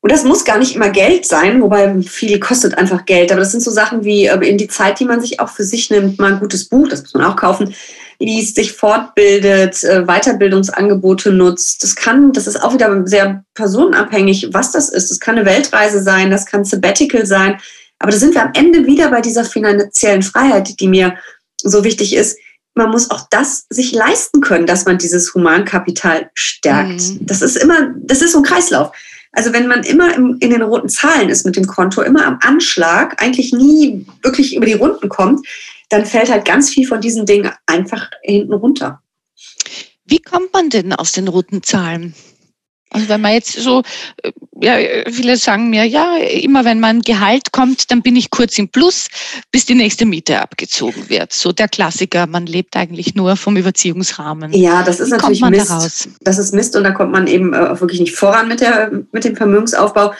Und 0.00 0.12
das 0.12 0.24
muss 0.24 0.44
gar 0.44 0.58
nicht 0.58 0.74
immer 0.74 0.90
Geld 0.90 1.24
sein, 1.24 1.62
wobei 1.62 2.02
viel 2.02 2.38
kostet 2.38 2.76
einfach 2.76 3.06
Geld. 3.06 3.30
Aber 3.30 3.40
das 3.40 3.52
sind 3.52 3.62
so 3.62 3.70
Sachen 3.70 4.04
wie 4.04 4.26
äh, 4.26 4.48
in 4.48 4.58
die 4.58 4.68
Zeit, 4.68 5.00
die 5.00 5.06
man 5.06 5.20
sich 5.20 5.40
auch 5.40 5.48
für 5.48 5.64
sich 5.64 5.90
nimmt, 5.90 6.18
mal 6.18 6.34
ein 6.34 6.40
gutes 6.40 6.68
Buch, 6.68 6.88
das 6.88 7.02
muss 7.02 7.14
man 7.14 7.24
auch 7.24 7.36
kaufen, 7.36 7.74
liest, 8.18 8.56
sich 8.56 8.72
fortbildet, 8.72 9.82
äh, 9.84 10.04
Weiterbildungsangebote 10.06 11.32
nutzt. 11.32 11.82
Das 11.82 11.96
kann, 11.96 12.32
das 12.32 12.46
ist 12.46 12.62
auch 12.62 12.74
wieder 12.74 13.06
sehr 13.06 13.44
personenabhängig, 13.54 14.48
was 14.52 14.72
das 14.72 14.88
ist. 14.88 15.10
Das 15.10 15.20
kann 15.20 15.36
eine 15.36 15.46
Weltreise 15.46 16.02
sein, 16.02 16.30
das 16.30 16.46
kann 16.46 16.64
Sabbatical 16.64 17.26
sein. 17.26 17.60
Aber 17.98 18.10
da 18.10 18.18
sind 18.18 18.34
wir 18.34 18.42
am 18.42 18.52
Ende 18.54 18.86
wieder 18.86 19.10
bei 19.10 19.20
dieser 19.20 19.44
finanziellen 19.44 20.22
Freiheit, 20.22 20.80
die 20.80 20.88
mir 20.88 21.16
so 21.62 21.84
wichtig 21.84 22.14
ist. 22.14 22.38
Man 22.74 22.90
muss 22.90 23.10
auch 23.10 23.28
das 23.30 23.66
sich 23.70 23.92
leisten 23.92 24.40
können, 24.40 24.66
dass 24.66 24.84
man 24.84 24.98
dieses 24.98 25.32
Humankapital 25.34 26.30
stärkt. 26.34 27.00
Mhm. 27.00 27.18
Das 27.20 27.40
ist 27.40 27.56
immer, 27.56 27.94
das 27.96 28.20
ist 28.20 28.32
so 28.32 28.38
ein 28.38 28.44
Kreislauf. 28.44 28.90
Also 29.32 29.52
wenn 29.52 29.66
man 29.66 29.82
immer 29.82 30.14
im, 30.14 30.36
in 30.40 30.50
den 30.50 30.62
roten 30.62 30.88
Zahlen 30.88 31.28
ist 31.28 31.44
mit 31.44 31.56
dem 31.56 31.66
Konto, 31.66 32.02
immer 32.02 32.24
am 32.24 32.38
Anschlag, 32.40 33.20
eigentlich 33.22 33.52
nie 33.52 34.06
wirklich 34.22 34.56
über 34.56 34.66
die 34.66 34.74
Runden 34.74 35.08
kommt, 35.08 35.46
dann 35.88 36.06
fällt 36.06 36.30
halt 36.30 36.44
ganz 36.44 36.70
viel 36.70 36.86
von 36.86 37.00
diesen 37.00 37.26
Dingen 37.26 37.50
einfach 37.66 38.10
hinten 38.22 38.54
runter. 38.54 39.02
Wie 40.04 40.20
kommt 40.20 40.52
man 40.52 40.70
denn 40.70 40.92
aus 40.92 41.12
den 41.12 41.28
roten 41.28 41.62
Zahlen? 41.62 42.14
Also 42.94 43.08
wenn 43.08 43.22
man 43.22 43.32
jetzt 43.32 43.54
so, 43.54 43.82
äh, 44.22 44.30
ja, 44.60 45.10
viele 45.10 45.36
sagen 45.36 45.68
mir, 45.68 45.84
ja, 45.84 46.16
immer 46.16 46.64
wenn 46.64 46.78
mein 46.78 47.00
Gehalt 47.00 47.50
kommt, 47.50 47.90
dann 47.90 48.02
bin 48.02 48.14
ich 48.14 48.30
kurz 48.30 48.56
im 48.56 48.68
Plus, 48.68 49.08
bis 49.50 49.66
die 49.66 49.74
nächste 49.74 50.06
Miete 50.06 50.40
abgezogen 50.40 51.08
wird. 51.08 51.32
So 51.32 51.50
der 51.50 51.66
Klassiker, 51.66 52.28
man 52.28 52.46
lebt 52.46 52.76
eigentlich 52.76 53.16
nur 53.16 53.36
vom 53.36 53.56
Überziehungsrahmen. 53.56 54.52
Ja, 54.52 54.84
das 54.84 55.00
ist 55.00 55.08
Wie 55.08 55.16
natürlich 55.16 55.40
Mist. 55.40 55.70
Daraus? 55.70 56.08
Das 56.20 56.38
ist 56.38 56.54
Mist 56.54 56.76
und 56.76 56.84
da 56.84 56.92
kommt 56.92 57.10
man 57.10 57.26
eben 57.26 57.52
auch 57.52 57.76
äh, 57.76 57.80
wirklich 57.80 57.98
nicht 57.98 58.14
voran 58.14 58.46
mit, 58.46 58.60
der, 58.60 58.92
mit 59.10 59.24
dem 59.24 59.34
Vermögensaufbau. 59.34 60.12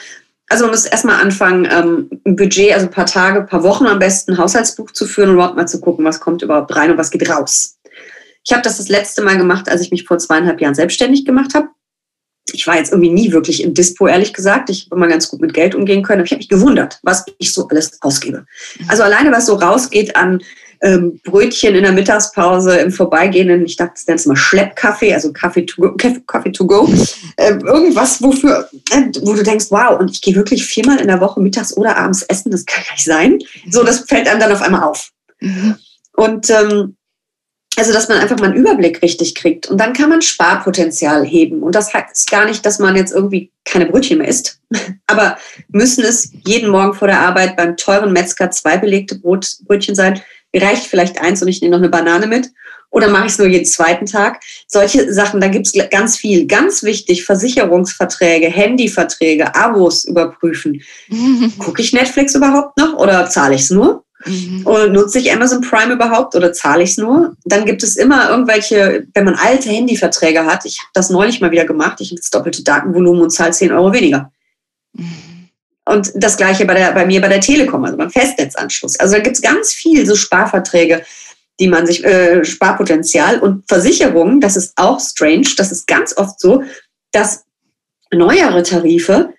Also 0.48 0.64
man 0.64 0.72
muss 0.72 0.84
erstmal 0.84 1.20
anfangen, 1.22 1.66
ähm, 1.70 2.10
ein 2.24 2.36
Budget, 2.36 2.72
also 2.72 2.86
ein 2.86 2.92
paar 2.92 3.06
Tage, 3.06 3.40
ein 3.40 3.46
paar 3.46 3.62
Wochen 3.62 3.86
am 3.86 3.98
besten 3.98 4.32
ein 4.32 4.38
Haushaltsbuch 4.38 4.90
zu 4.90 5.06
führen 5.06 5.30
und 5.30 5.36
überhaupt 5.36 5.56
mal 5.56 5.66
zu 5.66 5.80
gucken, 5.80 6.04
was 6.04 6.20
kommt 6.20 6.42
überhaupt 6.42 6.74
rein 6.76 6.90
und 6.90 6.98
was 6.98 7.10
geht 7.10 7.28
raus. 7.28 7.78
Ich 8.44 8.52
habe 8.52 8.62
das 8.62 8.76
das 8.76 8.88
letzte 8.88 9.22
Mal 9.22 9.38
gemacht, 9.38 9.68
als 9.68 9.80
ich 9.80 9.90
mich 9.90 10.04
vor 10.04 10.18
zweieinhalb 10.18 10.60
Jahren 10.60 10.74
selbstständig 10.74 11.24
gemacht 11.24 11.54
habe 11.54 11.68
ich 12.52 12.66
war 12.66 12.76
jetzt 12.76 12.92
irgendwie 12.92 13.10
nie 13.10 13.32
wirklich 13.32 13.62
im 13.62 13.74
Dispo, 13.74 14.06
ehrlich 14.06 14.34
gesagt. 14.34 14.68
Ich 14.68 14.86
habe 14.86 14.96
immer 14.96 15.08
ganz 15.08 15.28
gut 15.28 15.40
mit 15.40 15.54
Geld 15.54 15.74
umgehen 15.74 16.02
können. 16.02 16.20
Aber 16.20 16.26
ich 16.26 16.32
habe 16.32 16.40
mich 16.40 16.48
gewundert, 16.48 16.98
was 17.02 17.24
ich 17.38 17.52
so 17.52 17.68
alles 17.68 18.00
ausgebe. 18.02 18.46
Mhm. 18.78 18.90
Also 18.90 19.02
alleine, 19.02 19.32
was 19.32 19.46
so 19.46 19.54
rausgeht 19.54 20.16
an 20.16 20.42
ähm, 20.84 21.18
Brötchen 21.24 21.74
in 21.74 21.82
der 21.82 21.92
Mittagspause 21.92 22.76
im 22.76 22.92
Vorbeigehenden, 22.92 23.64
ich 23.64 23.76
dachte, 23.76 23.94
das 23.94 24.06
nennt 24.06 24.26
mal 24.26 24.36
Schleppkaffee, 24.36 25.14
also 25.14 25.32
Kaffee 25.32 25.64
to 25.64 25.80
go, 25.80 25.96
Kaffee 26.26 26.52
to 26.52 26.66
go. 26.66 26.88
Äh, 27.36 27.54
irgendwas, 27.54 28.22
wofür, 28.22 28.68
äh, 28.90 29.06
wo 29.22 29.32
du 29.32 29.42
denkst, 29.42 29.66
wow, 29.70 29.98
und 29.98 30.10
ich 30.10 30.20
gehe 30.20 30.34
wirklich 30.34 30.64
viermal 30.66 31.00
in 31.00 31.08
der 31.08 31.20
Woche 31.20 31.40
mittags 31.40 31.74
oder 31.76 31.96
abends 31.96 32.22
essen, 32.22 32.50
das 32.50 32.66
kann 32.66 32.84
gar 32.84 32.92
nicht 32.92 33.04
sein. 33.04 33.38
So, 33.70 33.82
das 33.82 34.00
fällt 34.00 34.28
einem 34.28 34.40
dann 34.40 34.52
auf 34.52 34.60
einmal 34.60 34.82
auf. 34.82 35.10
Mhm. 35.40 35.76
Und 36.12 36.50
ähm, 36.50 36.96
also, 37.76 37.92
dass 37.92 38.08
man 38.08 38.18
einfach 38.18 38.38
mal 38.38 38.50
einen 38.50 38.56
Überblick 38.56 39.02
richtig 39.02 39.34
kriegt. 39.34 39.66
Und 39.66 39.78
dann 39.78 39.94
kann 39.94 40.08
man 40.08 40.22
Sparpotenzial 40.22 41.24
heben. 41.24 41.62
Und 41.62 41.74
das 41.74 41.92
heißt 41.92 42.30
gar 42.30 42.44
nicht, 42.44 42.64
dass 42.64 42.78
man 42.78 42.94
jetzt 42.94 43.12
irgendwie 43.12 43.50
keine 43.64 43.86
Brötchen 43.86 44.18
mehr 44.18 44.28
isst. 44.28 44.60
Aber 45.06 45.38
müssen 45.68 46.04
es 46.04 46.30
jeden 46.46 46.70
Morgen 46.70 46.94
vor 46.94 47.08
der 47.08 47.20
Arbeit 47.20 47.56
beim 47.56 47.76
teuren 47.76 48.12
Metzger 48.12 48.50
zwei 48.50 48.76
belegte 48.76 49.18
Brot, 49.18 49.56
Brötchen 49.66 49.96
sein? 49.96 50.20
Reicht 50.54 50.86
vielleicht 50.86 51.20
eins 51.20 51.42
und 51.42 51.48
ich 51.48 51.60
nehme 51.60 51.72
noch 51.72 51.78
eine 51.78 51.88
Banane 51.88 52.26
mit? 52.26 52.50
Oder 52.90 53.08
mache 53.08 53.26
ich 53.26 53.32
es 53.32 53.38
nur 53.38 53.48
jeden 53.48 53.64
zweiten 53.64 54.06
Tag? 54.06 54.40
Solche 54.68 55.12
Sachen, 55.12 55.40
da 55.40 55.48
gibt 55.48 55.66
es 55.66 55.72
ganz 55.90 56.16
viel. 56.16 56.46
Ganz 56.46 56.84
wichtig, 56.84 57.24
Versicherungsverträge, 57.24 58.46
Handyverträge, 58.46 59.54
Abos 59.56 60.04
überprüfen. 60.04 60.80
Gucke 61.58 61.82
ich 61.82 61.92
Netflix 61.92 62.36
überhaupt 62.36 62.78
noch 62.78 62.94
oder 62.94 63.28
zahle 63.28 63.56
ich 63.56 63.62
es 63.62 63.70
nur? 63.70 64.04
Mhm. 64.26 64.64
Und 64.64 64.92
nutze 64.92 65.18
ich 65.18 65.32
Amazon 65.32 65.60
Prime 65.60 65.94
überhaupt 65.94 66.36
oder 66.36 66.52
zahle 66.52 66.84
ich 66.84 66.90
es 66.90 66.96
nur? 66.96 67.36
Dann 67.44 67.64
gibt 67.64 67.82
es 67.82 67.96
immer 67.96 68.30
irgendwelche, 68.30 69.08
wenn 69.12 69.24
man 69.24 69.34
alte 69.34 69.70
Handyverträge 69.70 70.46
hat, 70.46 70.64
ich 70.64 70.78
habe 70.78 70.90
das 70.94 71.10
neulich 71.10 71.40
mal 71.40 71.50
wieder 71.50 71.64
gemacht, 71.64 72.00
ich 72.00 72.10
habe 72.10 72.20
das 72.20 72.30
doppelte 72.30 72.62
Datenvolumen 72.62 73.22
und 73.22 73.30
zahle 73.30 73.50
10 73.50 73.72
Euro 73.72 73.92
weniger. 73.92 74.30
Mhm. 74.92 75.23
Und 75.86 76.12
das 76.14 76.36
gleiche 76.36 76.64
bei, 76.64 76.74
der, 76.74 76.92
bei 76.92 77.04
mir 77.04 77.20
bei 77.20 77.28
der 77.28 77.40
Telekom, 77.40 77.84
also 77.84 77.96
beim 77.96 78.10
Festnetzanschluss. 78.10 78.98
Also 78.98 79.16
da 79.16 79.20
gibt 79.20 79.36
es 79.36 79.42
ganz 79.42 79.72
viel 79.72 80.06
so 80.06 80.16
Sparverträge, 80.16 81.04
die 81.60 81.68
man 81.68 81.86
sich, 81.86 82.04
äh, 82.04 82.44
Sparpotenzial 82.44 83.38
und 83.40 83.64
Versicherungen, 83.68 84.40
das 84.40 84.56
ist 84.56 84.72
auch 84.76 84.98
strange, 84.98 85.48
das 85.56 85.70
ist 85.70 85.86
ganz 85.86 86.16
oft 86.16 86.40
so, 86.40 86.62
dass 87.12 87.44
neuere 88.10 88.62
Tarife 88.62 89.34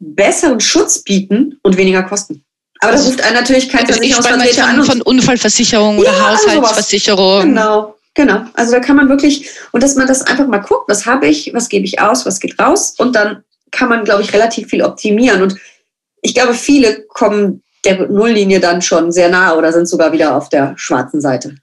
besseren 0.00 0.60
Schutz 0.60 1.02
bieten 1.02 1.58
und 1.62 1.76
weniger 1.76 2.02
kosten. 2.02 2.44
Aber 2.80 2.92
das 2.92 3.06
ruft 3.06 3.22
einen 3.22 3.34
natürlich 3.34 3.68
kein 3.68 3.86
Versicherungsvertreter 3.86 4.66
an. 4.66 4.84
Von 4.84 5.02
Unfallversicherung 5.02 5.98
oder 5.98 6.12
ja, 6.12 6.30
Haushaltsversicherung. 6.30 7.42
Genau, 7.42 7.96
genau. 8.14 8.44
Also 8.54 8.72
da 8.72 8.80
kann 8.80 8.96
man 8.96 9.08
wirklich, 9.08 9.50
und 9.72 9.82
dass 9.82 9.96
man 9.96 10.06
das 10.06 10.22
einfach 10.22 10.46
mal 10.46 10.58
guckt, 10.58 10.88
was 10.88 11.04
habe 11.04 11.26
ich, 11.26 11.52
was 11.54 11.68
gebe 11.68 11.84
ich 11.84 12.00
aus, 12.00 12.24
was 12.24 12.38
geht 12.38 12.58
raus. 12.58 12.94
Und 12.98 13.16
dann 13.16 13.42
kann 13.70 13.88
man, 13.88 14.04
glaube 14.04 14.22
ich, 14.22 14.32
relativ 14.32 14.68
viel 14.68 14.82
optimieren. 14.82 15.42
Und 15.42 15.56
ich 16.22 16.34
glaube, 16.34 16.54
viele 16.54 17.02
kommen 17.04 17.62
der 17.84 18.08
Nulllinie 18.08 18.60
dann 18.60 18.82
schon 18.82 19.12
sehr 19.12 19.28
nahe 19.28 19.56
oder 19.56 19.72
sind 19.72 19.86
sogar 19.86 20.12
wieder 20.12 20.36
auf 20.36 20.48
der 20.48 20.74
schwarzen 20.76 21.20
Seite. 21.20 21.54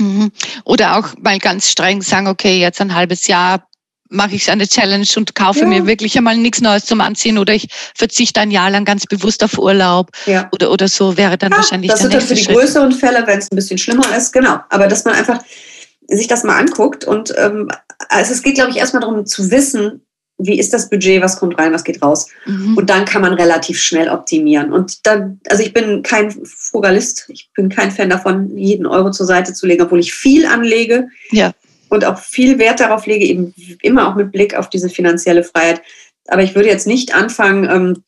Mhm. 0.00 0.30
Oder 0.64 0.98
auch 0.98 1.14
mal 1.18 1.38
ganz 1.38 1.70
streng 1.70 2.02
sagen, 2.02 2.26
okay, 2.26 2.58
jetzt 2.58 2.80
ein 2.80 2.94
halbes 2.94 3.26
Jahr 3.26 3.66
mache 4.10 4.34
ich 4.34 4.50
eine 4.50 4.68
Challenge 4.68 5.06
und 5.16 5.34
kaufe 5.34 5.60
ja. 5.60 5.66
mir 5.66 5.86
wirklich 5.86 6.16
einmal 6.16 6.36
nichts 6.36 6.60
Neues 6.60 6.84
zum 6.84 7.00
Anziehen 7.00 7.38
oder 7.38 7.54
ich 7.54 7.68
verzichte 7.94 8.40
ein 8.40 8.50
Jahr 8.50 8.70
lang 8.70 8.84
ganz 8.84 9.06
bewusst 9.06 9.42
auf 9.42 9.58
Urlaub 9.58 10.10
ja. 10.26 10.48
oder, 10.52 10.70
oder 10.70 10.88
so 10.88 11.16
wäre 11.16 11.38
dann 11.38 11.50
ja, 11.52 11.58
wahrscheinlich 11.58 11.90
das 11.90 12.00
der 12.00 12.10
sind 12.10 12.20
dann 12.20 12.28
für 12.28 12.34
die 12.34 12.44
Schritt. 12.44 12.56
größeren 12.56 12.92
Fälle, 12.92 13.26
wenn 13.26 13.38
es 13.38 13.50
ein 13.50 13.56
bisschen 13.56 13.78
schlimmer 13.78 14.16
ist, 14.16 14.32
genau. 14.32 14.58
Aber 14.68 14.86
dass 14.86 15.04
man 15.04 15.14
einfach 15.14 15.40
sich 16.08 16.28
das 16.28 16.44
mal 16.44 16.58
anguckt 16.58 17.04
und 17.04 17.34
ähm, 17.38 17.70
also 18.08 18.32
es 18.32 18.42
geht, 18.42 18.56
glaube 18.56 18.70
ich, 18.70 18.76
erstmal 18.76 19.00
darum 19.00 19.24
zu 19.24 19.50
wissen, 19.50 20.03
wie 20.38 20.58
ist 20.58 20.72
das 20.72 20.90
Budget, 20.90 21.22
was 21.22 21.38
kommt 21.38 21.58
rein, 21.58 21.72
was 21.72 21.84
geht 21.84 22.02
raus. 22.02 22.28
Mhm. 22.46 22.76
Und 22.76 22.90
dann 22.90 23.04
kann 23.04 23.22
man 23.22 23.34
relativ 23.34 23.80
schnell 23.80 24.08
optimieren. 24.08 24.72
Und 24.72 25.06
dann, 25.06 25.40
also 25.48 25.62
ich 25.62 25.72
bin 25.72 26.02
kein 26.02 26.32
Frugalist, 26.44 27.26
ich 27.28 27.50
bin 27.54 27.68
kein 27.68 27.90
Fan 27.90 28.10
davon, 28.10 28.56
jeden 28.56 28.86
Euro 28.86 29.10
zur 29.10 29.26
Seite 29.26 29.54
zu 29.54 29.66
legen, 29.66 29.82
obwohl 29.82 30.00
ich 30.00 30.12
viel 30.12 30.46
anlege. 30.46 31.08
Ja 31.30 31.52
und 31.90 32.04
auch 32.04 32.18
viel 32.18 32.58
Wert 32.58 32.80
darauf 32.80 33.06
lege, 33.06 33.24
eben 33.24 33.54
immer 33.80 34.08
auch 34.08 34.16
mit 34.16 34.32
Blick 34.32 34.56
auf 34.56 34.68
diese 34.68 34.88
finanzielle 34.88 35.44
Freiheit, 35.44 35.80
aber 36.28 36.42
ich 36.42 36.54
würde 36.54 36.68
jetzt 36.68 36.86
nicht 36.86 37.14
anfangen, 37.14 37.68
ähm, 37.70 38.02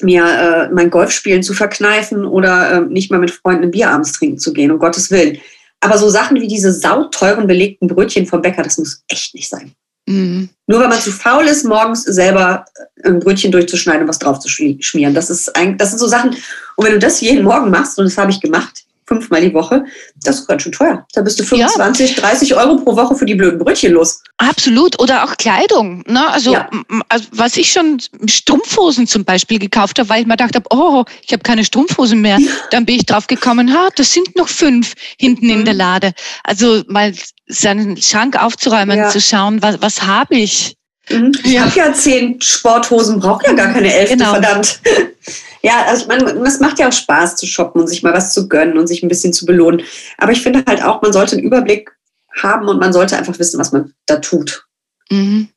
mir 0.00 0.24
äh, 0.24 0.74
mein 0.74 0.90
Golfspielen 0.90 1.42
zu 1.42 1.54
verkneifen 1.54 2.24
oder 2.24 2.72
äh, 2.72 2.80
nicht 2.80 3.10
mal 3.10 3.20
mit 3.20 3.30
Freunden 3.30 3.64
ein 3.64 3.70
Bier 3.70 3.90
abends 3.90 4.12
trinken 4.12 4.38
zu 4.38 4.52
gehen, 4.52 4.70
um 4.70 4.78
Gottes 4.78 5.10
Willen. 5.10 5.38
Aber 5.80 5.98
so 5.98 6.08
Sachen 6.08 6.40
wie 6.40 6.48
diese 6.48 6.72
sauteuren 6.72 7.46
belegten 7.46 7.88
Brötchen 7.88 8.26
vom 8.26 8.42
Bäcker, 8.42 8.62
das 8.62 8.78
muss 8.78 9.02
echt 9.08 9.34
nicht 9.34 9.48
sein. 9.48 9.72
Mhm. 10.06 10.50
Nur 10.66 10.80
weil 10.80 10.88
man 10.88 11.00
zu 11.00 11.12
faul 11.12 11.44
ist, 11.44 11.64
morgens 11.64 12.04
selber 12.04 12.64
ein 13.04 13.20
Brötchen 13.20 13.52
durchzuschneiden 13.52 14.02
und 14.02 14.08
was 14.08 14.18
drauf 14.18 14.38
zu 14.38 14.48
schmieren. 14.48 15.14
Das, 15.14 15.30
ist 15.30 15.54
ein, 15.56 15.76
das 15.78 15.90
sind 15.90 15.98
so 15.98 16.06
Sachen. 16.06 16.36
Und 16.76 16.84
wenn 16.84 16.92
du 16.92 16.98
das 16.98 17.20
jeden 17.20 17.44
Morgen 17.44 17.70
machst, 17.70 17.98
und 17.98 18.04
das 18.06 18.18
habe 18.18 18.30
ich 18.30 18.40
gemacht, 18.40 18.83
fünfmal 19.06 19.40
die 19.40 19.52
Woche, 19.52 19.84
das 20.22 20.40
ist 20.40 20.46
ganz 20.46 20.62
schön 20.62 20.72
teuer. 20.72 21.06
Da 21.12 21.22
bist 21.22 21.38
du 21.38 21.44
25, 21.44 22.16
ja. 22.16 22.22
30 22.22 22.54
Euro 22.54 22.76
pro 22.76 22.96
Woche 22.96 23.14
für 23.14 23.26
die 23.26 23.34
blöden 23.34 23.58
Brötchen 23.58 23.92
los. 23.92 24.22
Absolut. 24.38 25.00
Oder 25.00 25.24
auch 25.24 25.36
Kleidung. 25.36 26.02
Ne? 26.06 26.28
Also, 26.28 26.54
ja. 26.54 26.68
also 27.08 27.26
was 27.32 27.56
ich 27.56 27.70
schon 27.70 27.98
Strumpfhosen 28.26 29.06
zum 29.06 29.24
Beispiel 29.24 29.58
gekauft 29.58 29.98
habe, 29.98 30.08
weil 30.08 30.22
ich 30.22 30.26
mir 30.26 30.36
gedacht 30.36 30.54
habe, 30.54 30.66
oh, 30.70 31.04
ich 31.22 31.32
habe 31.32 31.42
keine 31.42 31.64
Strumpfhosen 31.64 32.20
mehr. 32.20 32.38
Ja. 32.38 32.48
Dann 32.70 32.86
bin 32.86 32.96
ich 32.96 33.06
drauf 33.06 33.26
gekommen, 33.26 33.74
ha, 33.74 33.88
das 33.96 34.12
sind 34.12 34.36
noch 34.36 34.48
fünf 34.48 34.94
hinten 35.18 35.46
mhm. 35.46 35.52
in 35.52 35.64
der 35.64 35.74
Lade. 35.74 36.12
Also 36.42 36.82
mal 36.88 37.12
seinen 37.46 37.96
Schrank 38.00 38.42
aufzuräumen, 38.42 39.10
zu 39.10 39.20
schauen, 39.20 39.62
was, 39.62 39.80
was 39.82 40.02
habe 40.02 40.36
ich. 40.36 40.76
Mhm. 41.10 41.32
Ich 41.44 41.52
ja. 41.52 41.64
habe 41.64 41.76
ja 41.76 41.92
zehn 41.92 42.40
Sporthosen, 42.40 43.20
brauche 43.20 43.44
ja 43.46 43.52
gar 43.52 43.72
keine 43.72 43.92
elfte, 43.92 44.16
genau. 44.16 44.30
verdammt. 44.32 44.80
Ja, 45.64 45.86
also 45.86 46.06
man, 46.08 46.20
es 46.44 46.60
macht 46.60 46.78
ja 46.78 46.88
auch 46.88 46.92
Spaß 46.92 47.36
zu 47.36 47.46
shoppen 47.46 47.80
und 47.80 47.86
sich 47.86 48.02
mal 48.02 48.12
was 48.12 48.34
zu 48.34 48.48
gönnen 48.50 48.76
und 48.76 48.86
sich 48.86 49.02
ein 49.02 49.08
bisschen 49.08 49.32
zu 49.32 49.46
belohnen. 49.46 49.80
Aber 50.18 50.30
ich 50.30 50.42
finde 50.42 50.62
halt 50.66 50.82
auch, 50.82 51.00
man 51.00 51.14
sollte 51.14 51.36
einen 51.36 51.44
Überblick 51.44 51.90
haben 52.36 52.68
und 52.68 52.78
man 52.78 52.92
sollte 52.92 53.16
einfach 53.16 53.38
wissen, 53.38 53.58
was 53.58 53.72
man 53.72 53.94
da 54.04 54.16
tut. 54.16 54.66
Mhm. 55.10 55.48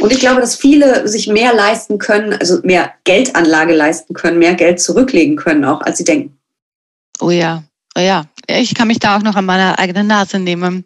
Und 0.00 0.12
ich 0.12 0.20
glaube, 0.20 0.40
dass 0.40 0.54
viele 0.54 1.08
sich 1.08 1.26
mehr 1.26 1.52
leisten 1.54 1.98
können, 1.98 2.34
also 2.34 2.60
mehr 2.62 2.94
Geldanlage 3.02 3.74
leisten 3.74 4.14
können, 4.14 4.38
mehr 4.38 4.54
Geld 4.54 4.80
zurücklegen 4.80 5.34
können, 5.34 5.64
auch 5.64 5.80
als 5.80 5.98
sie 5.98 6.04
denken. 6.04 6.38
Oh 7.18 7.30
ja, 7.30 7.64
oh 7.96 8.00
ja. 8.00 8.26
Ich 8.46 8.76
kann 8.76 8.86
mich 8.86 9.00
da 9.00 9.16
auch 9.16 9.22
noch 9.22 9.34
an 9.34 9.44
meiner 9.44 9.76
eigenen 9.80 10.06
Nase 10.06 10.38
nehmen. 10.38 10.84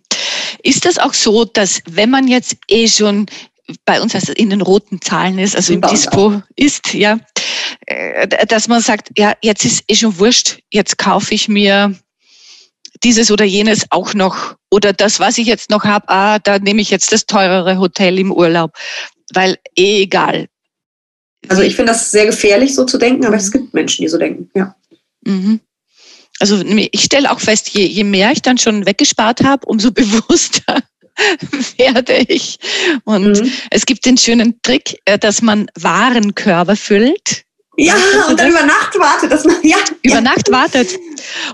Ist 0.62 0.86
das 0.86 0.96
auch 0.96 1.12
so, 1.12 1.44
dass 1.44 1.82
wenn 1.90 2.08
man 2.08 2.26
jetzt 2.26 2.56
eh 2.68 2.88
schon 2.88 3.26
bei 3.84 4.00
uns 4.00 4.14
also 4.14 4.32
in 4.32 4.48
den 4.48 4.62
roten 4.62 5.02
Zahlen 5.02 5.38
ist, 5.38 5.56
also 5.56 5.74
im 5.74 5.82
Dispo 5.82 6.42
ist, 6.56 6.94
ja, 6.94 7.18
dass 8.48 8.68
man 8.68 8.80
sagt, 8.80 9.10
ja, 9.16 9.34
jetzt 9.42 9.64
ist 9.64 9.84
eh 9.88 9.94
schon 9.94 10.18
wurscht, 10.18 10.58
jetzt 10.70 10.98
kaufe 10.98 11.34
ich 11.34 11.48
mir 11.48 11.94
dieses 13.02 13.30
oder 13.30 13.44
jenes 13.44 13.86
auch 13.90 14.14
noch. 14.14 14.54
Oder 14.70 14.92
das, 14.92 15.20
was 15.20 15.38
ich 15.38 15.46
jetzt 15.46 15.70
noch 15.70 15.84
habe, 15.84 16.08
ah, 16.08 16.38
da 16.38 16.58
nehme 16.58 16.80
ich 16.80 16.90
jetzt 16.90 17.12
das 17.12 17.26
teurere 17.26 17.78
Hotel 17.78 18.18
im 18.18 18.32
Urlaub. 18.32 18.72
Weil 19.34 19.58
eh 19.76 20.02
egal. 20.02 20.48
Also 21.48 21.62
ich 21.62 21.74
finde 21.74 21.92
das 21.92 22.10
sehr 22.10 22.26
gefährlich, 22.26 22.74
so 22.74 22.84
zu 22.84 22.98
denken, 22.98 23.26
aber 23.26 23.36
es 23.36 23.50
gibt 23.50 23.74
Menschen, 23.74 24.02
die 24.02 24.08
so 24.08 24.18
denken, 24.18 24.50
ja. 24.54 24.76
Mhm. 25.24 25.60
Also 26.38 26.62
ich 26.64 27.02
stelle 27.02 27.30
auch 27.30 27.40
fest, 27.40 27.70
je, 27.70 27.84
je 27.84 28.04
mehr 28.04 28.32
ich 28.32 28.42
dann 28.42 28.58
schon 28.58 28.86
weggespart 28.86 29.42
habe, 29.42 29.66
umso 29.66 29.90
bewusster 29.92 30.82
werde 31.76 32.24
ich. 32.28 32.58
Und 33.04 33.40
mhm. 33.40 33.52
es 33.70 33.86
gibt 33.86 34.04
den 34.06 34.16
schönen 34.16 34.60
Trick, 34.62 35.00
äh, 35.04 35.18
dass 35.18 35.42
man 35.42 35.68
Warenkörbe 35.78 36.76
füllt 36.76 37.44
ja, 37.76 37.94
und 38.28 38.38
dann 38.38 38.50
über 38.50 38.62
Nacht 38.64 38.98
wartet, 38.98 39.32
dass 39.32 39.44
man, 39.44 39.56
ja. 39.62 39.78
Über 40.02 40.16
ja. 40.16 40.20
Nacht 40.20 40.50
wartet. 40.50 40.98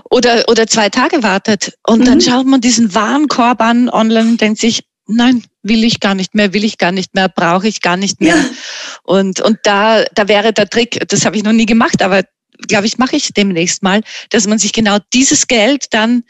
Oder, 0.09 0.45
oder 0.49 0.67
zwei 0.67 0.89
Tage 0.89 1.23
wartet. 1.23 1.73
Und 1.87 1.99
mhm. 2.01 2.05
dann 2.05 2.21
schaut 2.21 2.45
man 2.45 2.61
diesen 2.61 2.93
Warenkorb 2.93 3.61
an 3.61 3.89
online 3.89 4.29
und 4.29 4.41
denkt 4.41 4.59
sich, 4.59 4.83
nein, 5.07 5.43
will 5.63 5.83
ich 5.83 5.99
gar 5.99 6.15
nicht 6.15 6.35
mehr, 6.35 6.53
will 6.53 6.63
ich 6.63 6.77
gar 6.77 6.91
nicht 6.91 7.13
mehr, 7.15 7.29
brauche 7.29 7.67
ich 7.67 7.81
gar 7.81 7.97
nicht 7.97 8.21
mehr. 8.21 8.35
Ja. 8.35 8.45
Und, 9.03 9.39
und 9.41 9.59
da, 9.63 10.03
da 10.13 10.27
wäre 10.27 10.53
der 10.53 10.69
Trick, 10.69 11.07
das 11.07 11.25
habe 11.25 11.37
ich 11.37 11.43
noch 11.43 11.53
nie 11.53 11.65
gemacht, 11.65 12.01
aber 12.01 12.23
glaube 12.67 12.87
ich, 12.87 12.97
mache 12.97 13.15
ich 13.15 13.33
demnächst 13.33 13.83
mal, 13.83 14.01
dass 14.29 14.47
man 14.47 14.59
sich 14.59 14.73
genau 14.73 14.97
dieses 15.13 15.47
Geld 15.47 15.93
dann 15.93 16.23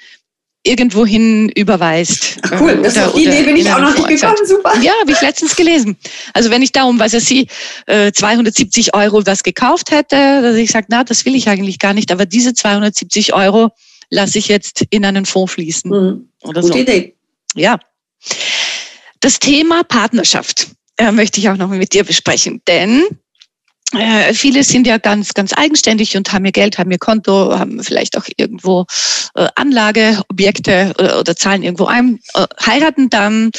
irgendwohin 0.64 1.50
überweist. 1.50 2.38
Ach 2.42 2.60
cool, 2.60 2.82
das 2.82 2.98
oder, 2.98 3.14
die 3.14 3.24
Idee 3.24 3.44
bin 3.44 3.56
ich 3.56 3.72
auch 3.72 3.80
noch 3.80 3.96
nicht 3.96 4.08
gekommen, 4.08 4.46
super. 4.46 4.74
Ja, 4.82 4.92
habe 5.02 5.12
ich 5.12 5.22
letztens 5.22 5.56
gelesen. 5.56 5.98
Also 6.34 6.50
wenn 6.50 6.62
ich 6.62 6.72
da 6.72 6.84
um, 6.84 7.00
was 7.00 7.14
er 7.14 7.22
sie, 7.22 7.48
270 7.88 8.94
Euro 8.94 9.26
was 9.26 9.44
gekauft 9.44 9.92
hätte, 9.92 10.16
dass 10.42 10.56
ich 10.56 10.72
sage, 10.72 10.88
na, 10.90 11.04
das 11.04 11.26
will 11.26 11.36
ich 11.36 11.48
eigentlich 11.48 11.80
gar 11.80 11.94
nicht, 11.94 12.12
aber 12.12 12.26
diese 12.26 12.54
270 12.54 13.34
Euro 13.34 13.70
lasse 14.10 14.38
ich 14.38 14.48
jetzt 14.48 14.84
in 14.90 15.06
einen 15.06 15.26
Fonds 15.26 15.54
fließen. 15.54 15.92
Mhm. 15.92 16.30
Oder 16.44 16.62
Gute 16.62 16.74
so. 16.74 16.80
Idee. 16.80 17.16
Ja. 17.56 17.80
Das 19.22 19.40
Thema 19.40 19.84
Partnerschaft 19.84 20.68
äh, 20.98 21.12
möchte 21.12 21.40
ich 21.40 21.50
auch 21.50 21.58
noch 21.58 21.70
mit 21.70 21.94
dir 21.94 22.04
besprechen, 22.04 22.62
denn 22.68 23.04
äh, 23.94 24.34
viele 24.34 24.64
sind 24.64 24.86
ja 24.86 24.98
ganz, 24.98 25.34
ganz 25.34 25.52
eigenständig 25.56 26.16
und 26.16 26.32
haben 26.32 26.46
ihr 26.46 26.52
Geld, 26.52 26.78
haben 26.78 26.92
ihr 26.92 27.00
Konto, 27.00 27.58
haben 27.58 27.84
vielleicht 27.84 28.18
auch 28.18 28.26
irgendwo 28.38 28.86
äh, 29.36 29.48
Anlageobjekte 29.56 30.94
oder, 30.98 31.16
äh, 31.16 31.20
oder 31.20 31.36
zahlen 31.36 31.64
irgendwo 31.64 31.86
ein, 31.86 32.20
äh, 32.36 32.46
heiraten 32.64 33.10
dann 33.10 33.52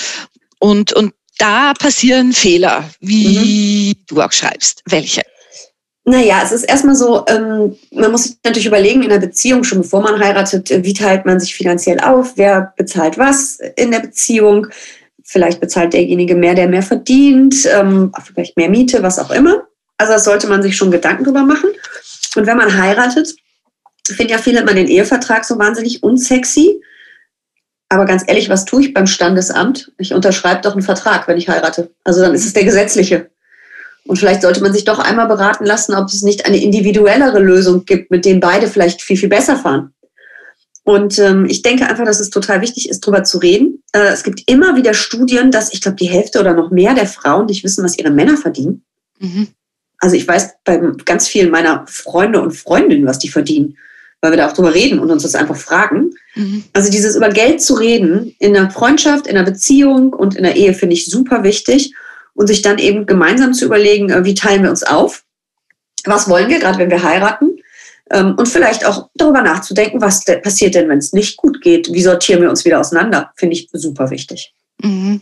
und, 0.60 0.92
und 0.92 1.14
da 1.38 1.72
passieren 1.74 2.32
Fehler, 2.32 2.88
wie 3.00 3.94
mhm. 3.96 4.04
du 4.06 4.22
auch 4.22 4.32
schreibst. 4.32 4.82
Welche? 4.86 5.22
Naja, 6.04 6.40
es 6.44 6.52
ist 6.52 6.64
erstmal 6.64 6.96
so, 6.96 7.24
ähm, 7.28 7.76
man 7.92 8.10
muss 8.10 8.24
sich 8.24 8.36
natürlich 8.44 8.66
überlegen 8.66 9.02
in 9.02 9.10
der 9.10 9.18
Beziehung, 9.18 9.64
schon 9.64 9.82
bevor 9.82 10.00
man 10.00 10.18
heiratet, 10.18 10.70
wie 10.70 10.94
teilt 10.94 11.26
man 11.26 11.40
sich 11.40 11.54
finanziell 11.54 12.00
auf, 12.00 12.32
wer 12.36 12.72
bezahlt 12.76 13.18
was 13.18 13.58
in 13.76 13.90
der 13.90 14.00
Beziehung. 14.00 14.68
Vielleicht 15.24 15.60
bezahlt 15.60 15.92
derjenige 15.92 16.34
mehr, 16.34 16.54
der 16.54 16.68
mehr 16.68 16.82
verdient, 16.82 17.68
ähm, 17.72 18.12
vielleicht 18.24 18.56
mehr 18.56 18.68
Miete, 18.68 19.02
was 19.02 19.18
auch 19.18 19.30
immer. 19.30 19.62
Also 20.00 20.14
das 20.14 20.24
sollte 20.24 20.46
man 20.46 20.62
sich 20.62 20.78
schon 20.78 20.90
Gedanken 20.90 21.24
drüber 21.24 21.42
machen. 21.42 21.68
Und 22.34 22.46
wenn 22.46 22.56
man 22.56 22.74
heiratet, 22.74 23.34
finden 24.06 24.32
ja 24.32 24.38
viele 24.38 24.60
immer 24.60 24.72
den 24.72 24.88
Ehevertrag 24.88 25.44
so 25.44 25.58
wahnsinnig 25.58 26.02
unsexy. 26.02 26.80
Aber 27.90 28.06
ganz 28.06 28.24
ehrlich, 28.26 28.48
was 28.48 28.64
tue 28.64 28.80
ich 28.80 28.94
beim 28.94 29.06
Standesamt? 29.06 29.92
Ich 29.98 30.14
unterschreibe 30.14 30.62
doch 30.62 30.72
einen 30.72 30.80
Vertrag, 30.80 31.28
wenn 31.28 31.36
ich 31.36 31.50
heirate. 31.50 31.90
Also 32.02 32.22
dann 32.22 32.34
ist 32.34 32.46
es 32.46 32.54
der 32.54 32.64
gesetzliche. 32.64 33.28
Und 34.06 34.18
vielleicht 34.18 34.40
sollte 34.40 34.62
man 34.62 34.72
sich 34.72 34.86
doch 34.86 35.00
einmal 35.00 35.26
beraten 35.26 35.66
lassen, 35.66 35.94
ob 35.94 36.06
es 36.06 36.22
nicht 36.22 36.46
eine 36.46 36.62
individuellere 36.62 37.38
Lösung 37.38 37.84
gibt, 37.84 38.10
mit 38.10 38.24
dem 38.24 38.40
beide 38.40 38.68
vielleicht 38.68 39.02
viel, 39.02 39.18
viel 39.18 39.28
besser 39.28 39.56
fahren. 39.56 39.92
Und 40.82 41.18
ähm, 41.18 41.44
ich 41.44 41.60
denke 41.60 41.86
einfach, 41.86 42.06
dass 42.06 42.20
es 42.20 42.30
total 42.30 42.62
wichtig 42.62 42.88
ist, 42.88 43.00
darüber 43.06 43.22
zu 43.22 43.36
reden. 43.36 43.82
Äh, 43.92 44.12
es 44.14 44.22
gibt 44.22 44.50
immer 44.50 44.76
wieder 44.76 44.94
Studien, 44.94 45.50
dass 45.50 45.74
ich 45.74 45.82
glaube, 45.82 45.98
die 45.98 46.08
Hälfte 46.08 46.40
oder 46.40 46.54
noch 46.54 46.70
mehr 46.70 46.94
der 46.94 47.06
Frauen 47.06 47.46
nicht 47.46 47.64
wissen, 47.64 47.84
was 47.84 47.98
ihre 47.98 48.10
Männer 48.10 48.38
verdienen. 48.38 48.82
Mhm. 49.18 49.48
Also 50.00 50.16
ich 50.16 50.26
weiß 50.26 50.54
bei 50.64 50.80
ganz 51.04 51.28
vielen 51.28 51.50
meiner 51.50 51.84
Freunde 51.86 52.40
und 52.40 52.52
Freundinnen, 52.52 53.06
was 53.06 53.18
die 53.18 53.28
verdienen, 53.28 53.76
weil 54.20 54.32
wir 54.32 54.38
da 54.38 54.48
auch 54.48 54.54
drüber 54.54 54.74
reden 54.74 54.98
und 54.98 55.10
uns 55.10 55.22
das 55.22 55.34
einfach 55.34 55.56
fragen. 55.56 56.10
Mhm. 56.34 56.64
Also 56.72 56.90
dieses 56.90 57.16
über 57.16 57.28
Geld 57.28 57.62
zu 57.62 57.74
reden 57.74 58.34
in 58.38 58.56
einer 58.56 58.70
Freundschaft, 58.70 59.26
in 59.26 59.36
einer 59.36 59.50
Beziehung 59.50 60.12
und 60.12 60.34
in 60.34 60.42
der 60.42 60.56
Ehe 60.56 60.74
finde 60.74 60.94
ich 60.94 61.06
super 61.06 61.42
wichtig 61.44 61.94
und 62.34 62.46
sich 62.46 62.62
dann 62.62 62.78
eben 62.78 63.06
gemeinsam 63.06 63.52
zu 63.52 63.66
überlegen, 63.66 64.10
äh, 64.10 64.24
wie 64.24 64.34
teilen 64.34 64.62
wir 64.62 64.70
uns 64.70 64.82
auf? 64.82 65.24
Was 66.04 66.28
wollen 66.28 66.48
wir, 66.48 66.58
gerade 66.58 66.78
wenn 66.78 66.90
wir 66.90 67.02
heiraten? 67.02 67.58
Ähm, 68.10 68.34
und 68.36 68.48
vielleicht 68.48 68.86
auch 68.86 69.10
darüber 69.14 69.42
nachzudenken, 69.42 70.00
was 70.00 70.24
passiert 70.24 70.74
denn, 70.74 70.88
wenn 70.88 70.98
es 70.98 71.12
nicht 71.12 71.36
gut 71.36 71.60
geht? 71.60 71.92
Wie 71.92 72.02
sortieren 72.02 72.40
wir 72.40 72.50
uns 72.50 72.64
wieder 72.64 72.80
auseinander? 72.80 73.32
Finde 73.36 73.54
ich 73.54 73.68
super 73.72 74.10
wichtig. 74.10 74.54
Mhm. 74.82 75.20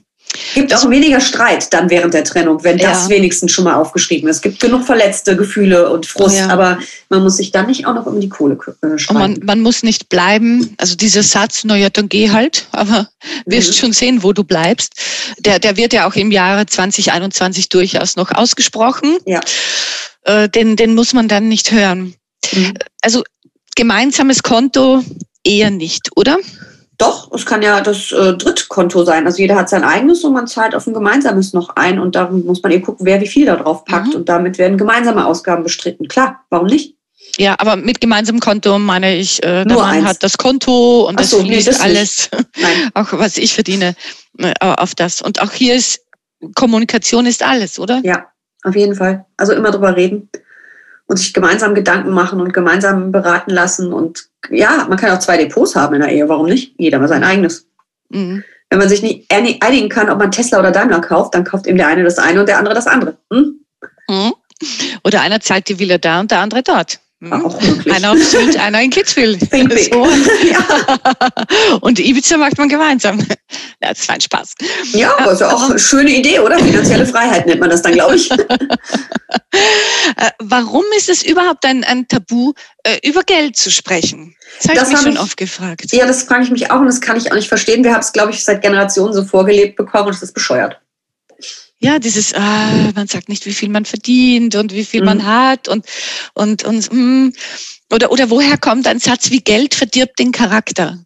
Gibt 0.55 0.75
auch 0.75 0.89
weniger 0.91 1.21
Streit 1.21 1.73
dann 1.73 1.91
während 1.91 2.15
der 2.15 2.25
Trennung, 2.25 2.63
wenn 2.63 2.79
das 2.79 3.05
ja. 3.05 3.09
wenigstens 3.11 3.53
schon 3.53 3.65
mal 3.65 3.75
aufgeschrieben 3.75 4.29
ist. 4.29 4.37
Es 4.37 4.43
gibt 4.43 4.61
genug 4.61 4.85
verletzte 4.85 5.37
Gefühle 5.37 5.91
und 5.91 6.07
Frust, 6.07 6.39
ja. 6.39 6.49
aber 6.49 6.79
man 7.09 7.23
muss 7.23 7.37
sich 7.37 7.51
dann 7.51 7.67
nicht 7.67 7.87
auch 7.87 7.95
noch 7.95 8.07
um 8.07 8.21
die 8.21 8.29
Kohle 8.29 8.59
äh, 8.83 8.99
streiten. 8.99 9.19
Man, 9.19 9.41
man, 9.43 9.61
muss 9.61 9.83
nicht 9.83 10.09
bleiben. 10.09 10.75
Also 10.79 10.97
dieser 10.97 11.23
Satz, 11.23 11.65
naja, 11.65 11.91
dann 11.91 12.09
geh 12.09 12.31
halt, 12.31 12.67
aber 12.73 13.09
wirst 13.47 13.71
mhm. 13.71 13.75
schon 13.75 13.93
sehen, 13.93 14.23
wo 14.23 14.33
du 14.33 14.45
bleibst. 14.45 14.95
Der, 15.39 15.59
der 15.59 15.77
wird 15.77 15.93
ja 15.93 16.07
auch 16.07 16.15
im 16.15 16.31
Jahre 16.31 16.67
2021 16.67 17.69
durchaus 17.69 18.17
noch 18.17 18.31
ausgesprochen. 18.31 19.17
Ja. 19.27 19.41
Äh, 20.25 20.49
den, 20.49 20.77
den 20.77 20.95
muss 20.95 21.15
man 21.15 21.29
dann 21.29 21.49
nicht 21.49 21.73
hören. 21.73 22.15
Mhm. 22.53 22.75
Also 23.03 23.23
gemeinsames 23.77 24.43
Konto 24.43 25.03
eher 25.45 25.71
nicht, 25.71 26.11
oder? 26.17 26.37
Doch, 26.99 27.33
es 27.33 27.47
kann 27.47 27.63
ja 27.63 27.81
das 27.81 28.11
äh, 28.11 28.35
Drittkonto 28.35 29.05
sein. 29.05 29.25
Also 29.25 29.39
jeder 29.39 29.55
hat 29.55 29.69
sein 29.69 29.85
eigenes 29.85 30.25
und 30.25 30.33
man 30.33 30.49
zahlt 30.49 30.75
auf 30.75 30.87
ein 30.87 30.95
gemeinsames 30.95 31.53
noch 31.53 31.77
ein 31.77 32.01
und 32.01 32.17
darum 32.17 32.45
muss 32.45 32.61
man 32.61 32.73
eben 32.73 32.85
gucken, 32.85 33.07
wer 33.07 33.21
wie 33.21 33.29
viel 33.29 33.47
da 33.47 33.55
drauf 33.55 33.85
packt. 33.85 34.09
Mhm. 34.09 34.15
Und 34.17 34.29
damit 34.29 34.59
werden 34.59 34.77
gemeinsame 34.77 35.25
Ausgaben 35.25 35.63
bestritten. 35.63 36.09
Klar, 36.09 36.45
warum 36.51 36.67
nicht? 36.67 36.97
Ja, 37.37 37.55
aber 37.59 37.77
mit 37.77 38.01
gemeinsamem 38.01 38.41
Konto 38.41 38.81
meine 38.81 39.17
ich, 39.17 39.41
äh, 39.45 39.65
der 39.65 39.67
Nur 39.67 39.83
Mann 39.83 39.99
eins. 39.99 40.07
hat 40.07 40.23
das 40.25 40.39
Konto 40.39 41.09
und 41.09 41.21
das 41.21 41.31
so, 41.31 41.39
fließt 41.39 41.67
nee, 41.69 41.73
das 41.73 41.81
alles, 41.81 42.31
auch 42.95 43.13
was 43.13 43.39
ich 43.39 43.55
verdiene, 43.55 43.95
äh, 44.39 44.53
auf 44.61 44.97
das. 44.97 45.23
Und 45.23 45.41
auch 45.41 45.53
hier 45.53 45.77
ist 45.77 46.01
Kommunikation 46.57 47.27
ist 47.27 47.45
alles, 47.45 47.79
oder? 47.79 48.01
Ja, 48.05 48.27
auf 48.65 48.75
jeden 48.75 48.97
Fall. 48.97 49.25
Also 49.37 49.53
immer 49.53 49.71
drüber 49.71 49.95
reden 49.95 50.29
und 51.09 51.17
sich 51.17 51.35
gemeinsam 51.35 51.75
Gedanken 51.75 52.11
machen 52.11 52.41
und 52.41 52.53
gemeinsam 52.53 53.11
beraten 53.11 53.51
lassen. 53.51 53.93
Und 53.93 54.29
ja, 54.51 54.87
man 54.89 54.99
kann 54.99 55.11
auch 55.11 55.19
zwei 55.19 55.37
Depots 55.37 55.75
haben 55.75 55.95
in 55.95 56.03
der 56.03 56.13
Ehe, 56.13 56.29
warum 56.29 56.47
nicht? 56.47 56.75
Jeder 56.79 56.99
mal 56.99 57.09
sein 57.09 57.25
eigenes. 57.25 57.67
Mhm. 58.11 58.45
Wenn 58.71 58.79
man 58.79 58.89
sich 58.89 59.03
nicht 59.03 59.33
einigen 59.33 59.89
kann, 59.89 60.11
ob 60.11 60.19
man 60.19 60.31
Tesla 60.31 60.59
oder 60.59 60.71
Daimler 60.71 61.01
kauft, 61.01 61.35
dann 61.35 61.45
kauft 61.45 61.67
eben 61.67 61.79
der 61.79 61.89
eine 61.89 62.05
das 62.05 62.19
eine 62.19 62.41
und 62.41 62.49
der 62.49 62.59
andere 62.59 62.75
das 62.75 62.87
andere. 62.87 63.17
Hm? 63.33 63.65
Hm? 64.11 64.33
Oder 65.05 65.23
einer 65.23 65.41
zahlt 65.41 65.69
die 65.69 65.79
Villa 65.79 65.97
da 65.97 66.21
und 66.21 66.31
der 66.31 66.41
andere 66.41 66.63
dort. 66.63 67.01
Hm? 67.21 67.33
Auch 67.33 67.61
möglich. 67.61 67.93
Einer 67.93 68.13
auf 68.13 68.23
Sylt, 68.23 68.57
einer 68.57 68.81
in 68.81 68.91
Kitzbühel. 68.91 69.37
So. 69.41 70.07
Und 71.81 71.99
Ibiza 71.99 72.37
macht 72.37 72.57
man 72.59 72.69
gemeinsam. 72.69 73.19
Ja, 73.19 73.35
das 73.89 74.07
war 74.07 74.15
ein 74.15 74.21
Spaß. 74.21 74.55
Ja, 74.93 75.19
aber 75.19 75.33
ist 75.33 75.41
ja 75.41 75.53
auch 75.53 75.69
eine 75.69 75.79
schöne 75.81 76.11
Idee, 76.11 76.39
oder? 76.39 76.61
Finanzielle 76.61 77.07
Freiheit 77.07 77.47
nennt 77.47 77.59
man 77.61 77.71
das 77.71 77.83
dann, 77.83 77.93
glaube 77.93 78.17
ich. 78.17 78.31
Äh, 80.17 80.31
Warum 80.39 80.85
ist 80.97 81.09
es 81.11 81.23
überhaupt 81.23 81.65
ein, 81.67 81.85
ein 81.85 82.09
Tabu, 82.09 82.55
äh, 82.83 82.99
über 83.07 83.23
Geld 83.23 83.57
zu 83.57 83.71
sprechen? 83.71 84.35
Das 84.63 84.69
habe 84.69 84.81
ich 84.81 84.89
mich 84.89 85.01
schon 85.01 85.13
ich- 85.13 85.21
oft 85.21 85.37
gefragt. 85.37 85.93
Ja, 85.93 86.07
das 86.07 86.23
frage 86.23 86.45
ich 86.45 86.51
mich 86.51 86.71
auch 86.71 86.81
und 86.81 86.87
das 86.87 87.01
kann 87.01 87.17
ich 87.17 87.31
auch 87.31 87.37
nicht 87.37 87.49
verstehen. 87.49 87.85
Wir 87.85 87.93
haben 87.93 88.01
es, 88.01 88.13
glaube 88.13 88.31
ich, 88.33 88.43
seit 88.43 88.63
Generationen 88.63 89.13
so 89.13 89.23
vorgelebt 89.25 89.77
bekommen 89.77 90.07
und 90.07 90.15
es 90.15 90.23
ist 90.23 90.33
bescheuert. 90.33 90.81
Ja, 91.81 91.99
dieses, 92.01 92.35
ah, 92.35 92.91
man 92.95 93.07
sagt 93.07 93.29
nicht, 93.29 93.47
wie 93.47 93.53
viel 93.53 93.69
man 93.69 93.85
verdient 93.85 94.57
und 94.57 94.73
wie 94.73 94.85
viel 94.85 95.05
man 95.05 95.19
Mhm. 95.19 95.27
hat 95.27 95.69
und, 95.69 95.87
und, 96.35 96.65
und, 96.65 96.93
mm. 96.93 97.33
oder, 97.93 98.11
oder 98.11 98.31
woher 98.31 98.59
kommt 98.59 98.89
ein 98.89 98.99
Satz 98.99 99.31
wie 99.31 99.41
Geld 99.41 99.77
verdirbt 99.77 100.19
den 100.19 100.33
Charakter? 100.33 100.99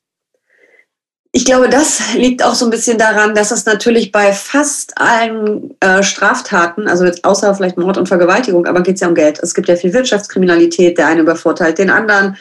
Ich 1.34 1.44
glaube, 1.46 1.68
das 1.68 2.14
liegt 2.14 2.42
auch 2.42 2.54
so 2.54 2.66
ein 2.66 2.70
bisschen 2.70 2.98
daran, 2.98 3.34
dass 3.34 3.50
es 3.50 3.64
natürlich 3.64 4.12
bei 4.12 4.32
fast 4.32 4.98
allen 4.98 5.74
äh, 5.80 6.02
Straftaten, 6.02 6.88
also 6.88 7.04
jetzt 7.04 7.24
außer 7.24 7.54
vielleicht 7.54 7.78
Mord 7.78 7.96
und 7.96 8.06
Vergewaltigung, 8.06 8.66
aber 8.66 8.82
geht 8.82 8.96
es 8.96 9.00
ja 9.00 9.08
um 9.08 9.14
Geld. 9.14 9.40
Es 9.42 9.54
gibt 9.54 9.68
ja 9.68 9.76
viel 9.76 9.94
Wirtschaftskriminalität, 9.94 10.98
der 10.98 11.06
eine 11.06 11.22
übervorteilt 11.22 11.78
den 11.78 11.88
anderen, 11.88 12.36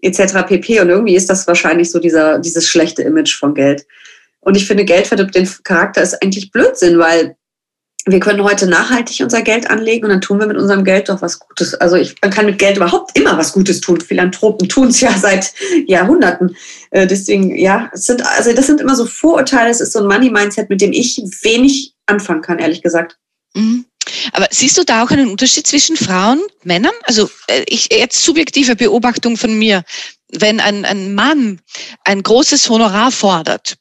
etc. 0.00 0.46
pp. 0.46 0.80
Und 0.80 0.88
irgendwie 0.88 1.14
ist 1.14 1.28
das 1.28 1.46
wahrscheinlich 1.46 1.90
so 1.90 1.98
dieser, 1.98 2.38
dieses 2.38 2.66
schlechte 2.66 3.02
Image 3.02 3.38
von 3.38 3.54
Geld. 3.54 3.86
Und 4.40 4.56
ich 4.56 4.66
finde, 4.66 4.86
Geld 4.86 5.06
verdirbt 5.06 5.34
den 5.34 5.48
Charakter 5.62 6.02
ist 6.02 6.22
eigentlich 6.22 6.50
Blödsinn, 6.50 6.98
weil 6.98 7.36
wir 8.04 8.18
können 8.18 8.42
heute 8.42 8.66
nachhaltig 8.66 9.20
unser 9.22 9.42
Geld 9.42 9.70
anlegen 9.70 10.04
und 10.04 10.10
dann 10.10 10.20
tun 10.20 10.40
wir 10.40 10.46
mit 10.46 10.56
unserem 10.56 10.82
Geld 10.82 11.08
doch 11.08 11.22
was 11.22 11.38
Gutes. 11.38 11.74
Also 11.74 11.96
ich, 11.96 12.16
man 12.20 12.32
kann 12.32 12.46
mit 12.46 12.58
Geld 12.58 12.76
überhaupt 12.76 13.16
immer 13.16 13.38
was 13.38 13.52
Gutes 13.52 13.80
tun. 13.80 14.00
Philanthropen 14.00 14.68
tun 14.68 14.88
es 14.88 15.00
ja 15.00 15.12
seit 15.18 15.52
Jahrhunderten. 15.86 16.56
Äh, 16.90 17.06
deswegen, 17.06 17.56
ja, 17.56 17.90
es 17.92 18.04
sind, 18.04 18.24
also 18.26 18.52
das 18.52 18.66
sind 18.66 18.80
immer 18.80 18.96
so 18.96 19.06
Vorurteile, 19.06 19.70
es 19.70 19.80
ist 19.80 19.92
so 19.92 20.00
ein 20.00 20.06
Money-Mindset, 20.06 20.68
mit 20.68 20.80
dem 20.80 20.92
ich 20.92 21.22
wenig 21.42 21.94
anfangen 22.06 22.42
kann, 22.42 22.58
ehrlich 22.58 22.82
gesagt. 22.82 23.18
Mhm. 23.54 23.84
Aber 24.32 24.48
siehst 24.50 24.78
du 24.78 24.84
da 24.84 25.04
auch 25.04 25.10
einen 25.10 25.30
Unterschied 25.30 25.66
zwischen 25.66 25.96
Frauen, 25.96 26.42
Männern? 26.64 26.92
Also 27.04 27.30
äh, 27.46 27.64
ich 27.68 27.92
jetzt 27.92 28.24
subjektive 28.24 28.74
Beobachtung 28.74 29.36
von 29.36 29.56
mir. 29.56 29.84
Wenn 30.28 30.60
ein, 30.60 30.84
ein 30.84 31.14
Mann 31.14 31.60
ein 32.04 32.22
großes 32.22 32.68
Honorar 32.68 33.12
fordert, 33.12 33.76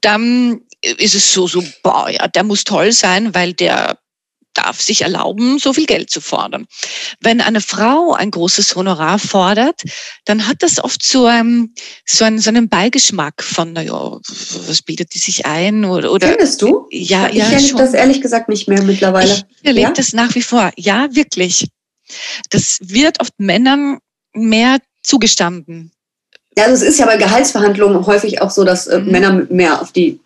dann 0.00 0.60
ist 0.82 1.14
es 1.14 1.32
so, 1.32 1.46
so, 1.48 1.62
boah, 1.82 2.08
ja, 2.08 2.28
der 2.28 2.44
muss 2.44 2.64
toll 2.64 2.92
sein, 2.92 3.34
weil 3.34 3.52
der 3.52 3.98
darf 4.54 4.80
sich 4.80 5.02
erlauben, 5.02 5.58
so 5.60 5.72
viel 5.72 5.86
Geld 5.86 6.10
zu 6.10 6.20
fordern. 6.20 6.66
Wenn 7.20 7.40
eine 7.40 7.60
Frau 7.60 8.14
ein 8.14 8.30
großes 8.32 8.74
Honorar 8.74 9.20
fordert, 9.20 9.82
dann 10.24 10.48
hat 10.48 10.62
das 10.64 10.82
oft 10.82 11.00
so, 11.04 11.28
ähm, 11.28 11.74
so, 12.04 12.24
einen, 12.24 12.40
so 12.40 12.48
einen 12.48 12.68
Beigeschmack 12.68 13.42
von, 13.42 13.72
naja, 13.74 14.18
was 14.66 14.82
bietet 14.82 15.14
die 15.14 15.18
sich 15.18 15.46
ein? 15.46 15.84
Oder, 15.84 16.10
oder 16.10 16.28
Findest 16.28 16.60
du? 16.62 16.88
ja, 16.90 17.28
ich 17.28 17.34
ja, 17.36 17.44
erlebe 17.44 17.68
schon. 17.68 17.78
das 17.78 17.94
ehrlich 17.94 18.20
gesagt 18.20 18.48
nicht 18.48 18.66
mehr 18.68 18.82
mittlerweile. 18.82 19.32
Ich 19.32 19.44
erlebe 19.66 19.88
Ja? 19.88 19.92
das 19.92 20.12
nach 20.12 20.34
wie 20.34 20.42
vor. 20.42 20.72
Ja, 20.76 21.14
wirklich. 21.14 21.68
Das 22.50 22.78
wird 22.80 23.20
oft 23.20 23.34
Männern 23.38 23.98
mehr 24.32 24.78
zugestanden. 25.04 25.92
Ja, 26.56 26.64
also 26.64 26.82
es 26.84 26.90
ist 26.94 26.98
ja 26.98 27.06
bei 27.06 27.16
Gehaltsverhandlungen 27.16 28.04
häufig 28.06 28.40
auch 28.42 28.50
so, 28.50 28.64
dass 28.64 28.88
äh, 28.88 28.98
Mhm. 28.98 29.10
Männer 29.12 29.32
mehr 29.50 29.80
auf 29.80 29.92
die, 29.92 30.18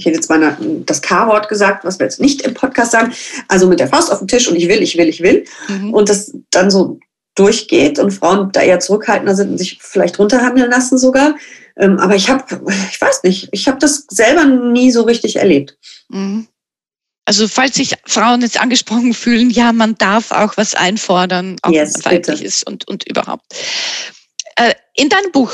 ich 0.00 0.06
hätte 0.06 0.16
jetzt 0.16 0.30
mal 0.30 0.56
das 0.86 1.02
K-Wort 1.02 1.48
gesagt, 1.48 1.84
was 1.84 1.98
wir 1.98 2.06
jetzt 2.06 2.20
nicht 2.20 2.40
im 2.40 2.54
Podcast 2.54 2.92
sagen, 2.92 3.12
also 3.48 3.68
mit 3.68 3.80
der 3.80 3.88
Faust 3.88 4.10
auf 4.10 4.18
den 4.18 4.28
Tisch 4.28 4.48
und 4.48 4.56
ich 4.56 4.66
will, 4.66 4.82
ich 4.82 4.96
will, 4.96 5.08
ich 5.08 5.20
will. 5.20 5.44
Mhm. 5.68 5.92
Und 5.92 6.08
das 6.08 6.32
dann 6.50 6.70
so 6.70 6.98
durchgeht 7.34 7.98
und 7.98 8.10
Frauen 8.10 8.50
da 8.52 8.62
eher 8.62 8.80
zurückhaltender 8.80 9.36
sind 9.36 9.50
und 9.50 9.58
sich 9.58 9.78
vielleicht 9.80 10.18
runterhandeln 10.18 10.70
lassen 10.70 10.98
sogar. 10.98 11.36
Ähm, 11.76 11.98
aber 11.98 12.16
ich 12.16 12.30
habe, 12.30 12.44
ich 12.90 13.00
weiß 13.00 13.22
nicht, 13.22 13.48
ich 13.52 13.68
habe 13.68 13.78
das 13.78 14.06
selber 14.08 14.44
nie 14.46 14.90
so 14.90 15.02
richtig 15.02 15.36
erlebt. 15.36 15.76
Mhm. 16.08 16.48
Also 17.26 17.46
falls 17.46 17.76
sich 17.76 17.94
Frauen 18.06 18.40
jetzt 18.40 18.60
angesprochen 18.60 19.12
fühlen, 19.12 19.50
ja, 19.50 19.72
man 19.72 19.96
darf 19.96 20.32
auch 20.32 20.56
was 20.56 20.74
einfordern, 20.74 21.56
auch 21.62 21.70
Yes, 21.70 21.94
wenn 21.94 22.02
man 22.02 22.12
weiblich 22.12 22.42
ist 22.42 22.66
und, 22.66 22.88
und 22.88 23.06
überhaupt. 23.08 23.44
Äh, 24.56 24.74
In 24.96 25.10
deinem 25.10 25.30
Buch 25.30 25.52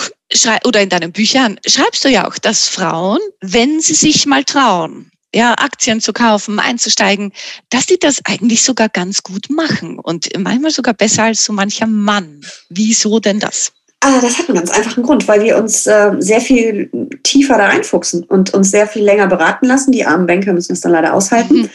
oder 0.64 0.80
in 0.80 0.88
deinen 0.88 1.12
Büchern 1.12 1.58
schreibst 1.66 2.04
du 2.04 2.08
ja 2.08 2.26
auch, 2.28 2.38
dass 2.38 2.68
Frauen, 2.68 3.20
wenn 3.40 3.80
sie 3.80 3.94
sich 3.94 4.26
mal 4.26 4.44
trauen, 4.44 5.10
ja, 5.34 5.54
Aktien 5.58 6.00
zu 6.00 6.12
kaufen, 6.12 6.58
einzusteigen, 6.58 7.32
dass 7.70 7.86
die 7.86 7.98
das 7.98 8.20
eigentlich 8.24 8.62
sogar 8.62 8.88
ganz 8.88 9.22
gut 9.22 9.50
machen 9.50 9.98
und 9.98 10.28
manchmal 10.38 10.70
sogar 10.70 10.94
besser 10.94 11.24
als 11.24 11.44
so 11.44 11.52
mancher 11.52 11.86
Mann. 11.86 12.40
Wieso 12.70 13.20
denn 13.20 13.38
das? 13.38 13.72
Ah, 14.00 14.20
das 14.20 14.38
hat 14.38 14.48
einen 14.48 14.58
ganz 14.58 14.70
einfachen 14.70 15.02
Grund, 15.02 15.26
weil 15.26 15.42
wir 15.42 15.56
uns 15.56 15.86
äh, 15.86 16.12
sehr 16.18 16.40
viel 16.40 16.90
tiefer 17.22 17.58
da 17.58 17.66
reinfuchsen 17.66 18.24
und 18.24 18.52
uns 18.54 18.70
sehr 18.70 18.86
viel 18.86 19.02
länger 19.02 19.26
beraten 19.26 19.66
lassen. 19.66 19.90
Die 19.90 20.04
armen 20.04 20.26
Banker 20.26 20.52
müssen 20.52 20.72
es 20.72 20.82
dann 20.82 20.92
leider 20.92 21.14
aushalten. 21.14 21.62
Mhm. 21.62 21.70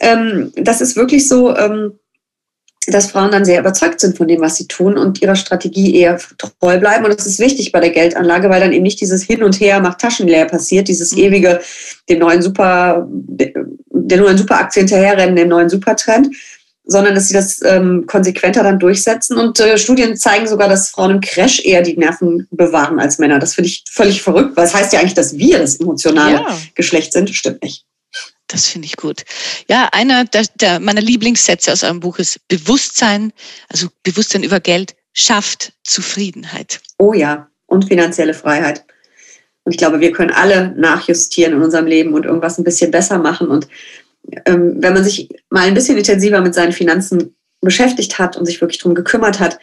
Ähm, 0.00 0.52
das 0.56 0.80
ist 0.80 0.96
wirklich 0.96 1.28
so, 1.28 1.54
ähm, 1.56 1.98
dass 2.86 3.10
Frauen 3.10 3.30
dann 3.30 3.44
sehr 3.44 3.60
überzeugt 3.60 4.00
sind 4.00 4.16
von 4.16 4.28
dem, 4.28 4.40
was 4.40 4.56
sie 4.56 4.66
tun 4.68 4.96
und 4.96 5.20
ihrer 5.22 5.36
Strategie 5.36 5.94
eher 5.96 6.18
treu 6.38 6.78
bleiben. 6.78 7.04
Und 7.04 7.18
das 7.18 7.26
ist 7.26 7.38
wichtig 7.38 7.72
bei 7.72 7.80
der 7.80 7.90
Geldanlage, 7.90 8.48
weil 8.48 8.60
dann 8.60 8.72
eben 8.72 8.82
nicht 8.84 9.00
dieses 9.00 9.22
Hin 9.22 9.42
und 9.42 9.60
Her 9.60 9.80
macht 9.80 10.00
Taschen 10.00 10.28
leer 10.28 10.46
passiert, 10.46 10.88
dieses 10.88 11.12
Mhm. 11.12 11.18
ewige, 11.22 11.60
dem 12.08 12.18
neuen 12.20 12.42
Super, 12.42 13.06
der 13.10 14.18
neuen 14.18 14.38
Superaktie 14.38 14.80
hinterherrennen, 14.80 15.36
dem 15.36 15.48
neuen 15.48 15.68
Supertrend, 15.68 16.34
sondern 16.88 17.16
dass 17.16 17.28
sie 17.28 17.34
das 17.34 17.60
ähm, 17.64 18.04
konsequenter 18.06 18.62
dann 18.62 18.78
durchsetzen. 18.78 19.36
Und 19.36 19.58
äh, 19.58 19.76
Studien 19.76 20.16
zeigen 20.16 20.46
sogar, 20.46 20.68
dass 20.68 20.90
Frauen 20.90 21.10
im 21.12 21.20
Crash 21.20 21.64
eher 21.64 21.82
die 21.82 21.96
Nerven 21.96 22.46
bewahren 22.52 23.00
als 23.00 23.18
Männer. 23.18 23.40
Das 23.40 23.54
finde 23.54 23.68
ich 23.70 23.82
völlig 23.90 24.22
verrückt, 24.22 24.56
weil 24.56 24.66
es 24.66 24.74
heißt 24.74 24.92
ja 24.92 25.00
eigentlich, 25.00 25.14
dass 25.14 25.36
wir 25.36 25.58
das 25.58 25.76
emotionale 25.80 26.34
Ja. 26.34 26.58
Geschlecht 26.76 27.12
sind. 27.12 27.30
Stimmt 27.30 27.62
nicht. 27.62 27.84
Das 28.48 28.66
finde 28.66 28.86
ich 28.86 28.96
gut. 28.96 29.24
Ja, 29.68 29.88
einer 29.92 30.24
der, 30.24 30.44
der 30.54 30.80
meiner 30.80 31.00
Lieblingssätze 31.00 31.72
aus 31.72 31.82
eurem 31.82 32.00
Buch 32.00 32.18
ist 32.18 32.46
Bewusstsein, 32.48 33.32
also 33.68 33.88
Bewusstsein 34.02 34.44
über 34.44 34.60
Geld 34.60 34.94
schafft 35.12 35.72
Zufriedenheit. 35.82 36.80
Oh 36.98 37.12
ja, 37.12 37.48
und 37.66 37.86
finanzielle 37.88 38.34
Freiheit. 38.34 38.84
Und 39.64 39.72
ich 39.72 39.78
glaube, 39.78 40.00
wir 40.00 40.12
können 40.12 40.30
alle 40.30 40.72
nachjustieren 40.76 41.54
in 41.54 41.62
unserem 41.62 41.86
Leben 41.86 42.14
und 42.14 42.24
irgendwas 42.24 42.58
ein 42.58 42.64
bisschen 42.64 42.92
besser 42.92 43.18
machen. 43.18 43.48
Und 43.48 43.66
ähm, 44.44 44.76
wenn 44.78 44.94
man 44.94 45.02
sich 45.02 45.28
mal 45.50 45.66
ein 45.66 45.74
bisschen 45.74 45.98
intensiver 45.98 46.40
mit 46.40 46.54
seinen 46.54 46.72
Finanzen 46.72 47.34
beschäftigt 47.60 48.18
hat 48.18 48.36
und 48.36 48.46
sich 48.46 48.60
wirklich 48.60 48.78
darum 48.78 48.94
gekümmert 48.94 49.40
hat 49.40 49.58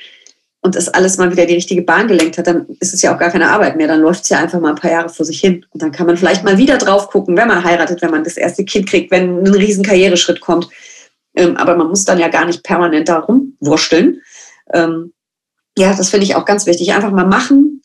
und 0.64 0.78
es 0.78 0.88
alles 0.88 1.18
mal 1.18 1.30
wieder 1.30 1.45
die 1.45 1.55
richtige 1.55 1.82
Bahn 1.82 2.07
gelenkt 2.07 2.38
hat, 2.38 2.47
dann 2.47 2.66
ist 2.80 2.93
es 2.93 3.01
ja 3.01 3.14
auch 3.14 3.20
gar 3.20 3.30
keine 3.30 3.49
Arbeit 3.49 3.76
mehr. 3.76 3.88
Dann 3.88 3.99
läuft 3.99 4.24
es 4.24 4.30
ja 4.30 4.39
einfach 4.39 4.61
mal 4.61 4.70
ein 4.70 4.76
paar 4.76 4.91
Jahre 4.91 5.09
vor 5.09 5.26
sich 5.26 5.41
hin. 5.41 5.66
Und 5.72 5.82
dann 5.82 5.91
kann 5.91 6.07
man 6.07 6.16
vielleicht 6.16 6.45
mal 6.45 6.57
wieder 6.57 6.78
drauf 6.78 7.09
gucken, 7.09 7.36
wenn 7.36 7.49
man 7.49 7.66
heiratet, 7.66 8.01
wenn 8.01 8.11
man 8.11 8.24
das 8.24 8.38
erste 8.38 8.64
Kind 8.64 8.88
kriegt, 8.88 9.11
wenn 9.11 9.43
ein 9.43 9.53
riesen 9.53 9.84
Karriereschritt 9.84 10.39
kommt. 10.39 10.70
Ähm, 11.36 11.57
aber 11.57 11.76
man 11.76 11.88
muss 11.88 12.05
dann 12.05 12.18
ja 12.18 12.30
gar 12.30 12.45
nicht 12.45 12.64
permanent 12.64 13.09
da 13.09 13.20
rumwursteln. 13.20 14.22
Ähm, 14.74 15.11
ja, 15.78 15.93
das 15.93 16.09
finde 16.09 16.26
ich 16.26 16.36
auch 16.36 16.45
ganz 16.45 16.66
wichtig. 16.66 16.93
Einfach 16.93 17.11
mal 17.11 17.26
machen, 17.26 17.82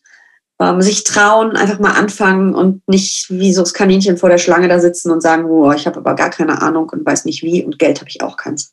ähm, 0.60 0.80
sich 0.80 1.02
trauen, 1.02 1.56
einfach 1.56 1.80
mal 1.80 1.94
anfangen 1.94 2.54
und 2.54 2.86
nicht 2.86 3.28
wie 3.28 3.52
so 3.52 3.62
das 3.62 3.74
Kaninchen 3.74 4.18
vor 4.18 4.28
der 4.28 4.38
Schlange 4.38 4.68
da 4.68 4.78
sitzen 4.78 5.10
und 5.10 5.20
sagen, 5.20 5.46
oh, 5.46 5.72
ich 5.72 5.88
habe 5.88 5.98
aber 5.98 6.14
gar 6.14 6.30
keine 6.30 6.62
Ahnung 6.62 6.88
und 6.90 7.04
weiß 7.04 7.24
nicht 7.24 7.42
wie 7.42 7.64
und 7.64 7.80
Geld 7.80 7.98
habe 7.98 8.10
ich 8.10 8.22
auch 8.22 8.36
keins. 8.36 8.72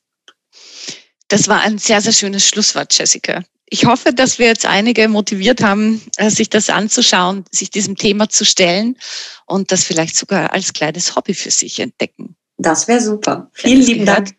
Das 1.28 1.48
war 1.48 1.62
ein 1.62 1.80
sehr, 1.80 2.02
sehr 2.02 2.14
schönes 2.14 2.48
Schlusswort, 2.48 2.96
Jessica. 2.96 3.42
Ich 3.68 3.86
hoffe, 3.86 4.14
dass 4.14 4.38
wir 4.38 4.48
jetzt 4.48 4.66
einige 4.66 5.08
motiviert 5.08 5.64
haben, 5.64 6.02
äh, 6.18 6.30
sich 6.30 6.50
das 6.50 6.70
anzuschauen, 6.70 7.46
sich 7.52 7.72
diesem 7.72 7.96
Thema 7.96 8.30
zu 8.30 8.46
stellen 8.46 8.96
und 9.48 9.72
das 9.72 9.84
vielleicht 9.84 10.16
sogar 10.16 10.54
als 10.54 10.74
kleines 10.74 11.16
Hobby 11.16 11.34
für 11.34 11.52
sich 11.52 11.80
entdecken. 11.80 12.36
Das 12.58 12.88
wäre 12.88 13.02
super. 13.02 13.50
Vielen 13.54 13.80
Das 13.80 13.88
lieben 13.88 14.06
Dank. 14.06 14.30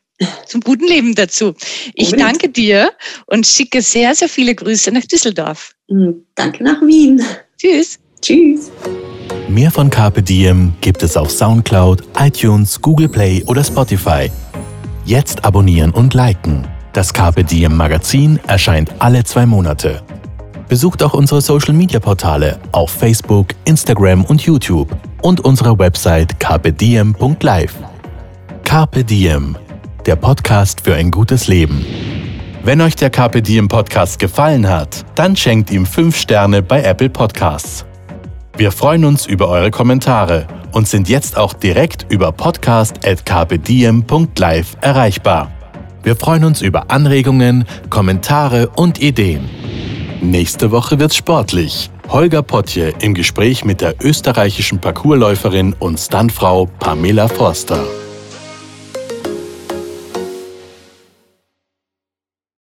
Zum 0.46 0.62
guten 0.62 0.86
Leben 0.86 1.14
dazu. 1.14 1.54
Ich 1.94 2.06
Unbedingt. 2.06 2.20
danke 2.22 2.48
dir 2.48 2.90
und 3.26 3.46
schicke 3.46 3.82
sehr, 3.82 4.14
sehr 4.14 4.30
viele 4.30 4.54
Grüße 4.54 4.90
nach 4.90 5.04
Düsseldorf. 5.04 5.72
Hm, 5.90 6.24
Danke 6.34 6.64
nach 6.64 6.80
Wien. 6.80 7.22
Tschüss. 7.60 7.98
Tschüss. 8.22 8.70
Mehr 9.48 9.70
von 9.70 9.90
Carpe 9.90 10.22
Diem 10.22 10.72
gibt 10.80 11.02
es 11.02 11.18
auf 11.18 11.30
Soundcloud, 11.30 12.02
iTunes, 12.18 12.80
Google 12.80 13.08
Play 13.10 13.44
oder 13.46 13.62
Spotify. 13.62 14.30
Jetzt 15.04 15.44
abonnieren 15.44 15.90
und 15.90 16.14
liken. 16.14 16.66
Das 16.96 17.12
Carpe 17.12 17.44
Diem 17.44 17.76
Magazin 17.76 18.40
erscheint 18.46 18.90
alle 19.00 19.22
zwei 19.22 19.44
Monate. 19.44 20.00
Besucht 20.66 21.02
auch 21.02 21.12
unsere 21.12 21.42
Social 21.42 21.74
Media 21.74 22.00
Portale 22.00 22.58
auf 22.72 22.90
Facebook, 22.90 23.48
Instagram 23.66 24.24
und 24.24 24.40
YouTube 24.40 24.96
und 25.20 25.40
unsere 25.40 25.78
Website 25.78 26.40
carpediem.live. 26.40 27.74
Carpe 28.64 29.04
Diem, 29.04 29.58
der 30.06 30.16
Podcast 30.16 30.80
für 30.80 30.94
ein 30.94 31.10
gutes 31.10 31.48
Leben. 31.48 31.84
Wenn 32.64 32.80
euch 32.80 32.96
der 32.96 33.10
Carpe 33.10 33.42
Diem 33.42 33.68
Podcast 33.68 34.18
gefallen 34.18 34.66
hat, 34.66 35.04
dann 35.16 35.36
schenkt 35.36 35.70
ihm 35.70 35.84
5 35.84 36.16
Sterne 36.16 36.62
bei 36.62 36.82
Apple 36.82 37.10
Podcasts. 37.10 37.84
Wir 38.56 38.72
freuen 38.72 39.04
uns 39.04 39.26
über 39.26 39.48
eure 39.48 39.70
Kommentare 39.70 40.46
und 40.72 40.88
sind 40.88 41.10
jetzt 41.10 41.36
auch 41.36 41.52
direkt 41.52 42.10
über 42.10 42.32
podcast.carpediem.live 42.32 44.76
erreichbar. 44.80 45.50
Wir 46.06 46.14
freuen 46.14 46.44
uns 46.44 46.62
über 46.62 46.92
Anregungen, 46.92 47.64
Kommentare 47.90 48.68
und 48.76 49.02
Ideen. 49.02 49.48
Nächste 50.20 50.70
Woche 50.70 51.00
wird's 51.00 51.16
sportlich. 51.16 51.90
Holger 52.08 52.42
Potje 52.42 52.94
im 53.00 53.12
Gespräch 53.12 53.64
mit 53.64 53.80
der 53.80 53.96
österreichischen 54.00 54.78
Parkourläuferin 54.80 55.74
und 55.76 55.98
Stuntfrau 55.98 56.66
Pamela 56.78 57.26
Forster. 57.26 57.82